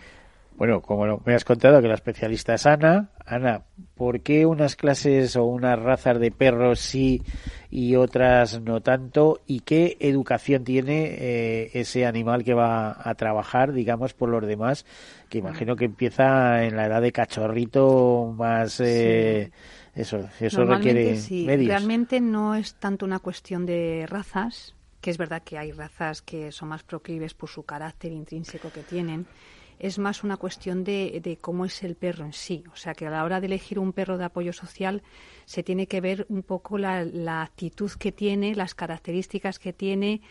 Bueno, 0.62 0.84
como 0.84 1.24
me 1.26 1.34
has 1.34 1.44
contado 1.44 1.82
que 1.82 1.88
la 1.88 1.96
especialista 1.96 2.54
es 2.54 2.68
Ana, 2.68 3.10
Ana, 3.26 3.64
¿por 3.96 4.22
qué 4.22 4.46
unas 4.46 4.76
clases 4.76 5.36
o 5.36 5.44
unas 5.46 5.80
razas 5.80 6.20
de 6.20 6.30
perros 6.30 6.80
sí 6.80 7.24
y 7.72 7.96
otras 7.96 8.62
no 8.62 8.80
tanto? 8.80 9.42
¿Y 9.48 9.62
qué 9.62 9.98
educación 10.00 10.64
tiene 10.64 11.16
eh, 11.18 11.72
ese 11.74 12.06
animal 12.06 12.44
que 12.44 12.54
va 12.54 12.96
a 12.96 13.16
trabajar, 13.16 13.74
digamos, 13.74 14.14
por 14.14 14.30
los 14.30 14.46
demás? 14.46 14.86
Que 15.30 15.40
imagino 15.40 15.76
que 15.76 15.86
empieza 15.86 16.64
en 16.64 16.76
la 16.76 16.86
edad 16.86 17.02
de 17.02 17.12
cachorrito 17.12 18.32
más... 18.38 18.80
Eh, 18.82 19.50
Eso, 19.96 20.30
eso 20.40 20.64
requiere 20.64 21.16
sí. 21.16 21.48
Realmente 21.48 22.22
no 22.22 22.54
es 22.54 22.76
tanto 22.76 23.04
una 23.04 23.18
cuestión 23.18 23.66
de 23.66 24.06
razas, 24.08 24.76
que 25.02 25.10
es 25.10 25.18
verdad 25.18 25.42
que 25.42 25.58
hay 25.58 25.72
razas 25.72 26.22
que 26.22 26.52
son 26.52 26.70
más 26.70 26.84
proclives 26.84 27.34
por 27.34 27.50
su 27.50 27.64
carácter 27.64 28.12
intrínseco 28.12 28.72
que 28.72 28.84
tienen, 28.84 29.26
es 29.82 29.98
más 29.98 30.24
una 30.24 30.38
cuestión 30.38 30.84
de, 30.84 31.40
cómo 31.42 31.66
es 31.66 31.82
el 31.82 31.96
perro 31.96 32.24
en 32.24 32.34
sí. 32.34 32.64
O 32.72 32.76
sea, 32.76 32.94
que 32.94 33.08
a 33.08 33.10
la 33.10 33.24
hora 33.24 33.40
de 33.40 33.48
elegir 33.48 33.80
un 33.80 33.94
perro 33.94 34.20
de 34.20 34.26
apoyo 34.26 34.54
social 34.54 35.02
se 35.46 35.64
tiene 35.64 35.88
que 35.88 36.02
ver 36.02 36.28
un 36.30 36.44
poco 36.44 36.78
la, 36.78 37.42
actitud 37.42 37.92
que 37.98 38.12
tiene, 38.12 38.54
las 38.54 38.76
características 38.76 39.58
que 39.58 39.74
tiene, 39.74 40.22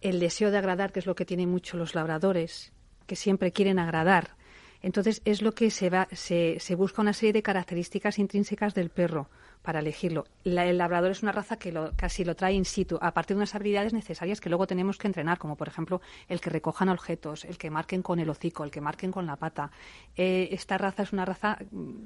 el 0.00 0.18
deseo 0.18 0.50
de 0.50 0.58
agradar, 0.58 0.90
que 0.90 0.98
es 0.98 1.06
lo 1.06 1.14
que 1.14 1.24
tienen 1.24 1.48
mucho 1.48 1.76
los 1.76 1.94
labradores, 1.94 2.72
que 3.06 3.14
siempre 3.14 3.52
quieren 3.52 3.78
agradar. 3.78 4.36
Entonces 4.82 5.22
es 5.24 5.42
lo 5.42 5.52
que 5.52 5.70
se, 5.70 5.90
va, 5.90 6.08
se, 6.10 6.58
se 6.58 6.74
busca 6.74 7.00
una 7.00 7.12
serie 7.12 7.32
de 7.32 7.42
características 7.42 8.18
intrínsecas 8.18 8.74
del 8.74 8.90
perro 8.90 9.30
para 9.62 9.80
elegirlo. 9.80 10.24
el 10.44 10.78
labrador 10.78 11.10
es 11.10 11.22
una 11.22 11.32
raza 11.32 11.58
que 11.58 11.72
lo, 11.72 11.92
casi 11.96 12.24
lo 12.24 12.34
trae 12.34 12.54
in 12.54 12.64
situ, 12.64 12.98
a 13.00 13.12
partir 13.12 13.36
de 13.36 13.40
unas 13.40 13.54
habilidades 13.54 13.92
necesarias 13.92 14.40
que 14.40 14.48
luego 14.48 14.66
tenemos 14.66 14.98
que 14.98 15.06
entrenar, 15.06 15.38
como 15.38 15.56
por 15.56 15.68
ejemplo 15.68 16.00
el 16.28 16.40
que 16.40 16.50
recojan 16.50 16.88
objetos, 16.88 17.44
el 17.44 17.58
que 17.58 17.70
marquen 17.70 18.02
con 18.02 18.18
el 18.18 18.30
hocico, 18.30 18.64
el 18.64 18.70
que 18.70 18.80
marquen 18.80 19.10
con 19.10 19.26
la 19.26 19.36
pata. 19.36 19.70
Eh, 20.16 20.48
esta 20.52 20.78
raza 20.78 21.02
es 21.02 21.12
una 21.12 21.24
raza 21.24 21.58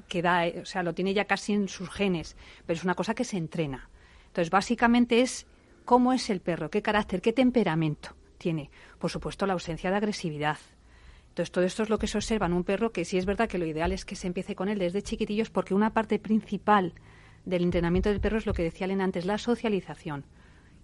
que 0.09 0.22
da, 0.22 0.46
eh, 0.46 0.61
o 0.62 0.66
sea, 0.66 0.82
lo 0.82 0.94
tiene 0.94 1.14
ya 1.14 1.24
casi 1.26 1.53
en 1.53 1.68
sus 1.68 1.90
genes, 1.90 2.36
pero 2.66 2.76
es 2.76 2.84
una 2.84 2.94
cosa 2.94 3.14
que 3.14 3.24
se 3.24 3.36
entrena. 3.36 3.88
Entonces, 4.26 4.50
básicamente 4.50 5.20
es 5.20 5.46
cómo 5.84 6.12
es 6.12 6.30
el 6.30 6.40
perro, 6.40 6.70
qué 6.70 6.82
carácter, 6.82 7.20
qué 7.20 7.32
temperamento 7.32 8.16
tiene. 8.38 8.70
Por 8.98 9.11
supuesto, 9.11 9.46
la 9.46 9.53
ausencia 9.53 9.90
de 9.90 9.96
agresividad. 9.96 10.59
Entonces, 11.28 11.53
todo 11.53 11.64
esto 11.64 11.82
es 11.82 11.90
lo 11.90 11.98
que 11.98 12.07
se 12.07 12.18
observa 12.18 12.46
en 12.46 12.53
un 12.53 12.64
perro, 12.64 12.92
que 12.92 13.05
sí 13.05 13.16
es 13.16 13.24
verdad 13.24 13.48
que 13.48 13.59
lo 13.59 13.66
ideal 13.66 13.92
es 13.92 14.05
que 14.05 14.16
se 14.16 14.26
empiece 14.26 14.55
con 14.55 14.68
él 14.68 14.78
desde 14.78 15.03
chiquitillos, 15.03 15.50
porque 15.50 15.74
una 15.74 15.94
parte 15.94 16.18
principal 16.18 16.94
del 17.45 17.62
entrenamiento 17.62 18.09
del 18.09 18.20
perro 18.20 18.38
es 18.38 18.47
lo 18.47 18.55
que 18.55 18.62
decía 18.62 18.84
Elena 18.84 19.05
antes, 19.05 19.26
la 19.26 19.38
socialización. 19.38 20.24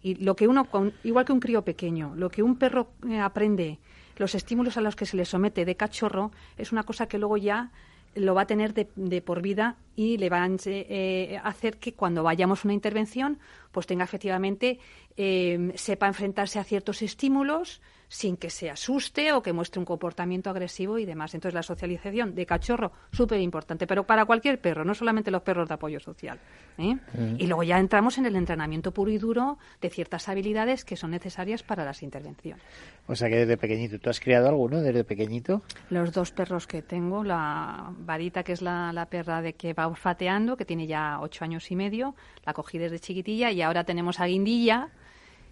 Y 0.03 0.15
lo 0.17 0.37
que 0.37 0.47
uno, 0.47 0.67
igual 1.03 1.25
que 1.25 1.33
un 1.33 1.41
crío 1.41 1.63
pequeño, 1.63 2.15
lo 2.17 2.31
que 2.31 2.43
un 2.43 2.57
perro 2.57 2.89
eh, 3.09 3.19
aprende, 3.19 3.79
los 4.17 4.35
estímulos 4.35 4.77
a 4.77 4.81
los 4.81 4.97
que 4.97 5.07
se 5.07 5.17
le 5.17 5.25
somete 5.25 5.65
de 5.65 5.77
cachorro, 5.77 6.31
es 6.57 6.73
una 6.73 6.85
cosa 6.85 7.07
que 7.07 7.19
luego 7.19 7.37
ya 7.37 7.71
lo 8.15 8.35
va 8.35 8.43
a 8.43 8.47
tener 8.47 8.75
de, 8.75 9.23
por 9.23 9.43
vida 9.43 9.77
y 9.99 10.17
le 10.17 10.31
va 10.31 10.45
a 10.45 10.49
eh, 10.67 11.41
hacer 11.43 11.79
que 11.79 11.95
cuando 11.95 12.23
vayamos 12.23 12.65
a 12.65 12.69
una 12.69 12.75
intervención, 12.75 13.41
pues 13.73 13.89
tenga 13.89 14.05
efectivamente, 14.05 14.79
eh, 15.17 15.73
sepa 15.75 16.07
enfrentarse 16.07 16.61
a 16.61 16.65
ciertos 16.65 17.03
estímulos, 17.03 17.81
sin 18.09 18.37
que 18.37 18.51
se 18.51 18.71
asuste 18.71 19.33
o 19.33 19.43
que 19.43 19.53
muestre 19.53 19.79
un 19.79 19.85
comportamiento 19.85 20.51
agresivo 20.51 20.99
y 20.99 21.05
demás. 21.05 21.35
Entonces, 21.35 21.55
la 21.55 21.63
socialización 21.63 22.35
de 22.35 22.47
cachorro, 22.47 22.93
súper 23.13 23.41
importante, 23.41 23.87
pero 23.87 24.05
para 24.05 24.25
cualquier 24.25 24.61
perro, 24.61 24.85
no 24.85 24.95
solamente 24.95 25.31
los 25.31 25.43
perros 25.43 25.69
de 25.69 25.75
apoyo 25.75 26.01
social. 26.01 26.39
¿eh? 26.79 26.95
Mm. 26.95 27.37
Y 27.39 27.47
luego 27.47 27.63
ya 27.63 27.79
entramos 27.79 28.19
en 28.19 28.27
el 28.27 28.37
entrenamiento 28.37 28.93
puro 28.93 29.11
y 29.11 29.19
duro 29.19 29.59
de 29.81 29.91
ciertas 29.91 30.29
habilidades 30.29 30.85
que 30.85 30.97
son 30.97 31.11
necesarias 31.11 31.63
para 31.63 31.85
las 31.85 32.03
intervenciones. 32.03 32.65
O 33.07 33.15
sea 33.15 33.29
que 33.29 33.37
desde 33.37 33.57
pequeñito, 33.57 33.99
¿tú 33.99 34.11
has 34.11 34.21
criado 34.21 34.49
alguno 34.49 34.81
desde 34.81 35.05
pequeñito? 35.05 35.63
Los 35.91 36.13
dos 36.13 36.31
perros 36.31 36.67
que 36.67 36.83
tengo, 36.83 37.25
la 37.25 37.93
varita, 37.99 38.43
que 38.43 38.53
es 38.53 38.63
la, 38.63 38.93
la 38.93 39.07
perra 39.07 39.43
de 39.43 39.55
que 39.55 39.75
va 39.75 39.88
olfateando, 39.89 40.57
que 40.57 40.64
tiene 40.64 40.86
ya 40.86 41.18
ocho 41.20 41.45
años 41.45 41.70
y 41.70 41.76
medio, 41.76 42.14
la 42.45 42.55
cogí 42.55 42.78
desde 42.78 43.01
chiquitilla 43.01 43.51
y 43.51 43.62
ahora 43.62 43.84
tenemos 43.84 44.20
a 44.20 44.26
Guindilla, 44.26 44.89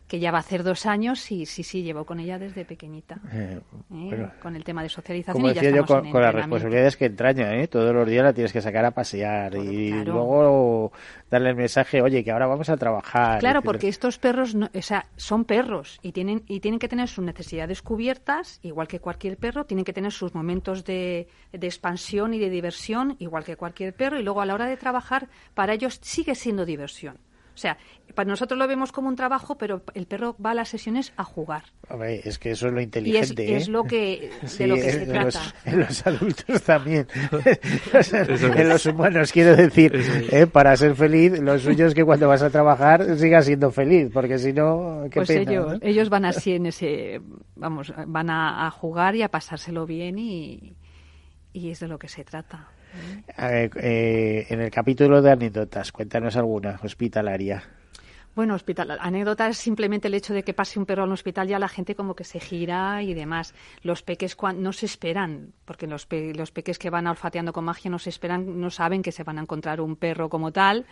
que 0.09 0.21
ya 0.21 0.31
va 0.31 0.39
a 0.39 0.41
hacer 0.41 0.63
dos 0.63 0.87
años 0.87 1.31
y 1.33 1.47
sí, 1.47 1.63
sí, 1.63 1.83
llevo 1.83 2.05
con 2.05 2.21
ella 2.21 2.39
desde 2.39 2.65
pequeñita. 2.65 3.19
Eh, 3.33 3.61
¿eh? 3.93 4.29
con 4.41 4.55
el 4.55 4.63
tema 4.63 4.83
de 4.83 4.89
socialización. 4.89 5.43
Como 5.43 5.49
decía 5.53 5.71
yo, 5.71 5.85
con, 5.85 6.13
las 6.13 6.35
responsabilidades 6.35 6.97
que 6.97 7.07
entraña, 7.07 7.55
¿eh? 7.57 7.67
todos 7.67 7.93
los 7.93 8.09
días 8.09 8.25
la 8.25 8.33
tienes 8.33 8.53
que 8.53 8.61
sacar 8.61 8.85
a 8.85 8.93
pasear 8.93 9.57
y 9.57 10.05
luego 10.05 10.93
darle 11.29 11.51
el 11.51 11.57
mensaje, 11.57 12.03
oye, 12.03 12.23
que 12.23 12.31
ahora 12.31 12.47
vamos 12.47 12.69
a 12.69 12.77
trabajar. 12.77 13.41
Claro, 13.41 13.63
porque 13.63 13.89
estos 13.89 14.19
perros 14.19 14.55
no, 14.55 14.71
o 14.73 14.83
sea, 14.83 15.07
son 15.17 15.45
perros 15.45 15.99
y 16.03 16.13
tienen, 16.13 16.45
y 16.47 16.61
tienen 16.61 16.79
que 16.79 16.89
tener 16.89 17.09
sus 17.09 17.25
necesidades 17.25 17.83
cubiertas, 17.83 18.61
igual 18.63 18.87
que 18.87 19.01
cualquier 19.01 19.37
perro, 19.39 19.65
tienen 19.65 19.85
que 19.85 19.93
tener 19.93 20.13
sus 20.13 20.35
momentos 20.35 20.85
de, 20.85 21.27
de 21.53 21.67
expansión 21.67 22.33
y 22.33 22.39
de 22.39 22.49
diversión, 22.49 23.17
igual 23.19 23.45
que 23.45 23.57
cualquier 23.57 23.93
perro, 23.93 24.21
y 24.21 24.23
luego 24.23 24.41
a 24.41 24.47
la 24.47 24.55
hora 24.55 24.67
de 24.67 24.77
trabajar, 24.77 25.29
para 25.55 25.75
ellos 25.75 25.99
sigue 26.01 26.37
siendo 26.37 26.65
diversión. 26.65 27.19
O 27.57 27.59
sea, 27.59 27.79
para 28.15 28.29
nosotros 28.29 28.59
lo 28.59 28.69
vemos 28.69 28.93
como 28.93 29.09
un 29.09 29.17
trabajo, 29.17 29.57
pero 29.57 29.81
el 29.95 30.07
perro 30.07 30.37
va 30.45 30.51
a 30.51 30.55
las 30.55 30.69
sesiones 30.69 31.15
a 31.17 31.25
jugar. 31.25 31.63
Hombre, 31.89 32.21
es 32.23 32.39
que 32.39 32.51
eso 32.51 32.67
es 32.67 32.75
lo 32.75 32.83
inteligente. 32.83 33.47
Y 33.47 33.55
es, 33.55 33.67
¿eh? 33.67 33.71
lo 33.71 33.85
que, 33.85 34.31
de 34.59 34.67
lo 34.67 34.75
que 34.75 34.91
se 34.93 35.03
en 35.05 35.09
trata. 35.09 35.25
Los, 35.25 35.55
en 35.65 35.81
los 35.81 36.07
adultos 36.07 36.63
también. 36.63 37.07
en 38.57 38.69
los 38.69 38.85
humanos, 38.85 39.33
quiero 39.33 39.57
decir, 39.57 39.91
¿eh? 40.31 40.47
para 40.47 40.77
ser 40.77 40.95
feliz, 40.95 41.41
lo 41.41 41.59
suyo 41.59 41.87
es 41.87 41.95
que 41.95 42.05
cuando 42.05 42.29
vas 42.29 42.43
a 42.43 42.51
trabajar 42.51 43.17
sigas 43.17 43.47
siendo 43.47 43.71
feliz, 43.71 44.11
porque 44.13 44.39
si 44.39 44.53
no, 44.53 45.05
qué 45.11 45.21
pues 45.21 45.29
pena. 45.29 45.51
ellos, 45.51 45.73
¿no? 45.73 45.79
ellos 45.81 46.11
van 46.11 46.27
así 46.27 46.53
en 46.53 46.67
ese, 46.67 47.23
vamos, 47.55 47.91
van 48.07 48.29
a, 48.29 48.67
a 48.67 48.71
jugar 48.71 49.17
y 49.17 49.23
a 49.23 49.31
pasárselo 49.31 49.87
bien 49.87 50.19
y, 50.19 50.77
y 51.55 51.71
es 51.71 51.81
de 51.81 51.89
lo 51.89 51.99
que 51.99 52.09
se 52.09 52.23
trata. 52.23 52.69
Eh, 53.39 54.47
en 54.49 54.61
el 54.61 54.71
capítulo 54.71 55.23
de 55.23 55.31
anécdotas, 55.33 55.93
cuéntanos 55.93 56.37
alguna 56.37 56.79
hospitalaria. 56.83 57.63
Bueno, 58.35 58.55
hospital, 58.55 58.99
anécdota 59.01 59.49
es 59.49 59.57
simplemente 59.57 60.09
el 60.09 60.15
hecho 60.15 60.35
de 60.35 60.43
que 60.43 60.53
pase 60.53 60.79
un 60.79 60.85
perro 60.85 61.05
al 61.05 61.13
hospital, 61.13 61.49
ya 61.49 61.59
la 61.59 61.69
gente 61.69 61.95
como 61.95 62.15
que 62.15 62.25
se 62.25 62.39
gira 62.39 63.03
y 63.03 63.15
demás. 63.15 63.55
Los 63.83 64.03
peques 64.03 64.37
no 64.57 64.75
se 64.75 64.85
esperan, 64.85 65.55
porque 65.65 65.87
los, 65.87 66.05
pe- 66.05 66.35
los 66.35 66.51
peques 66.51 66.79
que 66.79 66.91
van 66.91 67.07
olfateando 67.07 67.55
con 67.55 67.65
magia 67.65 67.91
no 67.91 67.99
se 67.99 68.11
esperan, 68.11 68.61
no 68.61 68.71
saben 68.71 69.01
que 69.01 69.11
se 69.11 69.25
van 69.25 69.39
a 69.39 69.41
encontrar 69.41 69.81
un 69.81 69.97
perro 69.97 70.29
como 70.29 70.53
tal. 70.53 70.85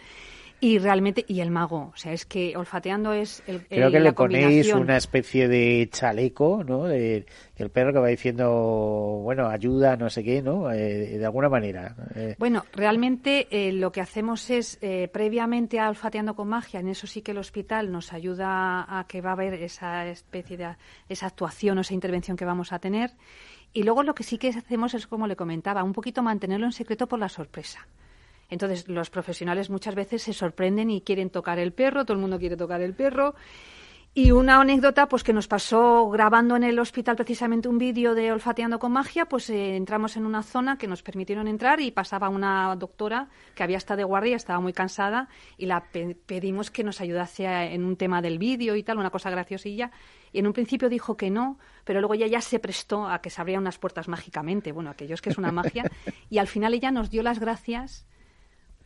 Y 0.60 0.78
realmente, 0.78 1.26
y 1.28 1.40
el 1.40 1.50
mago, 1.50 1.92
o 1.92 1.96
sea, 1.96 2.12
es 2.12 2.24
que 2.24 2.56
olfateando 2.56 3.12
es 3.12 3.42
el, 3.46 3.60
Creo 3.66 3.88
el- 3.88 3.92
que 3.92 3.98
la 3.98 4.04
le 4.04 4.12
ponéis 4.14 4.72
una 4.74 4.96
especie 4.96 5.46
de 5.46 5.88
chaleco, 5.92 6.64
¿no? 6.64 6.84
De, 6.84 7.26
el 7.56 7.70
perro 7.70 7.92
que 7.92 7.98
va 7.98 8.08
diciendo, 8.08 9.20
bueno, 9.22 9.48
ayuda, 9.48 9.96
no 9.98 10.08
sé 10.08 10.24
qué, 10.24 10.40
¿no? 10.40 10.72
Eh, 10.72 11.18
de 11.18 11.24
alguna 11.24 11.50
manera. 11.50 11.94
Eh, 12.14 12.36
Bueno, 12.38 12.64
realmente 12.72 13.46
eh, 13.50 13.72
lo 13.72 13.92
que 13.92 14.00
hacemos 14.00 14.48
es, 14.48 14.78
eh, 14.80 15.08
previamente 15.12 15.80
a 15.80 15.90
Olfateando 15.90 16.34
con 16.34 16.48
Magia, 16.48 16.80
en 16.80 16.88
eso 16.88 17.06
sí 17.06 17.20
que 17.20 17.32
el 17.32 17.38
hospital 17.38 17.92
nos 17.92 18.12
ayuda 18.14 18.86
a 18.98 19.06
que 19.06 19.20
va 19.20 19.30
a 19.30 19.32
haber 19.34 19.54
esa 19.54 20.06
especie 20.08 20.56
de 20.56 20.76
esa 21.10 21.26
actuación 21.26 21.76
o 21.76 21.82
esa 21.82 21.92
intervención 21.92 22.38
que 22.38 22.46
vamos 22.46 22.72
a 22.72 22.78
tener. 22.78 23.10
Y 23.74 23.82
luego 23.82 24.02
lo 24.02 24.14
que 24.14 24.22
sí 24.22 24.38
que 24.38 24.48
hacemos 24.48 24.94
es, 24.94 25.06
como 25.06 25.26
le 25.26 25.36
comentaba, 25.36 25.82
un 25.82 25.92
poquito 25.92 26.22
mantenerlo 26.22 26.64
en 26.64 26.72
secreto 26.72 27.06
por 27.06 27.18
la 27.18 27.28
sorpresa. 27.28 27.86
Entonces, 28.54 28.88
los 28.88 29.10
profesionales 29.10 29.68
muchas 29.68 29.94
veces 29.94 30.22
se 30.22 30.32
sorprenden 30.32 30.90
y 30.90 31.02
quieren 31.02 31.28
tocar 31.28 31.58
el 31.58 31.72
perro, 31.72 32.04
todo 32.04 32.14
el 32.14 32.20
mundo 32.20 32.38
quiere 32.38 32.56
tocar 32.56 32.80
el 32.80 32.94
perro. 32.94 33.34
Y 34.16 34.30
una 34.30 34.60
anécdota 34.60 35.08
pues 35.08 35.24
que 35.24 35.32
nos 35.32 35.48
pasó 35.48 36.08
grabando 36.08 36.54
en 36.54 36.62
el 36.62 36.78
hospital 36.78 37.16
precisamente 37.16 37.68
un 37.68 37.78
vídeo 37.78 38.14
de 38.14 38.30
olfateando 38.30 38.78
con 38.78 38.92
magia, 38.92 39.24
pues 39.26 39.50
eh, 39.50 39.74
entramos 39.74 40.16
en 40.16 40.24
una 40.24 40.44
zona 40.44 40.78
que 40.78 40.86
nos 40.86 41.02
permitieron 41.02 41.48
entrar 41.48 41.80
y 41.80 41.90
pasaba 41.90 42.28
una 42.28 42.76
doctora 42.76 43.26
que 43.56 43.64
había 43.64 43.76
estado 43.76 43.98
de 43.98 44.04
guardia, 44.04 44.36
estaba 44.36 44.60
muy 44.60 44.72
cansada 44.72 45.28
y 45.58 45.66
la 45.66 45.82
pe- 45.90 46.16
pedimos 46.26 46.70
que 46.70 46.84
nos 46.84 47.00
ayudase 47.00 47.48
a- 47.48 47.66
en 47.66 47.84
un 47.84 47.96
tema 47.96 48.22
del 48.22 48.38
vídeo 48.38 48.76
y 48.76 48.84
tal, 48.84 48.98
una 48.98 49.10
cosa 49.10 49.30
graciosilla. 49.30 49.90
Y 50.32 50.38
en 50.38 50.46
un 50.46 50.52
principio 50.52 50.88
dijo 50.88 51.16
que 51.16 51.30
no, 51.30 51.58
pero 51.84 51.98
luego 52.00 52.14
ella 52.14 52.28
ya 52.28 52.40
se 52.40 52.60
prestó 52.60 53.08
a 53.08 53.20
que 53.20 53.30
se 53.30 53.40
abrían 53.40 53.62
unas 53.62 53.78
puertas 53.78 54.06
mágicamente, 54.06 54.70
bueno, 54.70 54.90
aquello 54.90 55.14
es 55.16 55.22
que 55.22 55.30
es 55.30 55.38
una 55.38 55.50
magia. 55.50 55.90
Y 56.30 56.38
al 56.38 56.46
final 56.46 56.72
ella 56.72 56.92
nos 56.92 57.10
dio 57.10 57.24
las 57.24 57.40
gracias 57.40 58.06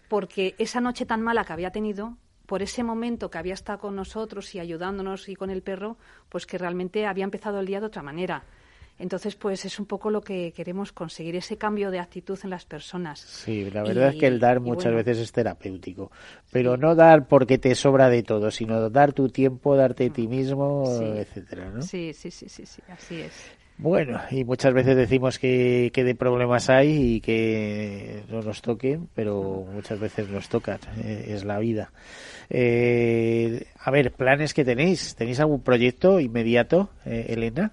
porque 0.08 0.54
esa 0.58 0.80
noche 0.80 1.06
tan 1.06 1.22
mala 1.22 1.44
que 1.44 1.52
había 1.52 1.70
tenido, 1.70 2.16
por 2.46 2.62
ese 2.62 2.82
momento 2.82 3.30
que 3.30 3.38
había 3.38 3.54
estado 3.54 3.78
con 3.78 3.94
nosotros 3.94 4.54
y 4.54 4.58
ayudándonos 4.58 5.28
y 5.28 5.36
con 5.36 5.50
el 5.50 5.62
perro, 5.62 5.98
pues 6.28 6.46
que 6.46 6.56
realmente 6.58 7.06
había 7.06 7.24
empezado 7.24 7.60
el 7.60 7.66
día 7.66 7.80
de 7.80 7.86
otra 7.86 8.02
manera. 8.02 8.42
Entonces, 8.98 9.36
pues 9.36 9.64
es 9.64 9.78
un 9.78 9.86
poco 9.86 10.10
lo 10.10 10.22
que 10.22 10.52
queremos 10.52 10.90
conseguir, 10.92 11.36
ese 11.36 11.56
cambio 11.56 11.92
de 11.92 12.00
actitud 12.00 12.36
en 12.42 12.50
las 12.50 12.64
personas. 12.64 13.20
Sí, 13.20 13.70
la 13.70 13.84
verdad 13.84 14.08
Y- 14.08 14.14
es 14.14 14.16
que 14.16 14.26
el 14.26 14.40
dar 14.40 14.58
muchas 14.58 14.86
bueno, 14.86 14.96
veces 14.96 15.18
es 15.18 15.30
terapéutico. 15.30 16.10
Pero 16.50 16.76
no 16.76 16.96
dar 16.96 17.28
porque 17.28 17.58
te 17.58 17.74
sobra 17.76 18.08
de 18.08 18.24
todo, 18.24 18.50
sino 18.50 18.90
dar 18.90 19.12
tu 19.12 19.28
tiempo, 19.28 19.76
darte 19.76 20.06
a 20.06 20.10
ti 20.12 20.26
mismo, 20.26 20.84
Sí. 20.98 21.04
etcétera, 21.04 21.70
¿no? 21.70 21.82
Sí, 21.82 22.12
sí, 22.12 22.30
sí, 22.32 22.48
sí, 22.48 22.66
sí, 22.66 22.82
así 22.88 23.20
es. 23.20 23.52
Bueno, 23.78 24.20
y 24.32 24.44
muchas 24.44 24.74
veces 24.74 24.96
decimos 24.96 25.38
que, 25.38 25.92
que 25.94 26.02
de 26.02 26.16
problemas 26.16 26.68
hay 26.68 27.14
y 27.14 27.20
que 27.20 28.24
no 28.28 28.42
nos 28.42 28.60
toquen, 28.60 29.08
pero 29.14 29.64
muchas 29.72 30.00
veces 30.00 30.28
nos 30.28 30.48
tocan, 30.48 30.80
eh, 31.00 31.26
es 31.28 31.44
la 31.44 31.60
vida. 31.60 31.92
Eh, 32.50 33.66
a 33.78 33.90
ver, 33.92 34.12
planes 34.12 34.52
que 34.52 34.64
tenéis. 34.64 35.14
¿Tenéis 35.14 35.38
algún 35.38 35.62
proyecto 35.62 36.18
inmediato, 36.18 36.90
eh, 37.06 37.26
Elena? 37.28 37.72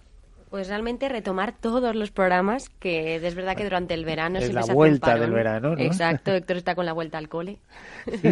Pues 0.56 0.70
realmente 0.70 1.10
retomar 1.10 1.51
todos 1.51 1.93
los 1.97 2.12
programas, 2.12 2.70
que 2.80 3.18
es 3.18 3.36
verdad 3.36 3.58
que 3.58 3.66
durante 3.66 3.93
el 3.93 4.06
verano 4.06 4.38
Es 4.38 4.45
siempre 4.45 4.62
la 4.62 4.62
se 4.62 4.68
hace 4.68 4.72
un 4.72 4.78
vuelta 4.78 5.18
del 5.18 5.34
verano, 5.34 5.76
¿no? 5.76 5.82
Exacto, 5.82 6.32
Héctor 6.34 6.56
está 6.56 6.76
con 6.76 6.86
la 6.86 6.93
vuelta 6.93 7.18
al 7.18 7.28
cole. 7.28 7.60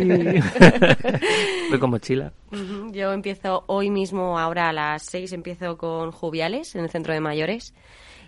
Voy 1.69 1.79
con 1.79 1.89
mochila. 1.89 2.31
Yo 2.93 3.11
empiezo 3.11 3.65
hoy 3.67 3.89
mismo, 3.89 4.39
ahora 4.39 4.69
a 4.69 4.71
las 4.71 5.03
6, 5.03 5.33
empiezo 5.33 5.77
con 5.77 6.13
Juviales 6.13 6.75
en 6.75 6.85
el 6.85 6.89
centro 6.89 7.13
de 7.13 7.19
mayores 7.19 7.73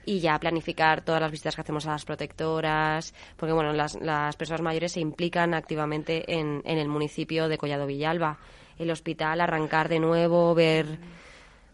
y 0.03 0.19
ya 0.19 0.37
planificar 0.39 0.99
todas 0.99 1.21
las 1.21 1.31
visitas 1.31 1.55
que 1.55 1.61
hacemos 1.61 1.87
a 1.87 1.91
las 1.91 2.03
protectoras, 2.03 3.13
porque 3.37 3.53
bueno, 3.53 3.71
las, 3.71 3.95
las 4.01 4.35
personas 4.35 4.61
mayores 4.61 4.91
se 4.91 4.99
implican 4.99 5.53
activamente 5.53 6.33
en, 6.33 6.61
en 6.65 6.79
el 6.79 6.89
municipio 6.89 7.47
de 7.47 7.57
Collado 7.57 7.87
Villalba. 7.87 8.39
El 8.77 8.91
hospital, 8.91 9.39
arrancar 9.39 9.87
de 9.87 10.01
nuevo, 10.01 10.53
ver, 10.53 10.99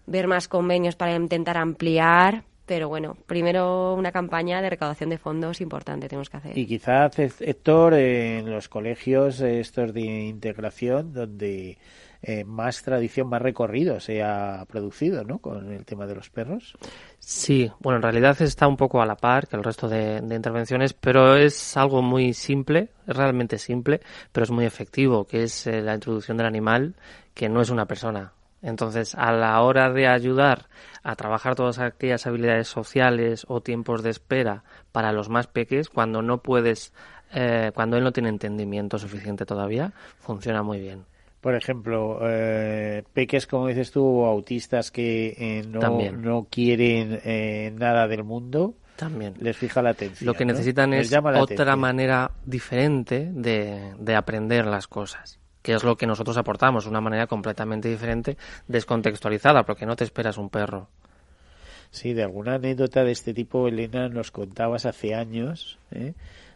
ver 0.05 0.27
más 0.27 0.47
convenios 0.47 0.95
para 0.95 1.15
intentar 1.15 1.57
ampliar, 1.57 2.43
pero 2.65 2.87
bueno, 2.87 3.17
primero 3.25 3.95
una 3.95 4.11
campaña 4.11 4.61
de 4.61 4.69
recaudación 4.69 5.09
de 5.09 5.17
fondos 5.17 5.61
importante 5.61 6.07
tenemos 6.07 6.29
que 6.29 6.37
hacer. 6.37 6.57
Y 6.57 6.65
quizás, 6.65 7.17
Héctor, 7.19 7.95
en 7.95 8.49
los 8.49 8.69
colegios 8.69 9.41
eh, 9.41 9.59
estos 9.59 9.93
de 9.93 10.01
integración, 10.01 11.11
donde 11.11 11.77
eh, 12.23 12.43
más 12.43 12.83
tradición, 12.83 13.27
más 13.27 13.41
recorrido 13.41 13.99
se 13.99 14.21
ha 14.21 14.63
producido, 14.69 15.23
¿no? 15.23 15.39
Con 15.39 15.73
el 15.73 15.85
tema 15.85 16.05
de 16.05 16.15
los 16.15 16.29
perros. 16.29 16.77
Sí, 17.17 17.71
bueno, 17.79 17.97
en 17.97 18.03
realidad 18.03 18.39
está 18.41 18.67
un 18.67 18.77
poco 18.77 19.01
a 19.01 19.05
la 19.05 19.15
par 19.15 19.47
que 19.47 19.55
el 19.55 19.63
resto 19.63 19.89
de, 19.89 20.21
de 20.21 20.35
intervenciones, 20.35 20.93
pero 20.93 21.35
es 21.35 21.75
algo 21.75 22.01
muy 22.03 22.33
simple, 22.33 22.89
es 23.07 23.15
realmente 23.17 23.57
simple, 23.57 24.01
pero 24.31 24.43
es 24.43 24.51
muy 24.51 24.65
efectivo, 24.65 25.25
que 25.25 25.43
es 25.43 25.65
eh, 25.65 25.81
la 25.81 25.95
introducción 25.95 26.37
del 26.37 26.45
animal, 26.45 26.93
que 27.33 27.49
no 27.49 27.59
es 27.59 27.69
una 27.71 27.85
persona. 27.85 28.33
Entonces, 28.61 29.15
a 29.15 29.31
la 29.31 29.59
hora 29.61 29.91
de 29.91 30.07
ayudar 30.07 30.67
a 31.03 31.15
trabajar 31.15 31.55
todas 31.55 31.79
aquellas 31.79 32.27
habilidades 32.27 32.67
sociales 32.67 33.45
o 33.47 33.61
tiempos 33.61 34.03
de 34.03 34.11
espera 34.11 34.63
para 34.91 35.11
los 35.11 35.29
más 35.29 35.47
peques, 35.47 35.89
cuando 35.89 36.21
no 36.21 36.43
puedes, 36.43 36.93
eh, 37.33 37.71
cuando 37.73 37.97
él 37.97 38.03
no 38.03 38.11
tiene 38.11 38.29
entendimiento 38.29 38.97
suficiente 38.99 39.45
todavía, 39.45 39.93
funciona 40.19 40.61
muy 40.61 40.79
bien. 40.79 41.05
Por 41.41 41.55
ejemplo, 41.55 42.19
eh, 42.21 43.03
peques, 43.13 43.47
como 43.47 43.65
dices 43.67 43.91
tú, 43.91 44.23
autistas 44.25 44.91
que 44.91 45.35
eh, 45.39 45.63
no, 45.67 45.79
También. 45.79 46.21
no 46.21 46.45
quieren 46.51 47.19
eh, 47.25 47.73
nada 47.75 48.07
del 48.07 48.23
mundo, 48.23 48.75
También. 48.95 49.33
les 49.39 49.57
fija 49.57 49.81
la 49.81 49.89
atención. 49.89 50.27
Lo 50.27 50.35
que 50.35 50.45
necesitan 50.45 50.93
es 50.93 51.11
otra 51.11 51.31
atención. 51.41 51.79
manera 51.79 52.31
diferente 52.45 53.31
de, 53.33 53.95
de 53.97 54.15
aprender 54.15 54.67
las 54.67 54.87
cosas, 54.87 55.39
que 55.61 55.73
es 55.73 55.83
lo 55.83 55.95
que 55.95 56.07
nosotros 56.07 56.37
aportamos, 56.37 56.87
una 56.87 57.01
manera 57.01 57.27
completamente 57.27 57.89
diferente, 57.89 58.37
descontextualizada, 58.67 59.63
porque 59.63 59.85
no 59.85 59.95
te 59.95 60.03
esperas 60.03 60.37
un 60.37 60.49
perro. 60.49 60.87
Sí, 61.91 62.13
de 62.13 62.23
alguna 62.23 62.55
anécdota 62.55 63.03
de 63.03 63.11
este 63.11 63.33
tipo, 63.33 63.67
Elena, 63.67 64.07
nos 64.07 64.31
contabas 64.31 64.85
hace 64.85 65.13
años, 65.13 65.77
¿eh? 65.91 66.13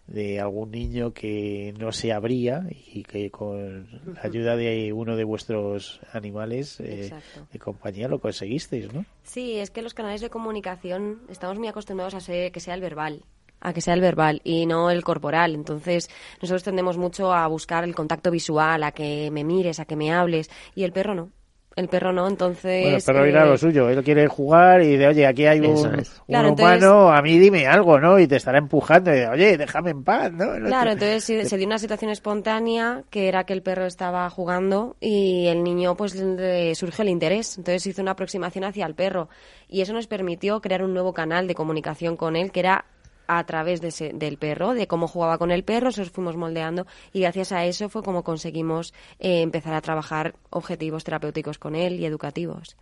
de 0.08 0.40
algún 0.40 0.72
niño 0.72 1.14
que 1.14 1.74
no 1.80 1.92
se 1.92 2.14
abría 2.14 2.68
y 2.70 3.04
que 3.04 3.32
con 3.32 3.88
la 4.14 4.22
ayuda 4.22 4.56
de 4.56 4.94
uno 4.94 5.16
de 5.16 5.24
vuestros 5.24 6.00
animales 6.14 6.80
eh, 6.80 7.12
de 7.52 7.60
compañía 7.60 8.08
lo 8.08 8.20
conseguisteis, 8.20 8.94
¿no? 8.94 9.06
Sí, 9.24 9.58
es 9.58 9.72
que 9.72 9.82
los 9.82 9.96
canales 9.96 10.22
de 10.22 10.30
comunicación 10.30 11.22
estamos 11.28 11.58
muy 11.58 11.68
acostumbrados 11.68 12.14
a 12.14 12.20
ser, 12.20 12.52
que 12.52 12.60
sea 12.60 12.76
el 12.76 12.82
verbal, 12.82 13.24
a 13.68 13.74
que 13.74 13.82
sea 13.82 13.94
el 13.94 14.02
verbal 14.02 14.42
y 14.44 14.66
no 14.66 14.90
el 14.92 15.04
corporal. 15.04 15.56
Entonces, 15.56 16.10
nosotros 16.42 16.64
tendemos 16.64 16.98
mucho 16.98 17.34
a 17.34 17.48
buscar 17.48 17.84
el 17.84 17.96
contacto 17.96 18.32
visual, 18.32 18.84
a 18.84 18.92
que 18.92 19.30
me 19.32 19.44
mires, 19.44 19.80
a 19.80 19.86
que 19.86 19.96
me 19.96 20.12
hables, 20.14 20.50
y 20.76 20.84
el 20.84 20.92
perro 20.92 21.16
no. 21.16 21.30
El 21.76 21.90
perro 21.90 22.14
no, 22.14 22.26
entonces... 22.26 22.84
Bueno, 22.84 22.98
pero 23.06 23.26
eh, 23.26 23.30
irá 23.32 23.46
lo 23.46 23.58
suyo, 23.58 23.90
él 23.90 24.02
quiere 24.02 24.28
jugar 24.30 24.82
y 24.82 24.96
de, 24.96 25.08
oye, 25.08 25.28
aquí 25.28 25.46
hay 25.46 25.60
un, 25.60 26.00
es. 26.00 26.10
un 26.10 26.26
Claro, 26.28 26.54
humano, 26.54 27.12
a 27.12 27.22
mí 27.22 27.38
dime 27.38 27.68
algo, 27.68 28.00
¿no? 28.00 28.18
Y 28.18 28.28
te 28.28 28.38
estará 28.38 28.60
empujando 28.60 29.12
y 29.14 29.16
de, 29.20 29.28
oye, 29.28 29.58
déjame 29.58 29.90
en 29.92 30.02
paz, 30.06 30.32
¿no? 30.32 30.54
El 30.54 30.64
Claro, 30.64 30.92
otro- 30.94 31.06
entonces 31.10 31.50
se 31.50 31.58
dio 31.58 31.68
una 31.68 31.78
situación 31.78 32.12
espontánea 32.12 33.04
que 33.10 33.28
era 33.28 33.44
que 33.44 33.52
el 33.52 33.62
perro 33.62 33.86
estaba 33.88 34.30
jugando 34.30 34.96
y 35.02 35.48
el 35.48 35.64
niño 35.66 35.96
pues 35.98 36.16
le 36.16 36.74
surgió 36.76 37.02
el 37.04 37.10
interés. 37.10 37.58
Entonces 37.58 37.86
hizo 37.88 38.02
una 38.02 38.12
aproximación 38.12 38.64
hacia 38.64 38.86
el 38.86 38.96
perro 38.96 39.28
y 39.68 39.82
eso 39.82 39.92
nos 39.92 40.08
permitió 40.08 40.62
crear 40.62 40.82
un 40.82 40.94
nuevo 40.94 41.12
canal 41.14 41.46
de 41.46 41.56
comunicación 41.56 42.16
con 42.16 42.38
él 42.38 42.54
que 42.54 42.62
era 42.62 42.86
a 43.28 43.44
través 43.46 43.82
de 43.82 43.90
ese- 43.90 44.12
del 44.14 44.38
perro, 44.38 44.74
de 44.74 44.88
cómo 44.88 45.08
jugaba 45.08 45.38
con 45.38 45.52
el 45.52 45.64
perro, 45.64 45.92
se 45.92 46.02
los 46.02 46.12
fuimos 46.12 46.36
moldeando 46.36 46.86
y 47.14 47.22
gracias 47.22 47.52
a 47.52 47.66
eso 47.66 47.90
fue 47.90 48.04
como 48.04 48.24
conseguimos 48.24 48.94
eh, 49.20 49.42
empezar 49.42 49.74
a 49.74 49.82
trabajar 49.82 50.36
objetivos 50.50 51.04
terapéuticos 51.04 51.58
con 51.58 51.76
él 51.76 52.00
y 52.00 52.06
educativos. 52.06 52.76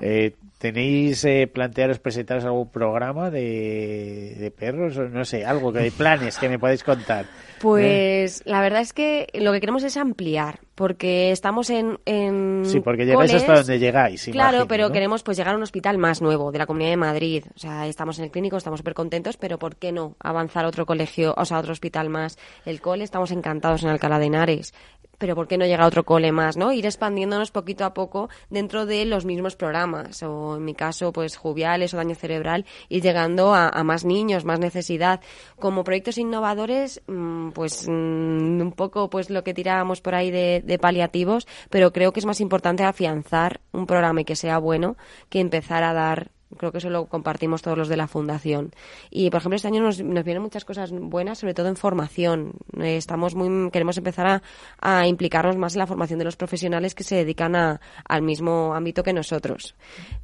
Eh, 0.00 0.34
¿Tenéis 0.64 1.22
eh, 1.26 1.46
plantearos 1.46 1.98
presentaros 1.98 2.42
algún 2.46 2.70
programa 2.70 3.28
de, 3.28 4.34
de 4.38 4.50
perros? 4.50 4.96
o 4.96 5.06
No 5.10 5.26
sé, 5.26 5.44
algo 5.44 5.70
que 5.74 5.80
de 5.80 5.90
planes 5.90 6.38
que 6.38 6.48
me 6.48 6.58
podéis 6.58 6.82
contar. 6.82 7.26
Pues 7.60 8.42
la 8.46 8.62
verdad 8.62 8.80
es 8.80 8.94
que 8.94 9.26
lo 9.34 9.52
que 9.52 9.60
queremos 9.60 9.82
es 9.84 9.98
ampliar, 9.98 10.60
porque 10.74 11.32
estamos 11.32 11.68
en, 11.68 11.98
en 12.06 12.62
Sí, 12.64 12.80
porque 12.80 13.04
llegáis 13.04 13.30
coles, 13.30 13.42
hasta 13.42 13.56
donde 13.56 13.78
llegáis. 13.78 14.24
Claro, 14.24 14.56
imagino, 14.56 14.68
pero 14.68 14.88
¿no? 14.88 14.92
queremos 14.92 15.22
pues 15.22 15.36
llegar 15.36 15.52
a 15.52 15.56
un 15.58 15.62
hospital 15.62 15.98
más 15.98 16.22
nuevo 16.22 16.50
de 16.50 16.58
la 16.58 16.66
Comunidad 16.66 16.90
de 16.90 16.96
Madrid. 16.96 17.44
O 17.54 17.58
sea, 17.58 17.86
estamos 17.86 18.18
en 18.18 18.24
el 18.24 18.30
clínico, 18.30 18.56
estamos 18.56 18.80
súper 18.80 18.94
contentos, 18.94 19.36
pero 19.36 19.58
¿por 19.58 19.76
qué 19.76 19.92
no 19.92 20.16
avanzar 20.18 20.64
a 20.64 20.68
otro 20.68 20.86
colegio, 20.86 21.34
o 21.36 21.44
sea, 21.44 21.58
a 21.58 21.60
otro 21.60 21.72
hospital 21.72 22.08
más? 22.08 22.38
El 22.64 22.80
cole, 22.80 23.04
estamos 23.04 23.32
encantados 23.32 23.82
en 23.82 23.90
Alcalá 23.90 24.18
de 24.18 24.26
Henares. 24.26 24.72
Pero 25.18 25.36
¿por 25.36 25.46
qué 25.46 25.56
no 25.56 25.64
llegar 25.64 25.82
a 25.82 25.86
otro 25.86 26.04
cole 26.04 26.32
más, 26.32 26.56
no? 26.56 26.72
Ir 26.72 26.86
expandiéndonos 26.86 27.50
poquito 27.50 27.84
a 27.84 27.94
poco 27.94 28.28
dentro 28.50 28.84
de 28.84 29.04
los 29.04 29.24
mismos 29.24 29.56
programas. 29.56 30.22
O 30.22 30.53
en 30.56 30.64
mi 30.64 30.74
caso, 30.74 31.12
pues 31.12 31.36
jubiales 31.36 31.94
o 31.94 31.96
daño 31.96 32.14
cerebral, 32.14 32.64
ir 32.88 33.02
llegando 33.02 33.54
a, 33.54 33.68
a 33.68 33.84
más 33.84 34.04
niños, 34.04 34.44
más 34.44 34.60
necesidad. 34.60 35.20
Como 35.58 35.84
proyectos 35.84 36.18
innovadores, 36.18 37.02
mm, 37.06 37.50
pues 37.50 37.88
mm, 37.88 38.60
un 38.60 38.72
poco 38.76 39.10
pues 39.10 39.30
lo 39.30 39.44
que 39.44 39.54
tirábamos 39.54 40.00
por 40.00 40.14
ahí 40.14 40.30
de, 40.30 40.62
de 40.64 40.78
paliativos, 40.78 41.46
pero 41.70 41.92
creo 41.92 42.12
que 42.12 42.20
es 42.20 42.26
más 42.26 42.40
importante 42.40 42.84
afianzar 42.84 43.60
un 43.72 43.86
programa 43.86 44.20
y 44.20 44.24
que 44.24 44.36
sea 44.36 44.58
bueno 44.58 44.96
que 45.28 45.40
empezar 45.40 45.82
a 45.84 45.92
dar 45.92 46.33
creo 46.56 46.72
que 46.72 46.78
eso 46.78 46.90
lo 46.90 47.06
compartimos 47.06 47.62
todos 47.62 47.76
los 47.76 47.88
de 47.88 47.96
la 47.96 48.06
fundación. 48.06 48.72
Y 49.10 49.30
por 49.30 49.38
ejemplo 49.38 49.56
este 49.56 49.68
año 49.68 49.82
nos, 49.82 49.98
vienen 49.98 50.42
muchas 50.42 50.64
cosas 50.64 50.90
buenas 50.92 51.38
sobre 51.38 51.54
todo 51.54 51.68
en 51.68 51.76
formación. 51.76 52.52
Eh, 52.80 52.96
estamos 52.96 53.34
muy 53.34 53.70
queremos 53.70 53.96
empezar 53.96 54.42
a, 54.80 55.06
implicarnos 55.06 55.56
más 55.56 55.74
en 55.74 55.80
la 55.80 55.86
formación 55.86 56.18
de 56.18 56.24
los 56.24 56.36
profesionales 56.36 56.94
que 56.94 57.04
se 57.04 57.16
dedican 57.16 57.56
a, 57.56 57.80
al 58.04 58.22
mismo 58.22 58.74
ámbito 58.74 59.02
que 59.02 59.12
nosotros. 59.12 59.74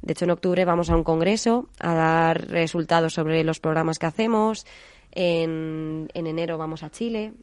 De 0.01 0.13
hecho 0.13 0.25
en 0.25 0.31
octubre 0.31 0.65
vamos 0.65 0.89
a 0.89 0.95
un 0.95 1.03
congreso 1.03 1.69
a 1.79 1.93
dar 1.93 2.47
resultados 2.47 3.13
sobre 3.13 3.43
los 3.43 3.59
programas 3.59 3.99
que 3.99 4.05
hacemos. 4.05 4.65
En, 5.11 6.09
en 6.13 6.27
enero 6.27 6.57
vamos 6.57 6.83
a 6.83 6.89
Chile. 6.89 7.33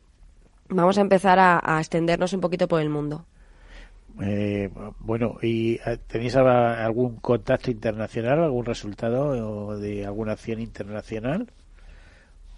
Vamos 0.71 0.99
a 0.99 1.01
empezar 1.01 1.39
a 1.41 1.79
extendernos 1.79 2.33
un 2.35 2.41
poquito 2.41 2.69
por 2.69 2.81
el 2.81 2.91
mundo 2.91 3.25
Eh, 4.21 4.71
bueno, 4.99 5.37
¿y 5.43 5.75
eh, 5.87 5.99
tenéis 6.07 6.37
algún 6.37 7.17
contacto 7.17 7.71
internacional, 7.71 8.43
algún 8.43 8.65
resultado 8.65 9.29
o 9.29 9.77
de 9.77 10.05
alguna 10.05 10.33
acción 10.33 10.61
internacional? 10.61 11.47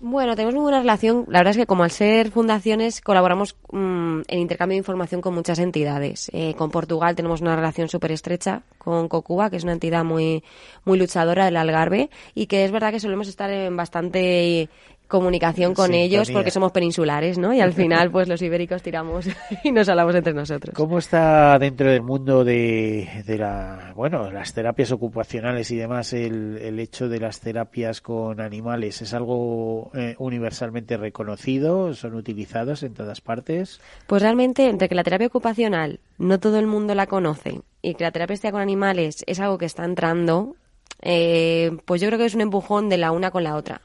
Bueno, 0.02 0.34
tenemos 0.34 0.54
muy 0.54 0.62
buena 0.62 0.80
relación. 0.80 1.26
La 1.28 1.40
verdad 1.40 1.50
es 1.50 1.56
que 1.58 1.66
como 1.66 1.84
al 1.84 1.90
ser 1.90 2.30
fundaciones 2.30 3.02
colaboramos 3.02 3.54
mm, 3.70 4.20
en 4.28 4.38
intercambio 4.38 4.76
de 4.76 4.78
información 4.78 5.20
con 5.20 5.34
muchas 5.34 5.58
entidades. 5.58 6.30
Eh, 6.32 6.54
con 6.54 6.70
Portugal 6.70 7.14
tenemos 7.14 7.42
una 7.42 7.54
relación 7.54 7.90
súper 7.90 8.12
estrecha 8.12 8.62
con 8.78 9.08
Cocuba, 9.08 9.50
que 9.50 9.56
es 9.56 9.64
una 9.64 9.74
entidad 9.74 10.02
muy, 10.02 10.42
muy 10.86 10.98
luchadora 10.98 11.44
del 11.44 11.58
Algarve 11.58 12.08
y 12.34 12.46
que 12.46 12.64
es 12.64 12.72
verdad 12.72 12.92
que 12.92 13.00
solemos 13.00 13.28
estar 13.28 13.50
en 13.50 13.76
bastante 13.76 14.70
comunicación 15.10 15.74
con 15.74 15.88
Sintonía. 15.88 16.06
ellos 16.06 16.30
porque 16.30 16.50
somos 16.50 16.72
peninsulares, 16.72 17.36
¿no? 17.36 17.52
Y 17.52 17.60
al 17.60 17.74
final 17.74 18.10
pues 18.10 18.28
los 18.28 18.40
ibéricos 18.40 18.82
tiramos 18.82 19.26
y 19.64 19.72
nos 19.72 19.90
hablamos 19.90 20.14
entre 20.14 20.32
nosotros. 20.32 20.74
¿Cómo 20.74 20.98
está 20.98 21.58
dentro 21.58 21.90
del 21.90 22.00
mundo 22.00 22.44
de, 22.44 23.22
de 23.26 23.36
la, 23.36 23.92
bueno, 23.94 24.30
las 24.30 24.54
terapias 24.54 24.90
ocupacionales 24.92 25.70
y 25.70 25.76
demás 25.76 26.14
el, 26.14 26.56
el 26.56 26.80
hecho 26.80 27.10
de 27.10 27.20
las 27.20 27.40
terapias 27.40 28.00
con 28.00 28.40
animales? 28.40 29.02
¿Es 29.02 29.12
algo 29.12 29.90
eh, 29.94 30.14
universalmente 30.18 30.96
reconocido? 30.96 31.92
¿Son 31.92 32.14
utilizados 32.14 32.82
en 32.82 32.94
todas 32.94 33.20
partes? 33.20 33.82
Pues 34.06 34.22
realmente, 34.22 34.70
entre 34.70 34.88
que 34.88 34.94
la 34.94 35.04
terapia 35.04 35.26
ocupacional 35.26 36.00
no 36.16 36.40
todo 36.40 36.58
el 36.58 36.66
mundo 36.66 36.94
la 36.94 37.06
conoce 37.06 37.60
y 37.82 37.94
que 37.94 38.04
la 38.04 38.12
terapia 38.12 38.30
con 38.50 38.60
animales 38.60 39.24
es 39.26 39.40
algo 39.40 39.58
que 39.58 39.66
está 39.66 39.84
entrando, 39.84 40.54
eh, 41.02 41.76
pues 41.84 42.00
yo 42.00 42.08
creo 42.08 42.18
que 42.18 42.26
es 42.26 42.34
un 42.34 42.40
empujón 42.40 42.88
de 42.88 42.98
la 42.98 43.12
una 43.12 43.30
con 43.30 43.44
la 43.44 43.56
otra. 43.56 43.80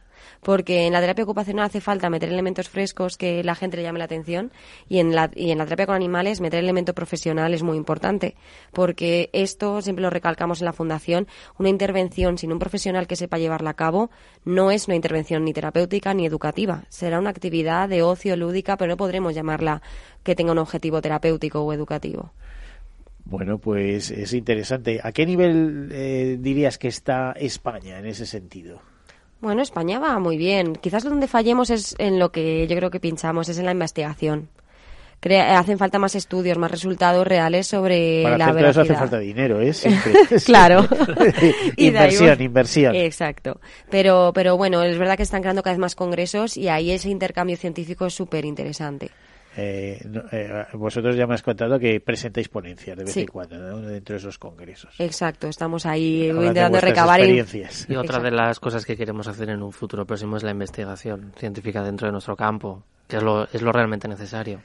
Porque 0.46 0.86
en 0.86 0.94
la 0.94 1.02
terapia 1.02 1.24
ocupacional 1.24 1.66
hace 1.66 1.82
falta 1.82 2.08
meter 2.12 2.30
elementos 2.30 2.70
frescos 2.70 3.18
que 3.18 3.44
la 3.44 3.56
gente 3.56 3.78
le 3.78 3.84
llame 3.84 3.98
la 3.98 4.06
atención 4.06 4.52
y 4.88 5.00
en 5.00 5.16
la, 5.16 5.32
y 5.34 5.50
en 5.50 5.58
la 5.58 5.64
terapia 5.64 5.88
con 5.88 5.96
animales 5.96 6.40
meter 6.40 6.60
elemento 6.60 6.94
profesional 6.94 7.56
es 7.56 7.64
muy 7.64 7.78
importante. 7.78 8.36
Porque 8.72 9.32
esto, 9.34 9.82
siempre 9.82 10.04
lo 10.04 10.12
recalcamos 10.12 10.62
en 10.62 10.66
la 10.66 10.74
fundación, 10.74 11.28
una 11.58 11.70
intervención 11.70 12.38
sin 12.38 12.54
un 12.54 12.60
profesional 12.60 13.08
que 13.08 13.16
sepa 13.16 13.40
llevarla 13.40 13.72
a 13.72 13.74
cabo 13.74 14.12
no 14.44 14.70
es 14.70 14.86
una 14.86 14.96
intervención 14.96 15.44
ni 15.44 15.52
terapéutica 15.52 16.14
ni 16.14 16.28
educativa. 16.28 16.84
Será 16.90 17.18
una 17.18 17.32
actividad 17.32 17.90
de 17.90 18.04
ocio 18.04 18.38
lúdica, 18.38 18.78
pero 18.78 18.92
no 18.92 18.98
podremos 18.98 19.34
llamarla 19.34 19.82
que 20.22 20.36
tenga 20.36 20.52
un 20.52 20.60
objetivo 20.60 21.02
terapéutico 21.02 21.62
o 21.62 21.74
educativo. 21.74 22.34
Bueno, 23.24 23.58
pues 23.58 24.12
es 24.12 24.32
interesante. 24.34 25.00
¿A 25.02 25.12
qué 25.12 25.26
nivel 25.26 25.90
eh, 25.92 26.38
dirías 26.40 26.78
que 26.78 26.90
está 26.90 27.32
España 27.32 27.98
en 27.98 28.06
ese 28.06 28.28
sentido? 28.28 28.80
Bueno, 29.46 29.62
España 29.62 30.00
va 30.00 30.18
muy 30.18 30.38
bien. 30.38 30.76
Quizás 30.76 31.04
donde 31.04 31.28
fallemos 31.28 31.70
es 31.70 31.94
en 32.00 32.18
lo 32.18 32.32
que 32.32 32.66
yo 32.68 32.76
creo 32.76 32.90
que 32.90 33.00
pinchamos, 33.00 33.48
es 33.48 33.60
en 33.60 33.66
la 33.66 33.74
investigación. 33.74 34.50
Crea- 35.20 35.60
hacen 35.60 35.78
falta 35.78 36.00
más 36.00 36.16
estudios, 36.16 36.58
más 36.58 36.72
resultados 36.72 37.28
reales 37.28 37.68
sobre 37.68 38.24
Para 38.24 38.38
la 38.40 38.46
hacer 38.46 38.56
veracidad. 38.56 38.84
hace 38.86 38.96
falta 38.96 39.20
dinero, 39.20 39.62
¿eh? 39.62 39.72
Siempre. 39.74 40.14
claro. 40.46 40.88
Inversión, 41.78 42.42
inversión. 42.42 42.96
Exacto. 42.96 43.60
Pero, 43.92 44.32
pero 44.34 44.58
bueno, 44.58 44.82
es 44.82 44.98
verdad 44.98 45.16
que 45.16 45.24
están 45.24 45.42
creando 45.42 45.62
cada 45.62 45.74
vez 45.76 45.80
más 45.80 45.94
congresos 45.96 46.58
y 46.58 46.68
ahí 46.68 46.90
ese 46.90 47.10
intercambio 47.10 47.56
científico 47.56 48.08
es 48.08 48.16
súper 48.16 48.46
interesante. 48.46 49.12
Eh, 49.58 50.02
no, 50.10 50.24
eh, 50.32 50.66
vosotros 50.74 51.16
ya 51.16 51.26
me 51.28 51.34
has 51.36 51.42
contado 51.44 51.80
que 51.80 52.00
presentáis 52.02 52.50
ponencias 52.50 52.98
de 52.98 53.04
vez 53.06 53.14
Sí. 53.14 53.22
en 53.22 53.28
cuando 53.28 53.58
¿no? 53.58 53.82
dentro 53.82 54.14
de 54.14 54.18
esos 54.20 54.38
congresos. 54.38 54.94
Exacto, 55.00 55.48
estamos 55.48 55.86
ahí 55.86 56.28
intentando 56.28 56.80
recabar 56.82 57.20
experiencias. 57.20 57.88
Y 57.90 57.96
otra 57.96 58.20
de 58.20 58.32
las 58.32 58.60
cosas 58.60 58.86
que 58.86 58.98
queremos 58.98 59.28
hacer 59.28 59.50
en 59.50 59.62
un 59.62 59.72
futuro 59.72 60.06
próximo 60.06 60.36
es 60.38 60.44
la 60.44 60.52
investigación 60.52 61.32
científica 61.38 61.84
dentro 61.84 62.08
de 62.08 62.12
nuestro 62.12 62.36
campo, 62.36 62.84
que 63.08 63.18
es 63.18 63.24
lo, 63.24 63.46
es 63.46 63.62
lo 63.62 63.72
realmente 63.72 64.08
necesario. 64.08 64.60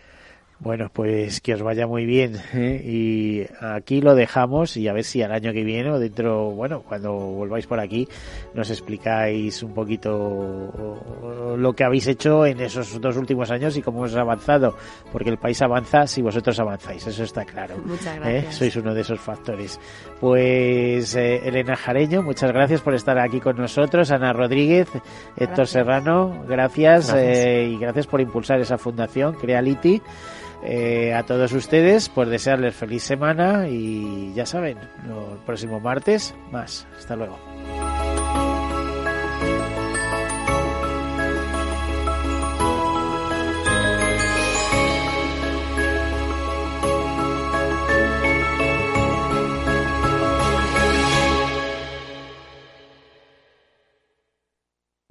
Bueno, 0.63 0.91
pues 0.93 1.41
que 1.41 1.55
os 1.55 1.63
vaya 1.63 1.87
muy 1.87 2.05
bien. 2.05 2.37
¿eh? 2.53 2.83
Y 2.85 3.47
aquí 3.65 4.03
lo 4.03 4.15
dejamos 4.15 4.77
y 4.77 4.89
a 4.89 4.93
ver 4.93 5.05
si 5.05 5.23
al 5.23 5.33
año 5.33 5.55
que 5.55 5.65
viene 5.65 5.91
o 5.91 5.99
dentro, 5.99 6.51
bueno, 6.51 6.83
cuando 6.87 7.15
volváis 7.15 7.67
por 7.67 7.81
aquí, 7.81 8.07
nos 8.53 8.69
explicáis 8.71 9.63
un 9.63 9.73
poquito 9.73 11.57
lo 11.57 11.73
que 11.73 11.83
habéis 11.85 12.07
hecho 12.09 12.45
en 12.45 12.61
esos 12.61 13.01
dos 13.01 13.17
últimos 13.17 13.51
años 13.51 13.75
y 13.79 13.83
cómo 13.83 14.03
os 14.03 14.15
ha 14.17 14.21
avanzado. 14.21 14.77
Porque 15.11 15.31
el 15.31 15.39
país 15.39 15.63
avanza 15.63 16.07
si 16.07 16.21
vosotros 16.21 16.61
avanzáis, 16.61 17.07
eso 17.07 17.25
está 17.25 17.47
claro. 17.47 17.77
Muchas 17.85 18.17
¿eh? 18.17 18.21
gracias. 18.21 18.55
Sois 18.57 18.77
uno 18.77 18.93
de 18.93 19.01
esos 19.01 19.19
factores. 19.19 19.81
Pues 20.21 21.17
eh, 21.17 21.41
Elena 21.49 21.75
Jareño, 21.75 22.23
muchas 22.23 22.53
gracias 22.53 22.83
por 22.83 22.93
estar 22.95 23.19
aquí 23.19 23.41
con 23.41 23.57
nosotros. 23.57 24.11
Ana 24.11 24.35
Rodríguez, 24.35 24.89
Héctor 25.37 25.47
Gracias. 25.57 25.71
Serrano, 25.71 26.45
gracias, 26.47 27.11
Gracias. 27.13 27.47
eh, 27.47 27.69
y 27.73 27.79
gracias 27.79 28.07
por 28.07 28.21
impulsar 28.21 28.61
esa 28.61 28.77
fundación, 28.77 29.37
Creality. 29.37 30.03
Eh, 30.63 31.15
a 31.15 31.25
todos 31.25 31.53
ustedes, 31.53 32.09
pues 32.09 32.29
desearles 32.29 32.75
feliz 32.75 33.03
semana 33.03 33.69
y 33.69 34.33
ya 34.35 34.45
saben, 34.45 34.79
el 34.79 35.39
próximo 35.47 35.81
martes 35.81 36.35
más. 36.51 36.87
Hasta 36.99 37.17
luego. 37.17 37.39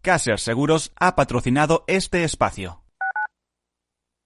Caser 0.02 0.40
Seguros 0.40 0.92
ha 1.00 1.16
patrocinado 1.16 1.84
este 1.88 2.24
espacio. 2.24 2.82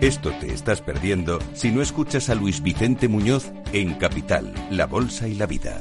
Esto 0.00 0.30
te 0.40 0.52
estás 0.52 0.80
perdiendo 0.80 1.40
si 1.54 1.70
no 1.72 1.82
escuchas 1.82 2.30
a 2.30 2.34
Luis 2.36 2.62
Vicente 2.62 3.08
Muñoz 3.08 3.50
en 3.72 3.94
Capital, 3.94 4.52
La 4.70 4.86
Bolsa 4.86 5.26
y 5.26 5.34
la 5.34 5.46
Vida. 5.46 5.80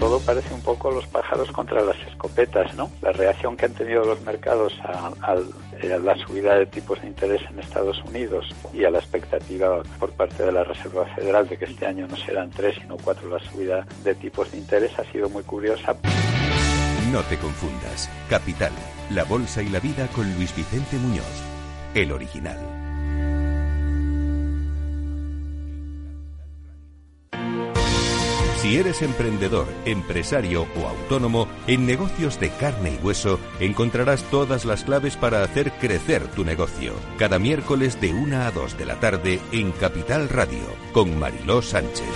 Todo 0.00 0.18
parece 0.20 0.52
un 0.52 0.62
poco 0.62 0.90
los 0.90 1.06
pájaros 1.06 1.52
contra 1.52 1.80
las 1.84 1.96
escopetas, 2.08 2.74
¿no? 2.74 2.90
La 3.02 3.12
reacción 3.12 3.56
que 3.56 3.66
han 3.66 3.74
tenido 3.74 4.04
los 4.04 4.20
mercados 4.22 4.72
a- 4.82 5.36
eh, 5.80 5.96
la 6.02 6.16
subida 6.16 6.56
de 6.56 6.66
tipos 6.66 7.00
de 7.02 7.06
interés 7.08 7.40
en 7.50 7.60
Estados 7.60 8.02
Unidos 8.08 8.46
y 8.74 8.84
a 8.84 8.90
la 8.90 8.98
expectativa 8.98 9.80
por 10.00 10.10
parte 10.12 10.44
de 10.44 10.50
la 10.50 10.64
Reserva 10.64 11.04
Federal 11.14 11.48
de 11.48 11.56
que 11.56 11.66
este 11.66 11.86
año 11.86 12.08
no 12.08 12.16
serán 12.16 12.50
tres 12.50 12.74
sino 12.80 12.96
cuatro 12.96 13.28
la 13.28 13.38
subida 13.48 13.86
de 14.02 14.14
tipos 14.16 14.50
de 14.50 14.58
interés 14.58 14.90
ha 14.98 15.04
sido 15.12 15.28
muy 15.28 15.44
curiosa. 15.44 15.94
No 17.12 17.20
te 17.22 17.36
confundas. 17.36 18.10
Capital, 18.28 18.72
la 19.10 19.22
bolsa 19.24 19.62
y 19.62 19.68
la 19.68 19.78
vida 19.78 20.08
con 20.08 20.24
Luis 20.34 20.54
Vicente 20.56 20.96
Muñoz, 20.96 21.42
el 21.94 22.10
original. 22.10 22.58
Si 28.62 28.76
eres 28.76 29.02
emprendedor, 29.02 29.66
empresario 29.86 30.68
o 30.80 30.86
autónomo, 30.86 31.48
en 31.66 31.84
negocios 31.84 32.38
de 32.38 32.50
carne 32.50 32.92
y 32.92 33.04
hueso 33.04 33.40
encontrarás 33.58 34.22
todas 34.30 34.64
las 34.64 34.84
claves 34.84 35.16
para 35.16 35.42
hacer 35.42 35.72
crecer 35.80 36.28
tu 36.28 36.44
negocio. 36.44 36.94
Cada 37.18 37.40
miércoles 37.40 38.00
de 38.00 38.14
1 38.14 38.36
a 38.36 38.52
2 38.52 38.78
de 38.78 38.86
la 38.86 39.00
tarde 39.00 39.40
en 39.50 39.72
Capital 39.72 40.28
Radio 40.28 40.62
con 40.92 41.18
Mariló 41.18 41.60
Sánchez. 41.60 42.06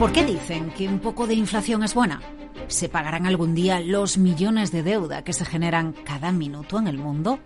¿Por 0.00 0.10
qué 0.10 0.24
dicen 0.24 0.70
que 0.70 0.88
un 0.88 0.98
poco 0.98 1.28
de 1.28 1.34
inflación 1.34 1.84
es 1.84 1.94
buena? 1.94 2.20
¿Se 2.66 2.88
pagarán 2.88 3.28
algún 3.28 3.54
día 3.54 3.78
los 3.78 4.18
millones 4.18 4.72
de 4.72 4.82
deuda 4.82 5.22
que 5.22 5.32
se 5.32 5.44
generan 5.44 5.92
cada 5.92 6.32
minuto 6.32 6.80
en 6.80 6.88
el 6.88 6.98
mundo? 6.98 7.38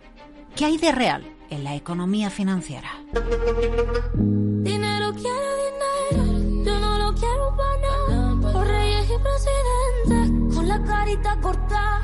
¿Qué 0.56 0.64
hay 0.64 0.78
de 0.78 0.90
real 0.90 1.34
en 1.54 1.64
la 1.64 1.74
economía 1.74 2.30
financiera? 2.30 2.90
Dinero 4.14 5.12
quiero 5.14 5.50
dinero, 5.64 6.64
yo 6.64 6.80
no 6.80 6.98
lo 6.98 7.14
quiero 7.14 7.56
para 7.56 8.52
Por 8.52 8.66
reyes 8.66 9.06
y 9.06 10.08
presidentes, 10.08 10.54
con 10.56 10.68
la 10.68 10.82
carita 10.84 11.40
cortada. 11.40 12.00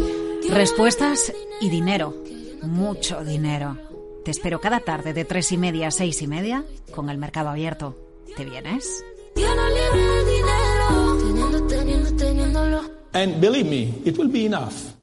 Respuestas 0.48 1.32
y 1.60 1.68
dinero, 1.68 2.14
mucho 2.62 3.24
dinero. 3.24 3.76
Te 4.24 4.30
espero 4.30 4.60
cada 4.60 4.80
tarde 4.80 5.12
de 5.12 5.24
tres 5.24 5.50
y 5.52 5.58
media 5.58 5.88
a 5.88 5.90
seis 5.90 6.20
y 6.22 6.26
media 6.26 6.64
con 6.94 7.08
el 7.10 7.18
mercado 7.18 7.48
abierto. 7.48 7.96
¿Te 8.36 8.44
vienes? 8.44 9.04
libre 9.36 10.06
de 10.06 10.24
dinero, 10.32 11.18
teniendo, 11.18 11.66
teniendo, 11.66 12.16
teniéndolo. 12.16 12.82
And 13.12 13.40
believe 13.40 13.68
me, 13.68 13.94
it 14.04 14.16
will 14.18 14.28
be 14.28 14.46
enough. 14.46 14.99